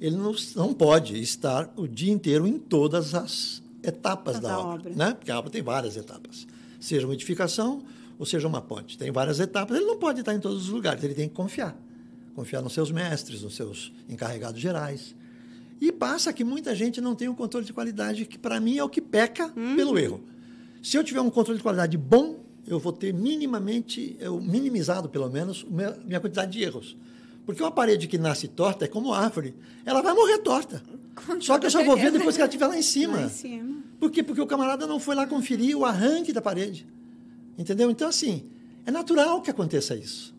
ele 0.00 0.16
não, 0.16 0.34
não 0.54 0.72
pode 0.72 1.20
estar 1.20 1.70
o 1.76 1.86
dia 1.86 2.10
inteiro 2.10 2.46
em 2.46 2.58
todas 2.58 3.14
as 3.14 3.62
etapas 3.86 4.40
da, 4.40 4.48
da 4.48 4.58
obra, 4.58 4.90
obra, 4.90 4.92
né? 4.94 5.14
Porque 5.14 5.30
a 5.30 5.38
obra 5.38 5.50
tem 5.50 5.62
várias 5.62 5.96
etapas. 5.96 6.46
Seja 6.80 7.06
uma 7.06 7.14
edificação 7.14 7.82
ou 8.18 8.26
seja 8.26 8.46
uma 8.46 8.60
ponte. 8.60 8.98
Tem 8.98 9.10
várias 9.10 9.40
etapas. 9.40 9.76
Ele 9.76 9.86
não 9.86 9.98
pode 9.98 10.20
estar 10.20 10.34
em 10.34 10.40
todos 10.40 10.64
os 10.64 10.68
lugares, 10.68 11.02
ele 11.04 11.14
tem 11.14 11.28
que 11.28 11.34
confiar 11.34 11.76
confiar 12.36 12.60
nos 12.60 12.74
seus 12.74 12.92
mestres, 12.92 13.40
nos 13.40 13.56
seus 13.56 13.90
encarregados 14.10 14.60
gerais. 14.60 15.16
E 15.80 15.90
passa 15.90 16.32
que 16.34 16.44
muita 16.44 16.74
gente 16.74 17.00
não 17.00 17.14
tem 17.14 17.28
um 17.28 17.34
controle 17.34 17.64
de 17.64 17.72
qualidade, 17.72 18.26
que 18.26 18.38
para 18.38 18.60
mim 18.60 18.76
é 18.76 18.84
o 18.84 18.90
que 18.90 19.00
peca 19.00 19.50
hum. 19.56 19.74
pelo 19.74 19.98
erro. 19.98 20.20
Se 20.82 20.98
eu 20.98 21.02
tiver 21.02 21.22
um 21.22 21.30
controle 21.30 21.56
de 21.56 21.62
qualidade 21.62 21.96
bom, 21.96 22.38
eu 22.66 22.78
vou 22.78 22.92
ter 22.92 23.12
minimamente, 23.14 24.16
eu, 24.20 24.38
minimizado 24.38 25.08
pelo 25.08 25.30
menos, 25.30 25.64
minha 26.04 26.20
quantidade 26.20 26.52
de 26.52 26.62
erros. 26.62 26.94
Porque 27.46 27.62
uma 27.62 27.70
parede 27.70 28.08
que 28.08 28.18
nasce 28.18 28.48
torta 28.48 28.84
é 28.84 28.88
como 28.88 29.14
árvore, 29.14 29.54
ela 29.84 30.02
vai 30.02 30.12
morrer 30.12 30.38
torta. 30.38 30.82
Com 31.14 31.40
Só 31.40 31.58
que 31.58 31.66
eu 31.66 31.70
só 31.70 31.82
vou 31.84 31.96
ver 31.96 32.10
depois 32.10 32.34
que 32.34 32.42
ela 32.42 32.48
estiver 32.48 32.66
lá 32.66 32.76
em 32.76 32.82
cima. 32.82 33.18
Lá 33.18 33.26
em 33.26 33.30
cima. 33.30 33.82
Por 34.00 34.10
quê? 34.10 34.22
Porque 34.22 34.40
o 34.40 34.46
camarada 34.46 34.86
não 34.86 34.98
foi 34.98 35.14
lá 35.14 35.26
conferir 35.26 35.78
o 35.78 35.84
arranque 35.84 36.32
da 36.32 36.42
parede. 36.42 36.86
Entendeu? 37.56 37.88
Então, 37.88 38.08
assim, 38.08 38.50
é 38.84 38.90
natural 38.90 39.40
que 39.40 39.50
aconteça 39.50 39.94
isso. 39.94 40.34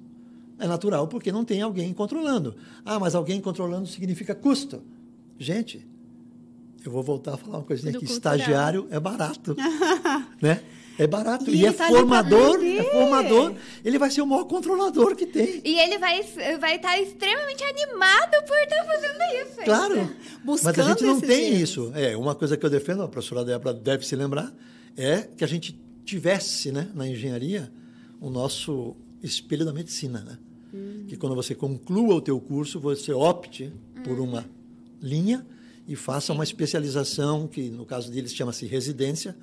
É 0.60 0.68
natural 0.68 1.08
porque 1.08 1.32
não 1.32 1.46
tem 1.46 1.62
alguém 1.62 1.94
controlando. 1.94 2.56
Ah, 2.84 3.00
mas 3.00 3.16
alguém 3.16 3.40
controlando 3.40 3.88
significa 3.88 4.36
custo. 4.36 4.84
Gente, 5.40 5.88
eu 6.86 6.92
vou 6.92 7.02
voltar 7.02 7.36
a 7.36 7.38
falar 7.38 7.60
uma 7.60 7.64
coisinha 7.64 7.96
aqui. 7.96 8.06
Estagiário 8.06 8.86
é 8.90 9.00
barato. 9.00 9.56
né? 10.42 10.62
É 10.98 11.06
barato. 11.06 11.50
E, 11.50 11.62
e 11.62 11.66
é 11.66 11.72
tá 11.72 11.88
formador, 11.88 12.64
é 12.64 12.84
formador. 12.84 13.54
Ele 13.86 14.00
vai 14.00 14.10
ser 14.10 14.22
o 14.22 14.26
maior 14.26 14.46
controlador 14.46 15.16
que 15.16 15.26
tem. 15.26 15.62
E 15.64 15.80
ele 15.80 15.98
vai 15.98 16.20
estar 16.20 16.58
vai 16.60 16.80
tá 16.80 17.00
extremamente 17.00 17.64
animado 17.64 18.46
por 18.48 18.58
estar 18.58 18.78
tá 18.78 18.86
fazendo 18.86 19.48
isso. 19.48 19.62
Claro. 19.64 20.16
Buscando 20.44 20.78
Mas 20.78 20.80
a 20.80 20.90
gente 20.90 21.04
não 21.04 21.20
tem 21.20 21.56
isso. 21.62 21.92
É, 21.96 22.18
uma 22.18 22.34
coisa 22.34 22.58
que 22.58 22.66
eu 22.66 22.70
defendo, 22.70 23.04
a 23.04 23.08
professora 23.08 23.46
Débora 23.46 23.74
deve 23.74 24.06
se 24.06 24.16
lembrar, 24.16 24.54
é 24.96 25.28
que 25.38 25.44
a 25.44 25.48
gente 25.48 25.80
tivesse 26.04 26.72
né, 26.72 26.90
na 26.96 27.08
engenharia 27.08 27.72
o 28.20 28.30
nosso 28.30 28.96
espelho 29.22 29.66
da 29.66 29.74
medicina. 29.74 30.20
Né? 30.22 30.38
que 31.08 31.16
quando 31.16 31.36
você 31.36 31.56
conclua 31.56 32.16
o 32.16 32.22
teu 32.22 32.40
curso, 32.40 32.80
você 32.80 33.14
opte 33.14 33.72
por 34.04 34.20
uma 34.20 34.46
linha 35.02 35.46
e 35.88 35.96
faça 35.96 36.28
Sim. 36.28 36.34
uma 36.34 36.44
especialização, 36.44 37.48
que 37.48 37.70
no 37.70 37.86
caso 37.86 38.12
deles 38.12 38.34
chama-se 38.34 38.66
residência, 38.66 39.36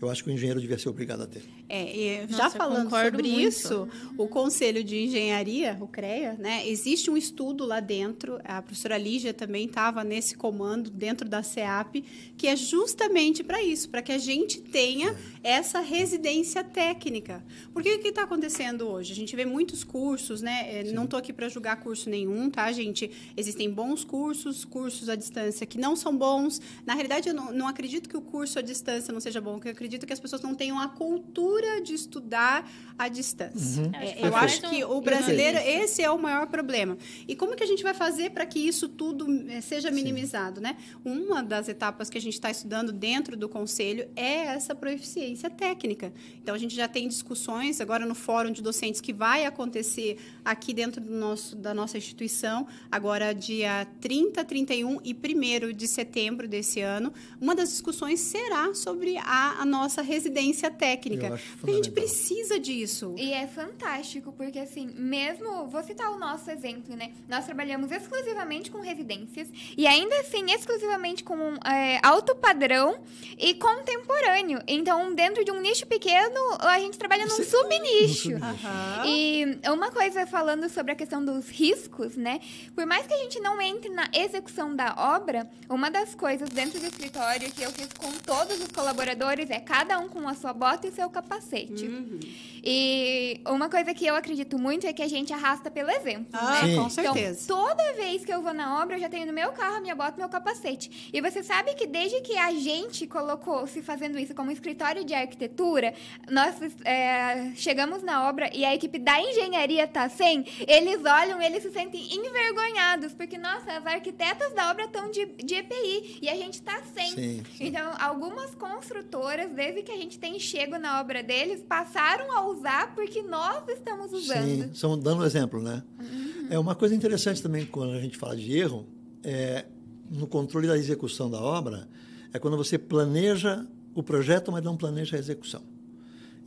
eu 0.00 0.08
acho 0.08 0.22
que 0.22 0.30
o 0.30 0.32
engenheiro 0.32 0.60
devia 0.60 0.78
ser 0.78 0.88
obrigado 0.88 1.22
a 1.22 1.26
ter. 1.26 1.42
É, 1.68 2.24
Nossa, 2.30 2.36
já 2.36 2.50
falando 2.50 2.88
sobre 2.88 3.28
muito. 3.28 3.48
isso, 3.48 3.88
o 4.16 4.28
Conselho 4.28 4.84
de 4.84 5.04
Engenharia, 5.04 5.76
o 5.80 5.88
CREA, 5.88 6.34
né, 6.38 6.66
existe 6.68 7.10
um 7.10 7.16
estudo 7.16 7.66
lá 7.66 7.80
dentro, 7.80 8.40
a 8.44 8.62
professora 8.62 8.96
Lígia 8.96 9.34
também 9.34 9.66
estava 9.66 10.04
nesse 10.04 10.36
comando 10.36 10.88
dentro 10.88 11.28
da 11.28 11.42
CEAP, 11.42 12.04
que 12.36 12.46
é 12.46 12.56
justamente 12.56 13.42
para 13.42 13.62
isso, 13.62 13.88
para 13.88 14.00
que 14.00 14.12
a 14.12 14.18
gente 14.18 14.60
tenha 14.60 15.16
é. 15.42 15.50
essa 15.50 15.80
residência 15.80 16.62
técnica. 16.62 17.44
Porque 17.72 17.92
o 17.92 17.98
que 17.98 18.08
está 18.08 18.22
acontecendo 18.22 18.88
hoje? 18.88 19.12
A 19.12 19.16
gente 19.16 19.34
vê 19.34 19.44
muitos 19.44 19.82
cursos, 19.82 20.40
né? 20.40 20.80
É, 20.80 20.84
Sim. 20.84 20.92
Não 20.92 21.04
estou 21.04 21.18
aqui 21.18 21.32
para 21.32 21.48
julgar 21.48 21.76
curso 21.80 22.08
nenhum, 22.08 22.48
tá, 22.50 22.70
gente? 22.72 23.10
Existem 23.36 23.70
bons 23.70 24.04
cursos, 24.04 24.64
cursos 24.64 25.08
à 25.08 25.16
distância 25.16 25.66
que 25.66 25.78
não 25.78 25.96
são 25.96 26.16
bons. 26.16 26.60
Na 26.86 26.94
realidade, 26.94 27.28
eu 27.28 27.34
não, 27.34 27.52
não 27.52 27.66
acredito 27.66 28.08
que 28.08 28.16
o 28.16 28.20
curso 28.20 28.58
à 28.58 28.62
distância 28.62 29.12
não 29.12 29.20
seja 29.20 29.40
bom, 29.40 29.54
porque 29.54 29.68
eu 29.68 29.72
acredito 29.72 29.87
acredito 29.88 30.06
que 30.06 30.12
as 30.12 30.20
pessoas 30.20 30.42
não 30.42 30.54
tenham 30.54 30.78
a 30.78 30.86
cultura 30.86 31.80
de 31.80 31.94
estudar 31.94 32.70
à 32.98 33.08
distância. 33.08 33.84
Uhum. 33.84 33.92
É, 33.94 34.26
eu 34.26 34.36
acho 34.36 34.60
que 34.68 34.84
o 34.84 35.00
brasileiro, 35.00 35.58
esse 35.58 36.02
é 36.02 36.10
o 36.10 36.18
maior 36.18 36.46
problema. 36.46 36.98
E 37.26 37.34
como 37.34 37.56
que 37.56 37.64
a 37.64 37.66
gente 37.66 37.82
vai 37.82 37.94
fazer 37.94 38.30
para 38.30 38.44
que 38.44 38.58
isso 38.58 38.88
tudo 38.88 39.26
eh, 39.48 39.60
seja 39.60 39.90
minimizado? 39.90 40.60
Né? 40.60 40.76
Uma 41.04 41.42
das 41.42 41.68
etapas 41.68 42.10
que 42.10 42.18
a 42.18 42.20
gente 42.20 42.34
está 42.34 42.50
estudando 42.50 42.92
dentro 42.92 43.36
do 43.36 43.48
conselho 43.48 44.08
é 44.14 44.46
essa 44.46 44.74
proficiência 44.74 45.48
técnica. 45.48 46.12
Então, 46.42 46.54
a 46.54 46.58
gente 46.58 46.74
já 46.74 46.86
tem 46.86 47.08
discussões 47.08 47.80
agora 47.80 48.04
no 48.04 48.14
fórum 48.14 48.50
de 48.50 48.60
docentes 48.60 49.00
que 49.00 49.12
vai 49.12 49.46
acontecer 49.46 50.18
aqui 50.44 50.74
dentro 50.74 51.00
do 51.00 51.14
nosso, 51.14 51.56
da 51.56 51.72
nossa 51.72 51.96
instituição, 51.96 52.66
agora 52.90 53.32
dia 53.32 53.86
30, 54.00 54.44
31 54.44 54.98
e 55.04 55.14
1 55.14 55.72
de 55.72 55.86
setembro 55.86 56.46
desse 56.48 56.80
ano. 56.80 57.12
Uma 57.40 57.54
das 57.54 57.70
discussões 57.70 58.20
será 58.20 58.74
sobre 58.74 59.16
a, 59.18 59.62
a 59.62 59.64
nossa 59.78 60.02
residência 60.02 60.70
técnica. 60.70 61.38
a 61.62 61.70
gente 61.70 61.90
precisa 61.90 62.58
disso. 62.58 63.14
E 63.16 63.32
é 63.32 63.46
fantástico, 63.46 64.32
porque 64.32 64.58
assim, 64.58 64.86
mesmo, 64.94 65.68
vou 65.68 65.82
citar 65.82 66.10
o 66.10 66.18
nosso 66.18 66.50
exemplo, 66.50 66.96
né? 66.96 67.12
Nós 67.28 67.44
trabalhamos 67.44 67.90
exclusivamente 67.90 68.70
com 68.70 68.80
residências 68.80 69.48
e 69.76 69.86
ainda 69.86 70.18
assim 70.20 70.50
exclusivamente 70.50 71.22
com 71.22 71.54
é, 71.64 72.00
alto 72.02 72.34
padrão 72.36 72.98
e 73.38 73.54
contemporâneo. 73.54 74.60
Então, 74.66 75.14
dentro 75.14 75.44
de 75.44 75.50
um 75.50 75.60
nicho 75.60 75.86
pequeno, 75.86 76.40
a 76.60 76.78
gente 76.80 76.98
trabalha 76.98 77.24
num 77.26 77.42
subnicho. 77.44 78.32
Uhum. 78.32 79.04
E 79.06 79.60
uma 79.70 79.90
coisa 79.90 80.26
falando 80.26 80.68
sobre 80.68 80.92
a 80.92 80.96
questão 80.96 81.24
dos 81.24 81.48
riscos, 81.48 82.16
né? 82.16 82.40
Por 82.74 82.84
mais 82.86 83.06
que 83.06 83.14
a 83.14 83.18
gente 83.18 83.38
não 83.40 83.60
entre 83.60 83.88
na 83.90 84.08
execução 84.12 84.74
da 84.74 84.94
obra, 84.96 85.48
uma 85.68 85.90
das 85.90 86.14
coisas 86.14 86.48
dentro 86.48 86.80
do 86.80 86.86
escritório 86.86 87.50
que 87.52 87.62
eu 87.62 87.70
fiz 87.70 87.92
com 87.92 88.10
todos 88.12 88.60
os 88.60 88.68
colaboradores 88.68 89.50
é 89.50 89.60
cada 89.68 89.98
um 89.98 90.08
com 90.08 90.26
a 90.26 90.32
sua 90.32 90.54
bota 90.54 90.86
e 90.86 90.90
seu 90.90 91.10
capacete. 91.10 91.84
Uhum. 91.84 92.18
E 92.64 93.38
uma 93.46 93.68
coisa 93.68 93.92
que 93.92 94.06
eu 94.06 94.16
acredito 94.16 94.58
muito 94.58 94.86
é 94.86 94.94
que 94.94 95.02
a 95.02 95.08
gente 95.08 95.30
arrasta 95.30 95.70
pelo 95.70 95.90
exemplo. 95.90 96.26
Ah, 96.32 96.66
né? 96.66 96.74
com 96.74 96.88
certeza. 96.88 97.44
Então, 97.44 97.66
toda 97.66 97.92
vez 97.92 98.24
que 98.24 98.32
eu 98.32 98.40
vou 98.40 98.54
na 98.54 98.80
obra, 98.80 98.96
eu 98.96 99.00
já 99.00 99.10
tenho 99.10 99.26
no 99.26 99.32
meu 99.32 99.52
carro 99.52 99.76
a 99.76 99.80
minha 99.80 99.94
bota 99.94 100.14
e 100.16 100.20
meu 100.20 100.28
capacete. 100.28 101.10
E 101.12 101.20
você 101.20 101.42
sabe 101.42 101.74
que 101.74 101.86
desde 101.86 102.18
que 102.22 102.38
a 102.38 102.50
gente 102.52 103.06
colocou-se 103.06 103.82
fazendo 103.82 104.18
isso 104.18 104.34
como 104.34 104.50
escritório 104.50 105.04
de 105.04 105.12
arquitetura, 105.12 105.92
nós 106.30 106.56
é, 106.86 107.52
chegamos 107.54 108.02
na 108.02 108.26
obra 108.26 108.50
e 108.54 108.64
a 108.64 108.74
equipe 108.74 108.98
da 108.98 109.20
engenharia 109.20 109.86
tá 109.86 110.08
sem, 110.08 110.46
eles 110.66 111.04
olham, 111.04 111.42
eles 111.42 111.62
se 111.62 111.70
sentem 111.70 112.08
envergonhados, 112.14 113.12
porque, 113.12 113.36
nossa, 113.36 113.70
as 113.70 113.86
arquitetas 113.86 114.54
da 114.54 114.70
obra 114.70 114.84
estão 114.84 115.10
de, 115.10 115.26
de 115.26 115.56
EPI 115.56 116.20
e 116.22 116.28
a 116.30 116.36
gente 116.36 116.62
tá 116.62 116.80
sem. 116.94 117.10
Sim, 117.10 117.42
sim. 117.56 117.66
Então, 117.66 117.94
algumas 118.00 118.54
construtoras 118.54 119.57
desde 119.58 119.82
que 119.82 119.90
a 119.90 119.96
gente 119.96 120.20
tem 120.20 120.38
chego 120.38 120.78
na 120.78 121.00
obra 121.00 121.20
deles, 121.20 121.64
passaram 121.68 122.30
a 122.32 122.46
usar 122.48 122.94
porque 122.94 123.22
nós 123.22 123.68
estamos 123.68 124.12
usando. 124.12 124.44
Sim, 124.44 124.70
são 124.72 124.96
dando 124.96 125.24
exemplo, 125.24 125.60
né? 125.60 125.82
Uhum. 126.00 126.46
É 126.48 126.58
uma 126.58 126.76
coisa 126.76 126.94
interessante 126.94 127.42
também 127.42 127.66
quando 127.66 127.92
a 127.92 128.00
gente 128.00 128.16
fala 128.16 128.36
de 128.36 128.56
erro, 128.56 128.86
é 129.24 129.66
no 130.08 130.28
controle 130.28 130.68
da 130.68 130.78
execução 130.78 131.28
da 131.28 131.42
obra, 131.42 131.88
é 132.32 132.38
quando 132.38 132.56
você 132.56 132.78
planeja 132.78 133.66
o 133.96 134.02
projeto, 134.02 134.52
mas 134.52 134.62
não 134.62 134.76
planeja 134.76 135.16
a 135.16 135.18
execução. 135.18 135.62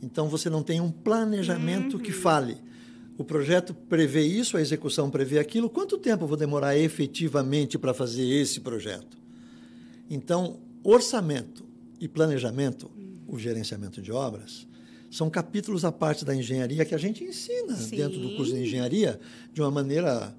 Então 0.02 0.26
você 0.28 0.48
não 0.48 0.62
tem 0.62 0.80
um 0.80 0.90
planejamento 0.90 1.98
uhum. 1.98 2.02
que 2.02 2.12
fale. 2.12 2.56
O 3.18 3.24
projeto 3.24 3.74
prevê 3.74 4.22
isso, 4.22 4.56
a 4.56 4.60
execução 4.60 5.10
prevê 5.10 5.38
aquilo. 5.38 5.68
Quanto 5.68 5.98
tempo 5.98 6.26
vou 6.26 6.36
demorar 6.36 6.78
efetivamente 6.78 7.78
para 7.78 7.92
fazer 7.92 8.24
esse 8.24 8.58
projeto? 8.60 9.18
Então, 10.08 10.60
orçamento 10.82 11.62
e 12.00 12.08
planejamento 12.08 12.90
o 13.36 13.38
gerenciamento 13.38 14.00
de 14.02 14.12
obras, 14.12 14.66
são 15.10 15.28
capítulos 15.28 15.84
à 15.84 15.92
parte 15.92 16.24
da 16.24 16.34
engenharia 16.34 16.84
que 16.84 16.94
a 16.94 16.98
gente 16.98 17.22
ensina 17.24 17.74
Sim. 17.76 17.96
dentro 17.96 18.18
do 18.20 18.34
curso 18.36 18.52
de 18.54 18.60
engenharia 18.62 19.20
de 19.52 19.60
uma 19.60 19.70
maneira 19.70 20.34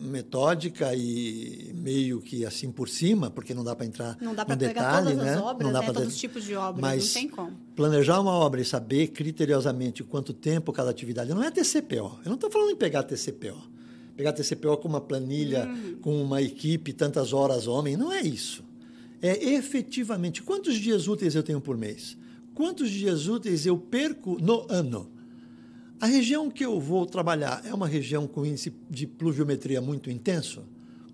metódica 0.00 0.94
e 0.94 1.72
meio 1.74 2.20
que 2.20 2.44
assim 2.44 2.70
por 2.70 2.88
cima, 2.88 3.30
porque 3.30 3.52
não 3.52 3.64
dá 3.64 3.74
para 3.74 3.86
entrar 3.86 4.16
Não 4.20 4.34
dá 4.34 4.42
no 4.42 4.46
para 4.46 4.56
pegar 4.56 5.00
detalhe, 5.02 5.16
né? 5.16 5.34
as 5.34 5.40
obras, 5.42 5.66
não 5.66 5.72
dá 5.72 5.80
né? 5.80 5.84
pra 5.86 5.94
todos 5.94 6.14
os 6.14 6.18
tipos 6.18 6.44
de 6.44 6.54
obras, 6.54 6.80
Mas 6.80 7.06
não 7.06 7.12
tem 7.20 7.28
como. 7.28 7.52
planejar 7.74 8.20
uma 8.20 8.32
obra 8.32 8.60
e 8.60 8.64
saber 8.64 9.08
criteriosamente 9.08 10.02
quanto 10.04 10.32
tempo 10.32 10.72
cada 10.72 10.90
atividade, 10.90 11.30
não 11.34 11.42
é 11.42 11.50
TCPO. 11.50 12.20
Eu 12.24 12.26
não 12.26 12.34
estou 12.34 12.50
falando 12.50 12.70
em 12.70 12.76
pegar 12.76 13.02
TCPO. 13.02 13.56
Pegar 14.16 14.32
TCPO 14.32 14.76
com 14.78 14.88
uma 14.88 15.00
planilha, 15.00 15.66
Uhum. 15.66 15.96
com 16.00 16.22
uma 16.22 16.42
equipe, 16.42 16.92
tantas 16.92 17.32
horas 17.32 17.66
homem, 17.66 17.96
não 17.96 18.12
é 18.12 18.20
isso. 18.22 18.64
É 19.22 19.52
efetivamente 19.54 20.42
quantos 20.42 20.76
dias 20.76 21.08
úteis 21.08 21.34
eu 21.34 21.42
tenho 21.42 21.60
por 21.60 21.76
mês? 21.76 22.16
Quantos 22.58 22.90
dias 22.90 23.28
úteis 23.28 23.64
eu 23.66 23.78
perco 23.78 24.36
no 24.40 24.66
ano? 24.68 25.08
A 26.00 26.06
região 26.06 26.50
que 26.50 26.64
eu 26.64 26.80
vou 26.80 27.06
trabalhar 27.06 27.62
é 27.64 27.72
uma 27.72 27.86
região 27.86 28.26
com 28.26 28.44
índice 28.44 28.74
de 28.90 29.06
pluviometria 29.06 29.80
muito 29.80 30.10
intenso? 30.10 30.64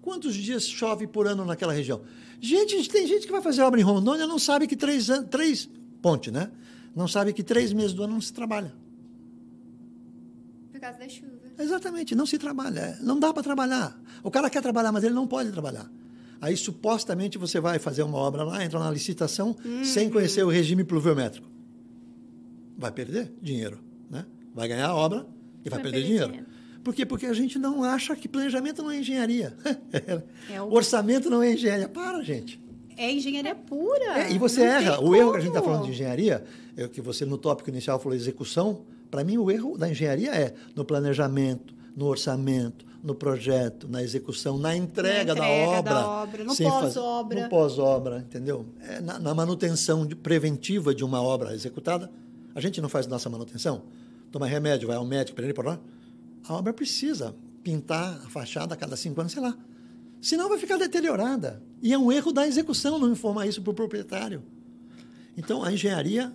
Quantos 0.01 0.35
dias 0.35 0.67
chove 0.67 1.07
por 1.07 1.27
ano 1.27 1.45
naquela 1.45 1.75
região? 1.75 2.01
Gente, 2.41 2.89
tem 2.89 3.07
gente 3.07 3.27
que 3.27 3.31
vai 3.31 3.43
fazer 3.43 3.61
obra 3.61 3.79
em 3.79 3.83
Rondônia 3.83 4.27
não 4.27 4.39
sabe 4.39 4.67
que 4.67 4.75
três 4.75 5.11
anos, 5.11 5.29
três, 5.29 5.69
ponte, 6.01 6.31
né? 6.31 6.51
Não 6.97 7.07
sabe 7.07 7.35
que 7.35 7.43
três 7.43 7.75
meses 7.75 7.93
do 7.93 8.05
ano 8.05 8.15
não 8.15 8.23
se 8.23 8.33
trabalha. 8.33 8.73
Por 10.73 10.81
causa 10.81 10.99
da 10.99 11.09
chuva. 11.11 11.29
Exatamente, 11.59 12.15
não 12.15 12.25
se 12.25 12.39
trabalha. 12.39 12.97
Não 13.03 13.21
dá 13.21 13.35
para 13.35 13.43
trabalhar. 13.43 14.01
O 14.23 14.31
cara 14.31 14.49
quer 14.49 14.63
trabalhar, 14.63 14.93
mas 14.93 15.05
ele 15.05 15.13
não 15.13 15.27
pode 15.27 15.53
trabalhar. 15.53 15.91
Aí, 16.45 16.57
supostamente, 16.59 17.39
você 17.39 17.59
vai 17.59 17.79
fazer 17.79 18.03
uma 18.03 18.19
obra 18.19 18.45
lá, 18.45 18.63
entra 18.63 18.79
na 18.79 18.91
licitação, 18.91 19.57
sem 19.83 20.11
conhecer 20.11 20.45
o 20.45 20.49
regime 20.51 20.85
pluviométrico. 20.85 21.49
Vai 22.77 22.93
perder 22.93 23.33
dinheiro. 23.41 23.79
Né? 24.11 24.27
Vai 24.55 24.69
ganhar 24.69 24.89
a 24.89 24.95
obra 24.95 25.27
e 25.65 25.71
vai, 25.71 25.79
Vai 25.79 25.83
perder, 25.83 25.91
perder 25.93 26.07
dinheiro. 26.07 26.27
dinheiro. 26.29 26.47
Por 26.83 26.95
quê? 26.95 27.07
Porque 27.07 27.25
a 27.25 27.33
gente 27.33 27.59
não 27.59 27.83
acha 27.83 28.15
que 28.15 28.29
planejamento 28.29 28.83
não 28.83 28.91
é 28.91 28.99
engenharia. 28.99 29.55
É 30.53 30.61
o- 30.61 30.71
Orçamento 30.71 31.31
não 31.31 31.43
é 31.43 31.55
engenharia. 31.55 31.89
Para, 31.89 32.23
gente. 32.23 32.61
É 32.95 33.11
engenharia 33.11 33.55
pura. 33.55 34.21
É, 34.25 34.33
e 34.33 34.37
você 34.39 34.61
Não 34.61 34.67
erra. 34.67 35.01
O 35.01 35.17
erro 35.17 35.31
que 35.33 35.37
a 35.39 35.41
gente 35.41 35.49
está 35.49 35.63
falando 35.63 35.85
de 35.87 35.91
engenharia, 35.93 36.45
é 36.77 36.85
o 36.85 36.89
que 36.91 37.01
você 37.01 37.25
no 37.25 37.39
tópico 37.39 37.71
inicial 37.71 37.99
falou 37.99 38.15
execução, 38.15 38.83
para 39.11 39.25
mim 39.25 39.39
o 39.39 39.51
erro 39.51 39.79
da 39.79 39.89
engenharia 39.89 40.31
é 40.35 40.55
no 40.77 40.85
planejamento, 40.85 41.75
no 41.97 42.05
orçamento, 42.05 42.85
no 43.05 43.15
projeto, 43.15 43.87
na 43.87 44.03
execução, 44.03 44.57
na 44.57 44.75
entrega, 44.75 45.35
Na 45.35 45.43
da 45.43 45.47
entrega 45.47 45.79
obra. 45.79 45.93
da 45.95 46.09
obra, 46.09 46.45
no 46.45 46.57
pós-obra. 46.57 47.43
No 47.45 47.49
pós-obra, 47.51 48.19
entendeu? 48.21 48.65
É, 48.81 48.99
na, 49.01 49.19
na 49.19 49.35
manutenção 49.35 50.07
de- 50.07 50.17
preventiva 50.17 50.95
de 50.95 51.05
uma 51.05 51.23
obra 51.23 51.53
executada, 51.55 52.11
a 52.55 52.61
gente 52.63 52.81
não 52.81 52.89
faz 52.89 53.07
nossa 53.07 53.29
manutenção. 53.29 53.83
Toma 54.33 54.47
remédio, 54.47 54.89
vai 54.89 54.97
ao 54.97 55.05
médico, 55.05 55.37
para 55.37 55.45
ele, 55.45 55.53
para 55.53 55.73
lá. 55.73 55.81
A 56.49 56.55
obra 56.55 56.73
precisa 56.73 57.35
pintar 57.63 58.15
a 58.25 58.31
fachada 58.31 58.73
a 58.73 58.77
cada 58.77 58.97
cinco 58.97 59.21
anos, 59.21 59.33
sei 59.35 59.43
lá. 59.43 59.55
Senão 60.23 60.49
vai 60.49 60.57
ficar 60.59 60.79
deteriorada. 60.79 61.63
E 61.83 61.93
é 61.93 61.99
um 61.99 62.11
erro 62.11 62.33
da 62.33 62.47
execução 62.47 62.99
não 62.99 63.13
informar 63.13 63.47
isso 63.47 63.61
para 63.61 63.71
o 63.71 63.75
proprietário. 63.75 64.43
Então, 65.37 65.63
a 65.63 65.71
engenharia 65.71 66.33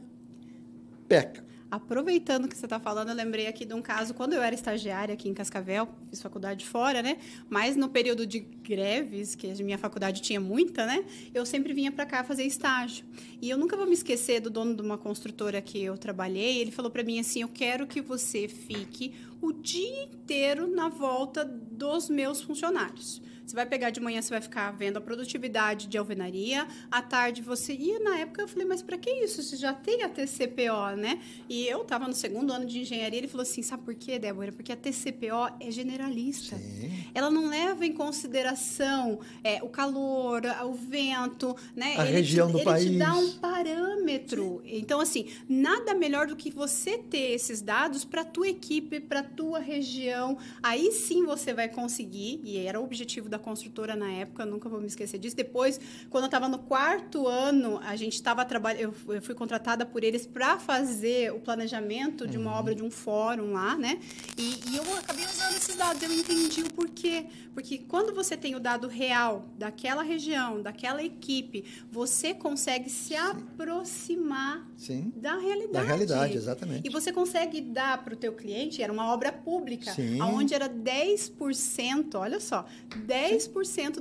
peca. 1.07 1.43
Aproveitando 1.71 2.47
que 2.47 2.57
você 2.57 2.65
está 2.65 2.79
falando, 2.79 3.09
eu 3.09 3.15
lembrei 3.15 3.45
aqui 3.45 3.63
de 3.63 3.75
um 3.75 3.81
caso 3.81 4.15
quando 4.15 4.33
eu 4.33 4.41
era 4.41 4.55
estagiária 4.55 5.13
aqui 5.13 5.29
em 5.29 5.35
Cascavel, 5.35 5.87
fiz 6.09 6.19
faculdade 6.19 6.65
fora, 6.65 7.03
né? 7.03 7.17
Mas 7.47 7.75
no 7.75 7.87
período 7.89 8.25
de 8.25 8.39
greves, 8.39 9.35
que 9.35 9.51
a 9.51 9.63
minha 9.63 9.77
faculdade 9.77 10.19
tinha 10.19 10.39
muita, 10.39 10.87
né? 10.87 11.05
Eu 11.31 11.45
sempre 11.45 11.71
vinha 11.71 11.91
para 11.91 12.07
cá 12.07 12.23
fazer 12.23 12.43
estágio. 12.43 13.05
E 13.39 13.47
eu 13.49 13.57
nunca 13.57 13.77
vou 13.77 13.85
me 13.85 13.93
esquecer 13.93 14.39
do 14.39 14.49
dono 14.49 14.75
de 14.75 14.81
uma 14.81 14.97
construtora 14.97 15.61
que 15.61 15.83
eu 15.83 15.95
trabalhei. 15.95 16.57
Ele 16.57 16.71
falou 16.71 16.89
para 16.89 17.03
mim 17.03 17.19
assim: 17.19 17.41
Eu 17.43 17.49
quero 17.49 17.85
que 17.85 18.01
você 18.01 18.47
fique 18.47 19.13
o 19.39 19.53
dia 19.53 20.05
inteiro 20.05 20.67
na 20.67 20.89
volta 20.89 21.45
dos 21.45 22.09
meus 22.09 22.41
funcionários. 22.41 23.21
Você 23.49 23.55
vai 23.55 23.65
pegar 23.65 23.89
de 23.89 23.99
manhã, 23.99 24.21
você 24.21 24.29
vai 24.29 24.41
ficar 24.41 24.69
vendo 24.69 24.97
a 24.97 25.01
produtividade 25.01 25.87
de 25.87 25.97
alvenaria. 25.97 26.67
À 26.91 27.01
tarde 27.01 27.41
você. 27.41 27.73
E 27.73 27.97
na 27.97 28.19
época 28.19 28.43
eu 28.43 28.47
falei, 28.47 28.67
mas 28.67 28.83
para 28.83 28.95
que 28.95 29.09
isso? 29.09 29.41
Você 29.41 29.55
já 29.55 29.73
tem 29.73 30.03
a 30.03 30.09
TCPO, 30.09 30.95
né? 30.95 31.19
E 31.49 31.65
eu 31.65 31.81
estava 31.81 32.07
no 32.07 32.13
segundo 32.13 32.53
ano 32.53 32.67
de 32.67 32.81
engenharia. 32.81 33.17
Ele 33.17 33.27
falou 33.27 33.41
assim: 33.41 33.63
sabe 33.63 33.81
por 33.81 33.95
quê, 33.95 34.19
Débora? 34.19 34.51
Porque 34.51 34.71
a 34.71 34.75
TCPO 34.75 35.55
é 35.59 35.71
generalista. 35.71 36.57
Sim. 36.57 37.09
Ela 37.11 37.31
não 37.31 37.49
leva 37.49 37.83
em 37.87 37.91
consideração 37.91 39.19
é, 39.43 39.63
o 39.63 39.67
calor, 39.67 40.43
o 40.65 40.73
vento, 40.73 41.55
né? 41.75 41.95
A 41.97 42.05
ele 42.05 42.17
região 42.17 42.49
te, 42.49 42.51
do 42.51 42.57
ele 42.59 42.65
país. 42.65 42.85
te 42.85 42.97
dá 42.99 43.15
um 43.15 43.31
parâmetro. 43.39 44.61
Então, 44.63 44.99
assim, 44.99 45.27
nada 45.49 45.95
melhor 45.95 46.27
do 46.27 46.35
que 46.35 46.51
você 46.51 46.99
ter 46.99 47.31
esses 47.31 47.63
dados 47.63 48.05
para 48.05 48.23
tua 48.23 48.47
equipe, 48.47 48.99
para 48.99 49.23
tua 49.23 49.57
região. 49.57 50.37
Aí 50.61 50.91
sim 50.91 51.25
você 51.25 51.51
vai 51.51 51.67
conseguir, 51.67 52.41
e 52.43 52.55
era 52.55 52.79
o 52.79 52.83
objetivo 52.83 53.27
da 53.27 53.38
construtora 53.39 53.95
na 53.95 54.11
época, 54.11 54.45
nunca 54.45 54.67
vou 54.69 54.79
me 54.79 54.87
esquecer 54.87 55.17
disso. 55.17 55.35
Depois, 55.35 55.79
quando 56.09 56.23
eu 56.25 56.27
estava 56.27 56.47
no 56.47 56.59
quarto 56.59 57.27
ano, 57.27 57.79
a 57.83 57.95
gente 57.95 58.13
estava 58.13 58.43
trabalhando, 58.45 58.93
eu 59.09 59.21
fui- 59.21 59.33
contratada 59.35 59.85
por 59.85 60.03
eles 60.03 60.25
para 60.27 60.59
fazer 60.59 61.31
o 61.33 61.39
planejamento 61.39 62.27
de 62.27 62.37
Uhum. 62.37 62.43
uma 62.43 62.59
obra 62.59 62.75
de 62.75 62.83
um 62.83 62.91
fórum 62.91 63.51
lá, 63.53 63.75
né? 63.75 63.99
E, 64.37 64.59
e 64.71 64.77
eu 64.77 64.83
acabei 64.97 65.25
usando 65.25 65.55
esses 65.55 65.75
dados, 65.75 66.01
eu 66.03 66.11
entendi 66.11 66.61
o 66.61 66.73
porquê. 66.73 67.25
Porque 67.53 67.79
quando 67.79 68.13
você 68.13 68.37
tem 68.37 68.55
o 68.55 68.59
dado 68.59 68.87
real 68.87 69.45
daquela 69.57 70.03
região, 70.03 70.61
daquela 70.61 71.03
equipe, 71.03 71.65
você 71.91 72.33
consegue 72.33 72.89
se 72.89 73.15
aproximar 73.15 74.67
Sim. 74.77 75.11
da 75.15 75.37
realidade. 75.37 75.71
Da 75.71 75.81
realidade, 75.81 76.37
exatamente. 76.37 76.87
E 76.87 76.89
você 76.91 77.11
consegue 77.11 77.61
dar 77.61 78.03
para 78.03 78.13
o 78.13 78.17
teu 78.17 78.33
cliente, 78.33 78.81
era 78.81 78.91
uma 78.91 79.11
obra 79.13 79.31
pública, 79.31 79.91
Sim. 79.93 80.21
onde 80.21 80.53
era 80.53 80.67
10%, 80.69 82.15
olha 82.15 82.39
só, 82.39 82.65
10% 83.05 83.28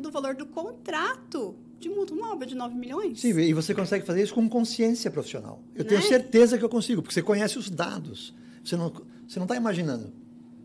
do 0.00 0.10
valor 0.10 0.34
do 0.34 0.46
contrato 0.46 1.54
de 1.78 1.88
multa, 1.88 2.12
uma 2.12 2.32
obra 2.32 2.46
de 2.46 2.54
9 2.54 2.74
milhões. 2.74 3.20
Sim, 3.20 3.38
e 3.38 3.52
você 3.52 3.74
consegue 3.74 4.04
fazer 4.04 4.22
isso 4.22 4.34
com 4.34 4.48
consciência 4.48 5.10
profissional. 5.10 5.60
Eu 5.74 5.84
tenho 5.84 6.00
Né? 6.00 6.06
certeza 6.06 6.58
que 6.58 6.64
eu 6.64 6.68
consigo, 6.68 7.02
porque 7.02 7.14
você 7.14 7.22
conhece 7.22 7.58
os 7.58 7.70
dados. 7.70 8.34
Você 8.64 8.76
não 8.76 8.92
você 9.28 9.38
não 9.38 9.44
está 9.44 9.56
imaginando. 9.56 10.10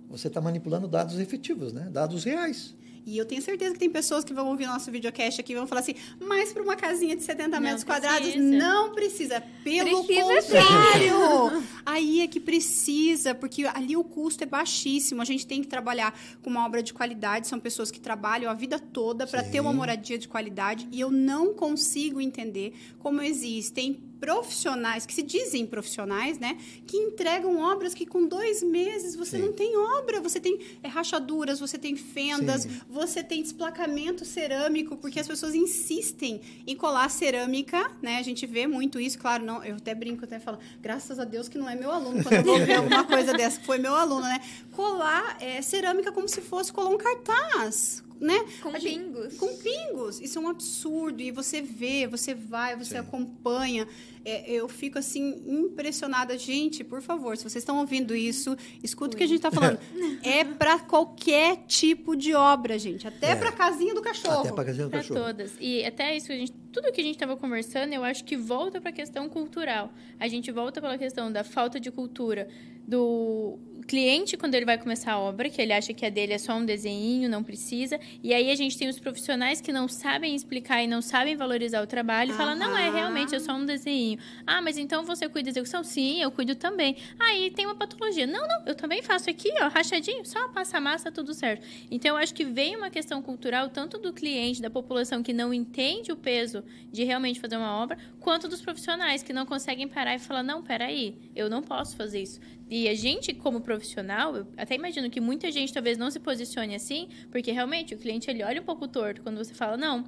Você 0.09 0.27
está 0.27 0.39
manipulando 0.39 0.87
dados 0.87 1.19
efetivos, 1.19 1.73
né? 1.73 1.89
Dados 1.91 2.23
reais. 2.23 2.73
E 3.05 3.17
eu 3.17 3.25
tenho 3.25 3.41
certeza 3.41 3.73
que 3.73 3.79
tem 3.79 3.89
pessoas 3.89 4.23
que 4.23 4.33
vão 4.33 4.47
ouvir 4.47 4.65
nosso 4.65 4.91
videocast 4.91 5.39
aqui 5.39 5.53
e 5.53 5.55
vão 5.55 5.67
falar 5.67 5.81
assim, 5.81 5.95
mas 6.19 6.53
para 6.53 6.63
uma 6.63 6.75
casinha 6.75 7.15
de 7.15 7.23
70 7.23 7.49
Não 7.49 7.61
metros 7.61 7.83
quadrados, 7.83 8.29
precisa. 8.29 8.57
não 8.57 8.93
precisa. 8.93 9.43
Pelo 9.63 10.03
Precisa 10.05 10.23
contrário. 10.23 11.63
Aí 11.85 12.21
é 12.21 12.27
que 12.27 12.39
precisa, 12.39 13.35
porque 13.35 13.65
ali 13.65 13.95
o 13.95 14.03
custo 14.03 14.43
é 14.43 14.47
baixíssimo. 14.47 15.21
A 15.21 15.25
gente 15.25 15.45
tem 15.45 15.61
que 15.61 15.67
trabalhar 15.67 16.17
com 16.41 16.49
uma 16.49 16.65
obra 16.65 16.81
de 16.81 16.93
qualidade. 16.93 17.47
São 17.47 17.59
pessoas 17.59 17.91
que 17.91 17.99
trabalham 17.99 18.49
a 18.49 18.53
vida 18.53 18.79
toda 18.79 19.27
para 19.27 19.43
ter 19.43 19.59
uma 19.59 19.73
moradia 19.73 20.17
de 20.17 20.27
qualidade. 20.27 20.87
E 20.91 20.99
eu 20.99 21.11
não 21.11 21.53
consigo 21.53 22.21
entender 22.21 22.73
como 22.99 23.21
existem 23.21 24.01
profissionais, 24.23 25.05
que 25.05 25.13
se 25.13 25.21
dizem 25.21 25.65
profissionais, 25.65 26.39
né? 26.39 26.57
Que 26.87 26.95
entregam 26.95 27.59
obras 27.59 27.93
que 27.93 28.05
com 28.05 28.25
dois 28.25 28.63
meses 28.63 29.17
você 29.17 29.35
Sim. 29.35 29.43
não 29.43 29.51
tem 29.51 29.75
obra. 29.75 30.21
Você 30.21 30.39
tem 30.39 30.57
é, 30.81 30.87
rachaduras, 30.87 31.59
você 31.59 31.77
tem 31.77 31.97
fendas, 31.97 32.61
Sim. 32.61 32.79
você 32.89 33.21
tem 33.21 33.41
desplacamento 33.43 34.23
cerâmico, 34.23 34.95
porque 34.95 35.19
as 35.19 35.27
pessoas 35.27 35.53
insistem 35.53 36.39
em 36.65 36.73
colar 36.73 37.09
cerâmica, 37.09 37.91
né? 38.01 38.17
A 38.17 38.23
gente 38.23 38.45
vê 38.45 38.65
muito 38.65 38.97
isso, 38.97 39.19
claro, 39.19 39.43
não, 39.43 39.61
eu 39.61 39.75
até 39.75 39.93
brinco, 39.93 40.23
até 40.23 40.39
falo, 40.39 40.57
graças 40.81 41.19
a 41.19 41.25
Deus 41.25 41.49
que 41.49 41.57
não 41.57 41.69
é 41.69 41.75
meu 41.75 41.91
aluno, 41.91 42.23
quando 42.23 42.33
eu 42.35 42.43
vou 42.43 42.59
ver 42.65 42.75
alguma 42.75 43.03
coisa 43.03 43.33
dessa, 43.33 43.59
que 43.59 43.65
foi 43.65 43.77
meu 43.77 43.93
aluno, 43.93 44.21
né? 44.21 44.39
Colar 44.71 45.35
é, 45.41 45.61
cerâmica 45.61 46.13
como 46.13 46.29
se 46.29 46.39
fosse 46.39 46.71
colar 46.71 46.89
um 46.91 46.97
cartaz, 46.97 48.01
né? 48.21 48.39
Com 48.61 48.71
gente- 48.79 48.99
pingos. 48.99 49.33
com 49.37 49.57
pingos. 49.57 50.21
Isso 50.21 50.39
é 50.39 50.41
um 50.41 50.47
absurdo. 50.47 51.21
E 51.21 51.29
você 51.29 51.61
vê, 51.61 52.07
você 52.07 52.33
vai, 52.33 52.77
você 52.77 52.91
Sim. 52.93 52.99
acompanha. 52.99 53.85
É, 54.25 54.49
eu 54.49 54.69
fico 54.69 54.97
assim 54.97 55.43
impressionada. 55.45 56.37
Gente, 56.37 56.83
por 56.83 57.01
favor, 57.01 57.35
se 57.35 57.43
vocês 57.43 57.61
estão 57.61 57.79
ouvindo 57.79 58.15
isso, 58.15 58.55
escuta 58.81 59.15
o 59.15 59.17
que 59.17 59.23
a 59.23 59.27
gente 59.27 59.37
está 59.37 59.51
falando. 59.51 59.77
é 60.23 60.43
para 60.45 60.79
qualquer 60.79 61.57
tipo 61.67 62.15
de 62.15 62.33
obra, 62.33 62.79
gente. 62.79 63.07
Até 63.07 63.31
É. 63.31 63.35
para 63.35 63.51
casinha 63.51 63.93
do 63.93 64.01
cachorro. 64.01 64.39
Até 64.41 64.51
para 64.53 64.65
casinha 64.65 64.85
do 64.85 64.89
Para 64.91 64.99
cachorro. 65.01 65.19
todas. 65.19 65.51
E 65.59 65.83
até 65.83 66.15
isso, 66.15 66.27
que 66.27 66.33
a 66.33 66.37
gente, 66.37 66.51
tudo 66.71 66.91
que 66.91 67.01
a 67.01 67.03
gente 67.03 67.15
estava 67.15 67.35
conversando, 67.35 67.91
eu 67.93 68.03
acho 68.03 68.23
que 68.23 68.37
volta 68.37 68.79
para 68.79 68.91
a 68.91 68.93
questão 68.93 69.27
cultural. 69.27 69.91
A 70.19 70.27
gente 70.27 70.51
volta 70.51 70.79
pela 70.81 70.97
questão 70.97 71.29
da 71.31 71.43
falta 71.43 71.79
de 71.79 71.91
cultura 71.91 72.47
do 72.87 73.57
cliente 73.83 74.37
quando 74.37 74.55
ele 74.55 74.65
vai 74.65 74.77
começar 74.77 75.13
a 75.13 75.19
obra, 75.19 75.49
que 75.49 75.61
ele 75.61 75.73
acha 75.73 75.93
que 75.93 76.05
a 76.05 76.09
dele 76.09 76.33
é 76.33 76.37
só 76.37 76.55
um 76.55 76.65
desenho, 76.65 77.29
não 77.29 77.43
precisa. 77.43 77.99
E 78.23 78.33
aí 78.33 78.51
a 78.51 78.55
gente 78.55 78.77
tem 78.77 78.87
os 78.87 78.99
profissionais 78.99 79.61
que 79.61 79.71
não 79.71 79.87
sabem 79.87 80.35
explicar 80.35 80.83
e 80.83 80.87
não 80.87 81.01
sabem 81.01 81.35
valorizar 81.35 81.81
o 81.81 81.87
trabalho 81.87 82.31
e 82.31 82.33
falam, 82.33 82.55
não, 82.55 82.77
é 82.77 82.89
realmente 82.89 83.35
é 83.35 83.39
só 83.39 83.53
um 83.53 83.65
desenho. 83.65 84.17
Ah, 84.45 84.61
mas 84.61 84.77
então 84.77 85.03
você 85.03 85.27
cuida 85.29 85.45
da 85.45 85.51
execução? 85.51 85.83
Sim, 85.83 86.21
eu 86.21 86.31
cuido 86.31 86.55
também. 86.55 86.97
Aí 87.19 87.51
tem 87.51 87.65
uma 87.65 87.75
patologia. 87.75 88.25
Não, 88.25 88.47
não, 88.47 88.65
eu 88.65 88.75
também 88.75 89.01
faço 89.01 89.29
aqui, 89.29 89.51
ó, 89.61 89.67
rachadinho, 89.67 90.25
só 90.25 90.47
passa 90.49 90.77
a 90.77 90.81
massa, 90.81 91.11
tudo 91.11 91.33
certo. 91.33 91.65
Então, 91.89 92.15
eu 92.15 92.17
acho 92.17 92.33
que 92.33 92.45
vem 92.45 92.75
uma 92.75 92.89
questão 92.89 93.21
cultural, 93.21 93.69
tanto 93.69 93.97
do 93.97 94.13
cliente, 94.13 94.61
da 94.61 94.69
população 94.69 95.21
que 95.21 95.33
não 95.33 95.53
entende 95.53 96.11
o 96.11 96.15
peso 96.15 96.63
de 96.91 97.03
realmente 97.03 97.39
fazer 97.39 97.57
uma 97.57 97.77
obra, 97.81 97.97
quanto 98.23 98.47
dos 98.47 98.61
profissionais 98.61 99.21
que 99.21 99.33
não 99.33 99.45
conseguem 99.45 99.87
parar 99.87 100.15
e 100.15 100.19
falar, 100.19 100.41
não, 100.41 100.63
peraí, 100.63 101.29
eu 101.35 101.49
não 101.49 101.61
posso 101.61 101.95
fazer 101.97 102.23
isso. 102.23 102.39
E 102.69 102.87
a 102.87 102.95
gente, 102.95 103.33
como 103.33 103.59
profissional, 103.59 104.35
eu 104.35 104.47
até 104.57 104.75
imagino 104.75 105.09
que 105.09 105.19
muita 105.19 105.51
gente 105.51 105.73
talvez 105.73 105.97
não 105.97 106.09
se 106.09 106.19
posicione 106.19 106.73
assim, 106.73 107.09
porque 107.29 107.51
realmente 107.51 107.93
o 107.93 107.97
cliente 107.97 108.31
ele 108.31 108.41
olha 108.41 108.61
um 108.61 108.63
pouco 108.63 108.87
torto 108.87 109.21
quando 109.21 109.37
você 109.37 109.53
fala, 109.53 109.75
não, 109.75 110.05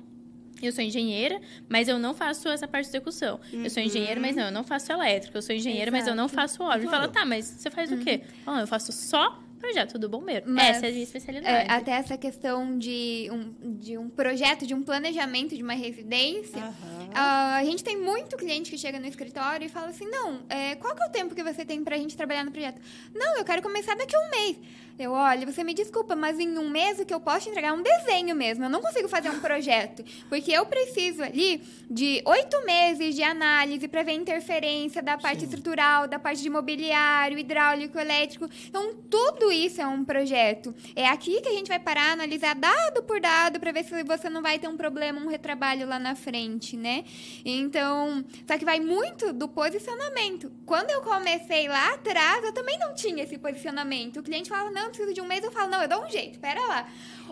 eu 0.61 0.71
sou 0.71 0.81
engenheira, 0.81 1.41
mas 1.67 1.89
eu 1.89 1.99
não 1.99 2.13
faço 2.13 2.47
essa 2.47 2.65
parte 2.65 2.85
de 2.85 2.91
execução. 2.91 3.39
Uhum. 3.51 3.65
Eu 3.65 3.69
sou 3.69 3.83
engenheira, 3.83 4.19
mas 4.19 4.33
não, 4.33 4.45
eu 4.45 4.51
não 4.51 4.63
faço 4.63 4.91
elétrica. 4.91 5.37
Eu 5.37 5.41
sou 5.41 5.53
engenheira, 5.53 5.89
Exato. 5.89 5.97
mas 5.97 6.07
eu 6.07 6.15
não 6.15 6.29
faço 6.29 6.63
obra. 6.63 6.77
Ele 6.77 6.87
fala, 6.87 7.09
tá, 7.09 7.25
mas 7.25 7.45
você 7.45 7.69
faz 7.69 7.91
uhum. 7.91 7.99
o 7.99 8.03
quê? 8.03 8.21
Oh, 8.47 8.57
eu 8.57 8.65
faço 8.65 8.93
só 8.93 9.43
projeto 9.65 9.97
do 9.97 10.07
bombeiro. 10.07 10.45
Mas, 10.47 10.77
essa 10.77 10.85
é 10.85 10.89
a 10.89 10.91
minha 10.91 11.03
especialidade. 11.03 11.55
É, 11.55 11.71
até 11.71 11.91
essa 11.91 12.17
questão 12.17 12.77
de 12.77 13.29
um, 13.31 13.77
de 13.77 13.97
um 13.97 14.09
projeto, 14.09 14.65
de 14.65 14.73
um 14.73 14.83
planejamento 14.83 15.55
de 15.55 15.63
uma 15.63 15.73
residência. 15.73 16.61
Uhum. 16.61 17.05
Uh, 17.07 17.55
a 17.55 17.63
gente 17.63 17.83
tem 17.83 17.97
muito 17.97 18.37
cliente 18.37 18.69
que 18.69 18.77
chega 18.77 18.99
no 18.99 19.07
escritório 19.07 19.65
e 19.65 19.69
fala 19.69 19.87
assim: 19.87 20.07
não, 20.07 20.41
é, 20.49 20.75
qual 20.75 20.95
que 20.95 21.03
é 21.03 21.07
o 21.07 21.11
tempo 21.11 21.33
que 21.33 21.43
você 21.43 21.65
tem 21.65 21.83
pra 21.83 21.97
gente 21.97 22.15
trabalhar 22.15 22.43
no 22.43 22.51
projeto? 22.51 22.79
Não, 23.13 23.37
eu 23.37 23.45
quero 23.45 23.61
começar 23.61 23.95
daqui 23.95 24.15
a 24.15 24.19
um 24.19 24.29
mês. 24.29 24.57
Eu, 24.97 25.11
olha, 25.11 25.45
você 25.45 25.61
me 25.61 25.73
desculpa, 25.73 26.15
mas 26.15 26.39
em 26.39 26.57
um 26.57 26.69
mês 26.69 26.99
o 26.99 27.05
que 27.05 27.13
eu 27.13 27.19
posso 27.19 27.49
entregar 27.49 27.69
é 27.69 27.73
um 27.73 27.81
desenho 27.81 28.33
mesmo. 28.33 28.63
Eu 28.63 28.69
não 28.69 28.81
consigo 28.81 29.09
fazer 29.09 29.29
um 29.29 29.41
projeto. 29.41 30.05
Porque 30.29 30.51
eu 30.51 30.65
preciso 30.65 31.21
ali 31.21 31.61
de 31.89 32.21
oito 32.25 32.65
meses 32.65 33.13
de 33.13 33.21
análise 33.21 33.87
para 33.89 34.03
ver 34.03 34.13
interferência 34.13 35.01
da 35.01 35.17
parte 35.17 35.41
Sim. 35.41 35.45
estrutural, 35.45 36.07
da 36.07 36.17
parte 36.17 36.41
de 36.41 36.49
mobiliário, 36.49 37.37
hidráulico, 37.37 37.99
elétrico. 37.99 38.49
Então, 38.67 38.95
tudo 39.09 39.51
isso 39.51 39.81
é 39.81 39.87
um 39.87 40.05
projeto. 40.05 40.73
É 40.95 41.07
aqui 41.07 41.41
que 41.41 41.49
a 41.49 41.53
gente 41.53 41.67
vai 41.67 41.79
parar, 41.79 42.13
analisar 42.13 42.55
dado 42.55 43.03
por 43.03 43.19
dado, 43.19 43.59
para 43.59 43.73
ver 43.73 43.83
se 43.83 44.01
você 44.03 44.29
não 44.29 44.41
vai 44.41 44.59
ter 44.59 44.69
um 44.69 44.77
problema, 44.77 45.19
um 45.19 45.27
retrabalho 45.27 45.87
lá 45.87 45.99
na 45.99 46.15
frente, 46.15 46.77
né? 46.77 47.03
Então, 47.43 48.23
só 48.47 48.57
que 48.57 48.63
vai 48.63 48.79
muito 48.79 49.33
do 49.33 49.49
posicionamento. 49.49 50.51
Quando 50.65 50.89
eu 50.89 51.01
comecei 51.01 51.67
lá 51.67 51.93
atrás, 51.93 52.45
eu 52.45 52.53
também 52.53 52.77
não 52.79 52.93
tinha 52.95 53.23
esse 53.23 53.37
posicionamento. 53.37 54.21
O 54.21 54.23
cliente 54.23 54.49
fala, 54.49 54.71
não, 54.71 54.84
preciso 54.89 55.13
de 55.13 55.21
um 55.21 55.25
mês, 55.25 55.43
eu 55.43 55.51
falo, 55.51 55.69
não, 55.69 55.81
eu 55.81 55.87
dou 55.87 56.03
um 56.03 56.09
jeito, 56.09 56.39
pera 56.39 56.61
lá. 56.67 56.87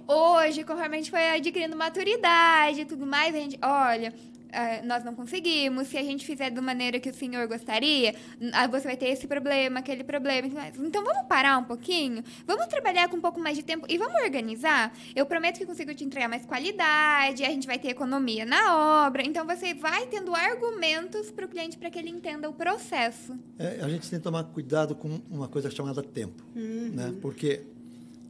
Hoje, 0.08 0.64
conforme 0.64 0.96
a 0.96 1.00
gente 1.00 1.12
foi 1.12 1.30
adquirindo 1.30 1.76
maturidade 1.76 2.82
e 2.82 2.86
tudo 2.86 3.06
mais, 3.06 3.34
a 3.34 3.38
gente, 3.38 3.58
olha, 3.62 4.14
Uh, 4.54 4.86
nós 4.86 5.04
não 5.04 5.16
conseguimos, 5.16 5.88
se 5.88 5.98
a 5.98 6.04
gente 6.04 6.24
fizer 6.24 6.52
da 6.52 6.62
maneira 6.62 7.00
que 7.00 7.10
o 7.10 7.14
senhor 7.14 7.48
gostaria, 7.48 8.14
uh, 8.40 8.70
você 8.70 8.84
vai 8.84 8.96
ter 8.96 9.08
esse 9.08 9.26
problema, 9.26 9.80
aquele 9.80 10.04
problema. 10.04 10.48
Então 10.78 11.04
vamos 11.04 11.28
parar 11.28 11.58
um 11.58 11.64
pouquinho, 11.64 12.24
vamos 12.46 12.68
trabalhar 12.68 13.10
com 13.10 13.18
um 13.18 13.22
pouco 13.22 13.40
mais 13.40 13.58
de 13.58 13.64
tempo 13.64 13.88
e 13.90 13.98
vamos 13.98 14.14
organizar. 14.22 14.96
Eu 15.16 15.26
prometo 15.26 15.58
que 15.58 15.66
consigo 15.66 15.92
te 15.96 16.04
entregar 16.04 16.30
mais 16.30 16.46
qualidade, 16.46 17.44
a 17.44 17.50
gente 17.50 17.66
vai 17.66 17.80
ter 17.80 17.90
economia 17.90 18.46
na 18.46 19.08
obra. 19.08 19.24
Então 19.26 19.44
você 19.44 19.74
vai 19.74 20.06
tendo 20.06 20.36
argumentos 20.36 21.32
para 21.32 21.46
o 21.46 21.50
cliente 21.50 21.76
para 21.76 21.90
que 21.90 21.98
ele 21.98 22.12
entenda 22.12 22.48
o 22.48 22.54
processo. 22.54 23.36
É, 23.58 23.80
a 23.82 23.90
gente 23.90 24.08
tem 24.08 24.20
que 24.20 24.24
tomar 24.24 24.44
cuidado 24.44 24.94
com 24.94 25.20
uma 25.32 25.48
coisa 25.48 25.72
chamada 25.72 26.04
tempo, 26.04 26.44
uhum. 26.56 26.92
né? 26.94 27.16
Porque 27.24 27.64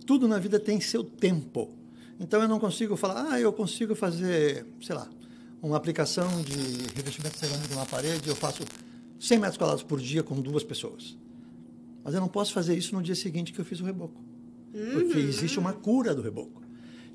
tudo 0.05 0.25
na 0.25 0.39
vida 0.39 0.57
tem 0.57 0.79
seu 0.79 1.03
tempo. 1.03 1.69
Então 2.17 2.41
eu 2.41 2.47
não 2.47 2.59
consigo 2.59 2.95
falar, 2.95 3.27
ah, 3.29 3.39
eu 3.41 3.51
consigo 3.51 3.93
fazer, 3.93 4.65
sei 4.81 4.95
lá, 4.95 5.09
uma 5.63 5.77
aplicação 5.77 6.41
de 6.41 6.53
revestimento 6.93 7.37
cerâmico 7.37 7.73
na 7.73 7.85
parede, 7.85 8.27
eu 8.27 8.35
faço 8.35 8.63
100 9.17 9.39
metros 9.39 9.57
quadrados 9.57 9.81
por 9.81 9.99
dia 9.99 10.21
com 10.21 10.39
duas 10.41 10.63
pessoas. 10.63 11.17
Mas 12.03 12.13
eu 12.13 12.19
não 12.19 12.27
posso 12.27 12.51
fazer 12.51 12.77
isso 12.77 12.93
no 12.93 13.01
dia 13.01 13.15
seguinte 13.15 13.53
que 13.53 13.59
eu 13.59 13.63
fiz 13.63 13.79
o 13.79 13.85
reboco. 13.85 14.21
Uhum. 14.73 14.91
Porque 14.91 15.19
existe 15.19 15.57
uma 15.57 15.71
cura 15.71 16.13
do 16.13 16.21
reboco. 16.21 16.61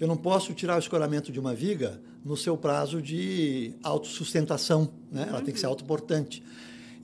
Eu 0.00 0.08
não 0.08 0.16
posso 0.16 0.54
tirar 0.54 0.76
o 0.76 0.78
escoramento 0.78 1.30
de 1.30 1.38
uma 1.38 1.54
viga 1.54 2.00
no 2.24 2.36
seu 2.36 2.56
prazo 2.56 3.02
de 3.02 3.74
autossustentação. 3.82 4.88
Né? 5.12 5.26
Ela 5.28 5.42
tem 5.42 5.52
que 5.52 5.60
ser 5.60 5.66
uhum. 5.66 5.72
autoportante. 5.72 6.42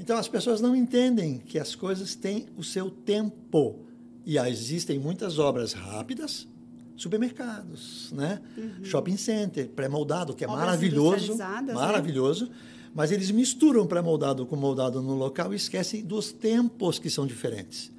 Então, 0.01 0.17
as 0.17 0.29
pessoas 0.29 0.63
não 0.63 0.75
entendem 0.75 1.39
que 1.39 1.59
as 1.59 1.75
coisas 1.75 2.15
têm 2.15 2.47
o 2.57 2.65
seu 2.65 2.91
tempo. 2.91 3.81
E 4.25 4.39
existem 4.39 4.99
muitas 4.99 5.39
obras 5.39 5.75
rápidas, 5.75 6.49
supermercados, 6.97 8.13
né? 8.13 8.41
Uhum. 8.57 8.85
Shopping 8.85 9.17
center, 9.17 9.69
pré-moldado, 9.69 10.35
que 10.35 10.45
é 10.45 10.49
Obras 10.49 10.65
maravilhoso, 10.65 11.37
né? 11.37 11.73
maravilhoso. 11.73 12.47
Né? 12.47 12.53
Mas 12.95 13.11
eles 13.11 13.31
misturam 13.31 13.87
pré-moldado 13.87 14.47
com 14.47 14.55
moldado 14.55 15.03
no 15.03 15.15
local 15.15 15.53
e 15.53 15.57
esquecem 15.57 16.05
dos 16.05 16.31
tempos 16.31 16.99
que 16.99 17.11
são 17.11 17.27
diferentes. 17.27 17.91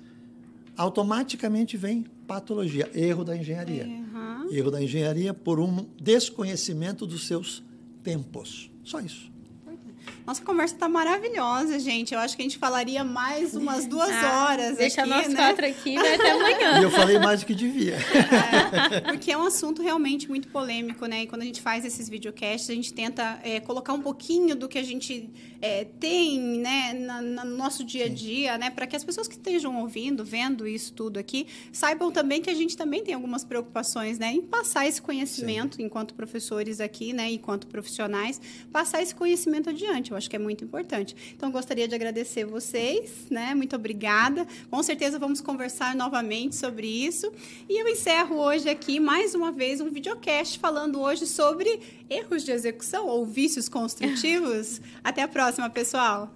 Automaticamente 0.77 1.75
vem 1.75 2.05
patologia, 2.25 2.89
erro 2.93 3.23
da 3.23 3.35
engenharia. 3.35 3.85
Uhum. 3.85 4.51
Erro 4.51 4.71
da 4.71 4.81
engenharia 4.81 5.33
por 5.33 5.59
um 5.59 5.85
desconhecimento 6.01 7.05
dos 7.05 7.27
seus 7.27 7.61
tempos. 8.03 8.71
Só 8.83 8.99
isso. 8.99 9.34
Nossa 10.25 10.43
conversa 10.43 10.73
está 10.73 10.89
maravilhosa, 10.89 11.77
gente. 11.79 12.13
Eu 12.13 12.19
acho 12.19 12.35
que 12.35 12.41
a 12.41 12.45
gente 12.45 12.57
falaria 12.57 13.03
mais 13.03 13.53
umas 13.55 13.85
duas 13.87 14.09
ah, 14.09 14.45
horas 14.45 14.77
deixa 14.77 15.01
aqui, 15.01 15.09
nós 15.09 15.27
né? 15.27 15.35
quatro 15.35 15.65
aqui, 15.65 15.95
vai 15.95 16.15
até 16.15 16.31
amanhã. 16.31 16.79
E 16.79 16.83
eu 16.83 16.91
falei 16.91 17.19
mais 17.19 17.41
do 17.41 17.45
que 17.45 17.53
devia. 17.53 17.95
É, 17.95 19.01
porque 19.01 19.31
é 19.31 19.37
um 19.37 19.45
assunto 19.45 19.83
realmente 19.83 20.27
muito 20.27 20.47
polêmico, 20.47 21.05
né? 21.05 21.23
E 21.23 21.27
quando 21.27 21.43
a 21.43 21.45
gente 21.45 21.61
faz 21.61 21.85
esses 21.85 22.09
videocasts, 22.09 22.69
a 22.69 22.73
gente 22.73 22.91
tenta 22.91 23.39
é, 23.43 23.59
colocar 23.59 23.93
um 23.93 24.01
pouquinho 24.01 24.55
do 24.55 24.67
que 24.67 24.79
a 24.79 24.83
gente 24.83 25.29
é, 25.65 25.83
tem, 25.99 26.39
né, 26.59 26.93
na, 26.93 27.21
no 27.21 27.57
nosso 27.57 27.83
dia 27.83 28.05
a 28.05 28.07
dia, 28.07 28.55
né? 28.55 28.69
Para 28.69 28.85
que 28.85 28.95
as 28.95 29.03
pessoas 29.03 29.27
que 29.27 29.33
estejam 29.33 29.81
ouvindo, 29.81 30.23
vendo 30.23 30.67
isso 30.67 30.93
tudo 30.93 31.17
aqui, 31.17 31.47
saibam 31.73 32.11
também 32.11 32.39
que 32.39 32.51
a 32.51 32.53
gente 32.53 32.77
também 32.77 33.03
tem 33.03 33.15
algumas 33.15 33.43
preocupações, 33.43 34.19
né? 34.19 34.31
Em 34.31 34.43
passar 34.43 34.87
esse 34.87 35.01
conhecimento, 35.01 35.77
Sim. 35.77 35.85
enquanto 35.85 36.13
professores 36.13 36.79
aqui, 36.79 37.13
né? 37.13 37.31
Enquanto 37.31 37.65
profissionais, 37.65 38.39
passar 38.71 39.01
esse 39.01 39.15
conhecimento 39.15 39.71
adiante. 39.71 40.11
Eu 40.11 40.17
acho 40.17 40.29
que 40.29 40.35
é 40.35 40.39
muito 40.39 40.63
importante. 40.63 41.15
Então, 41.35 41.49
gostaria 41.49 41.87
de 41.87 41.95
agradecer 41.95 42.45
vocês, 42.45 43.25
né? 43.31 43.55
Muito 43.55 43.75
obrigada. 43.75 44.45
Com 44.69 44.83
certeza 44.83 45.17
vamos 45.17 45.41
conversar 45.41 45.95
novamente 45.95 46.55
sobre 46.55 46.85
isso. 46.85 47.31
E 47.67 47.81
eu 47.81 47.87
encerro 47.87 48.37
hoje 48.37 48.69
aqui, 48.69 48.99
mais 48.99 49.33
uma 49.33 49.51
vez, 49.51 49.81
um 49.81 49.89
videocast 49.89 50.59
falando 50.59 51.01
hoje 51.01 51.25
sobre 51.25 51.79
erros 52.07 52.43
de 52.43 52.51
execução 52.51 53.07
ou 53.07 53.25
vícios 53.25 53.67
construtivos. 53.67 54.79
Até 55.03 55.23
a 55.23 55.27
próxima, 55.55 55.69
pessoal! 55.69 56.29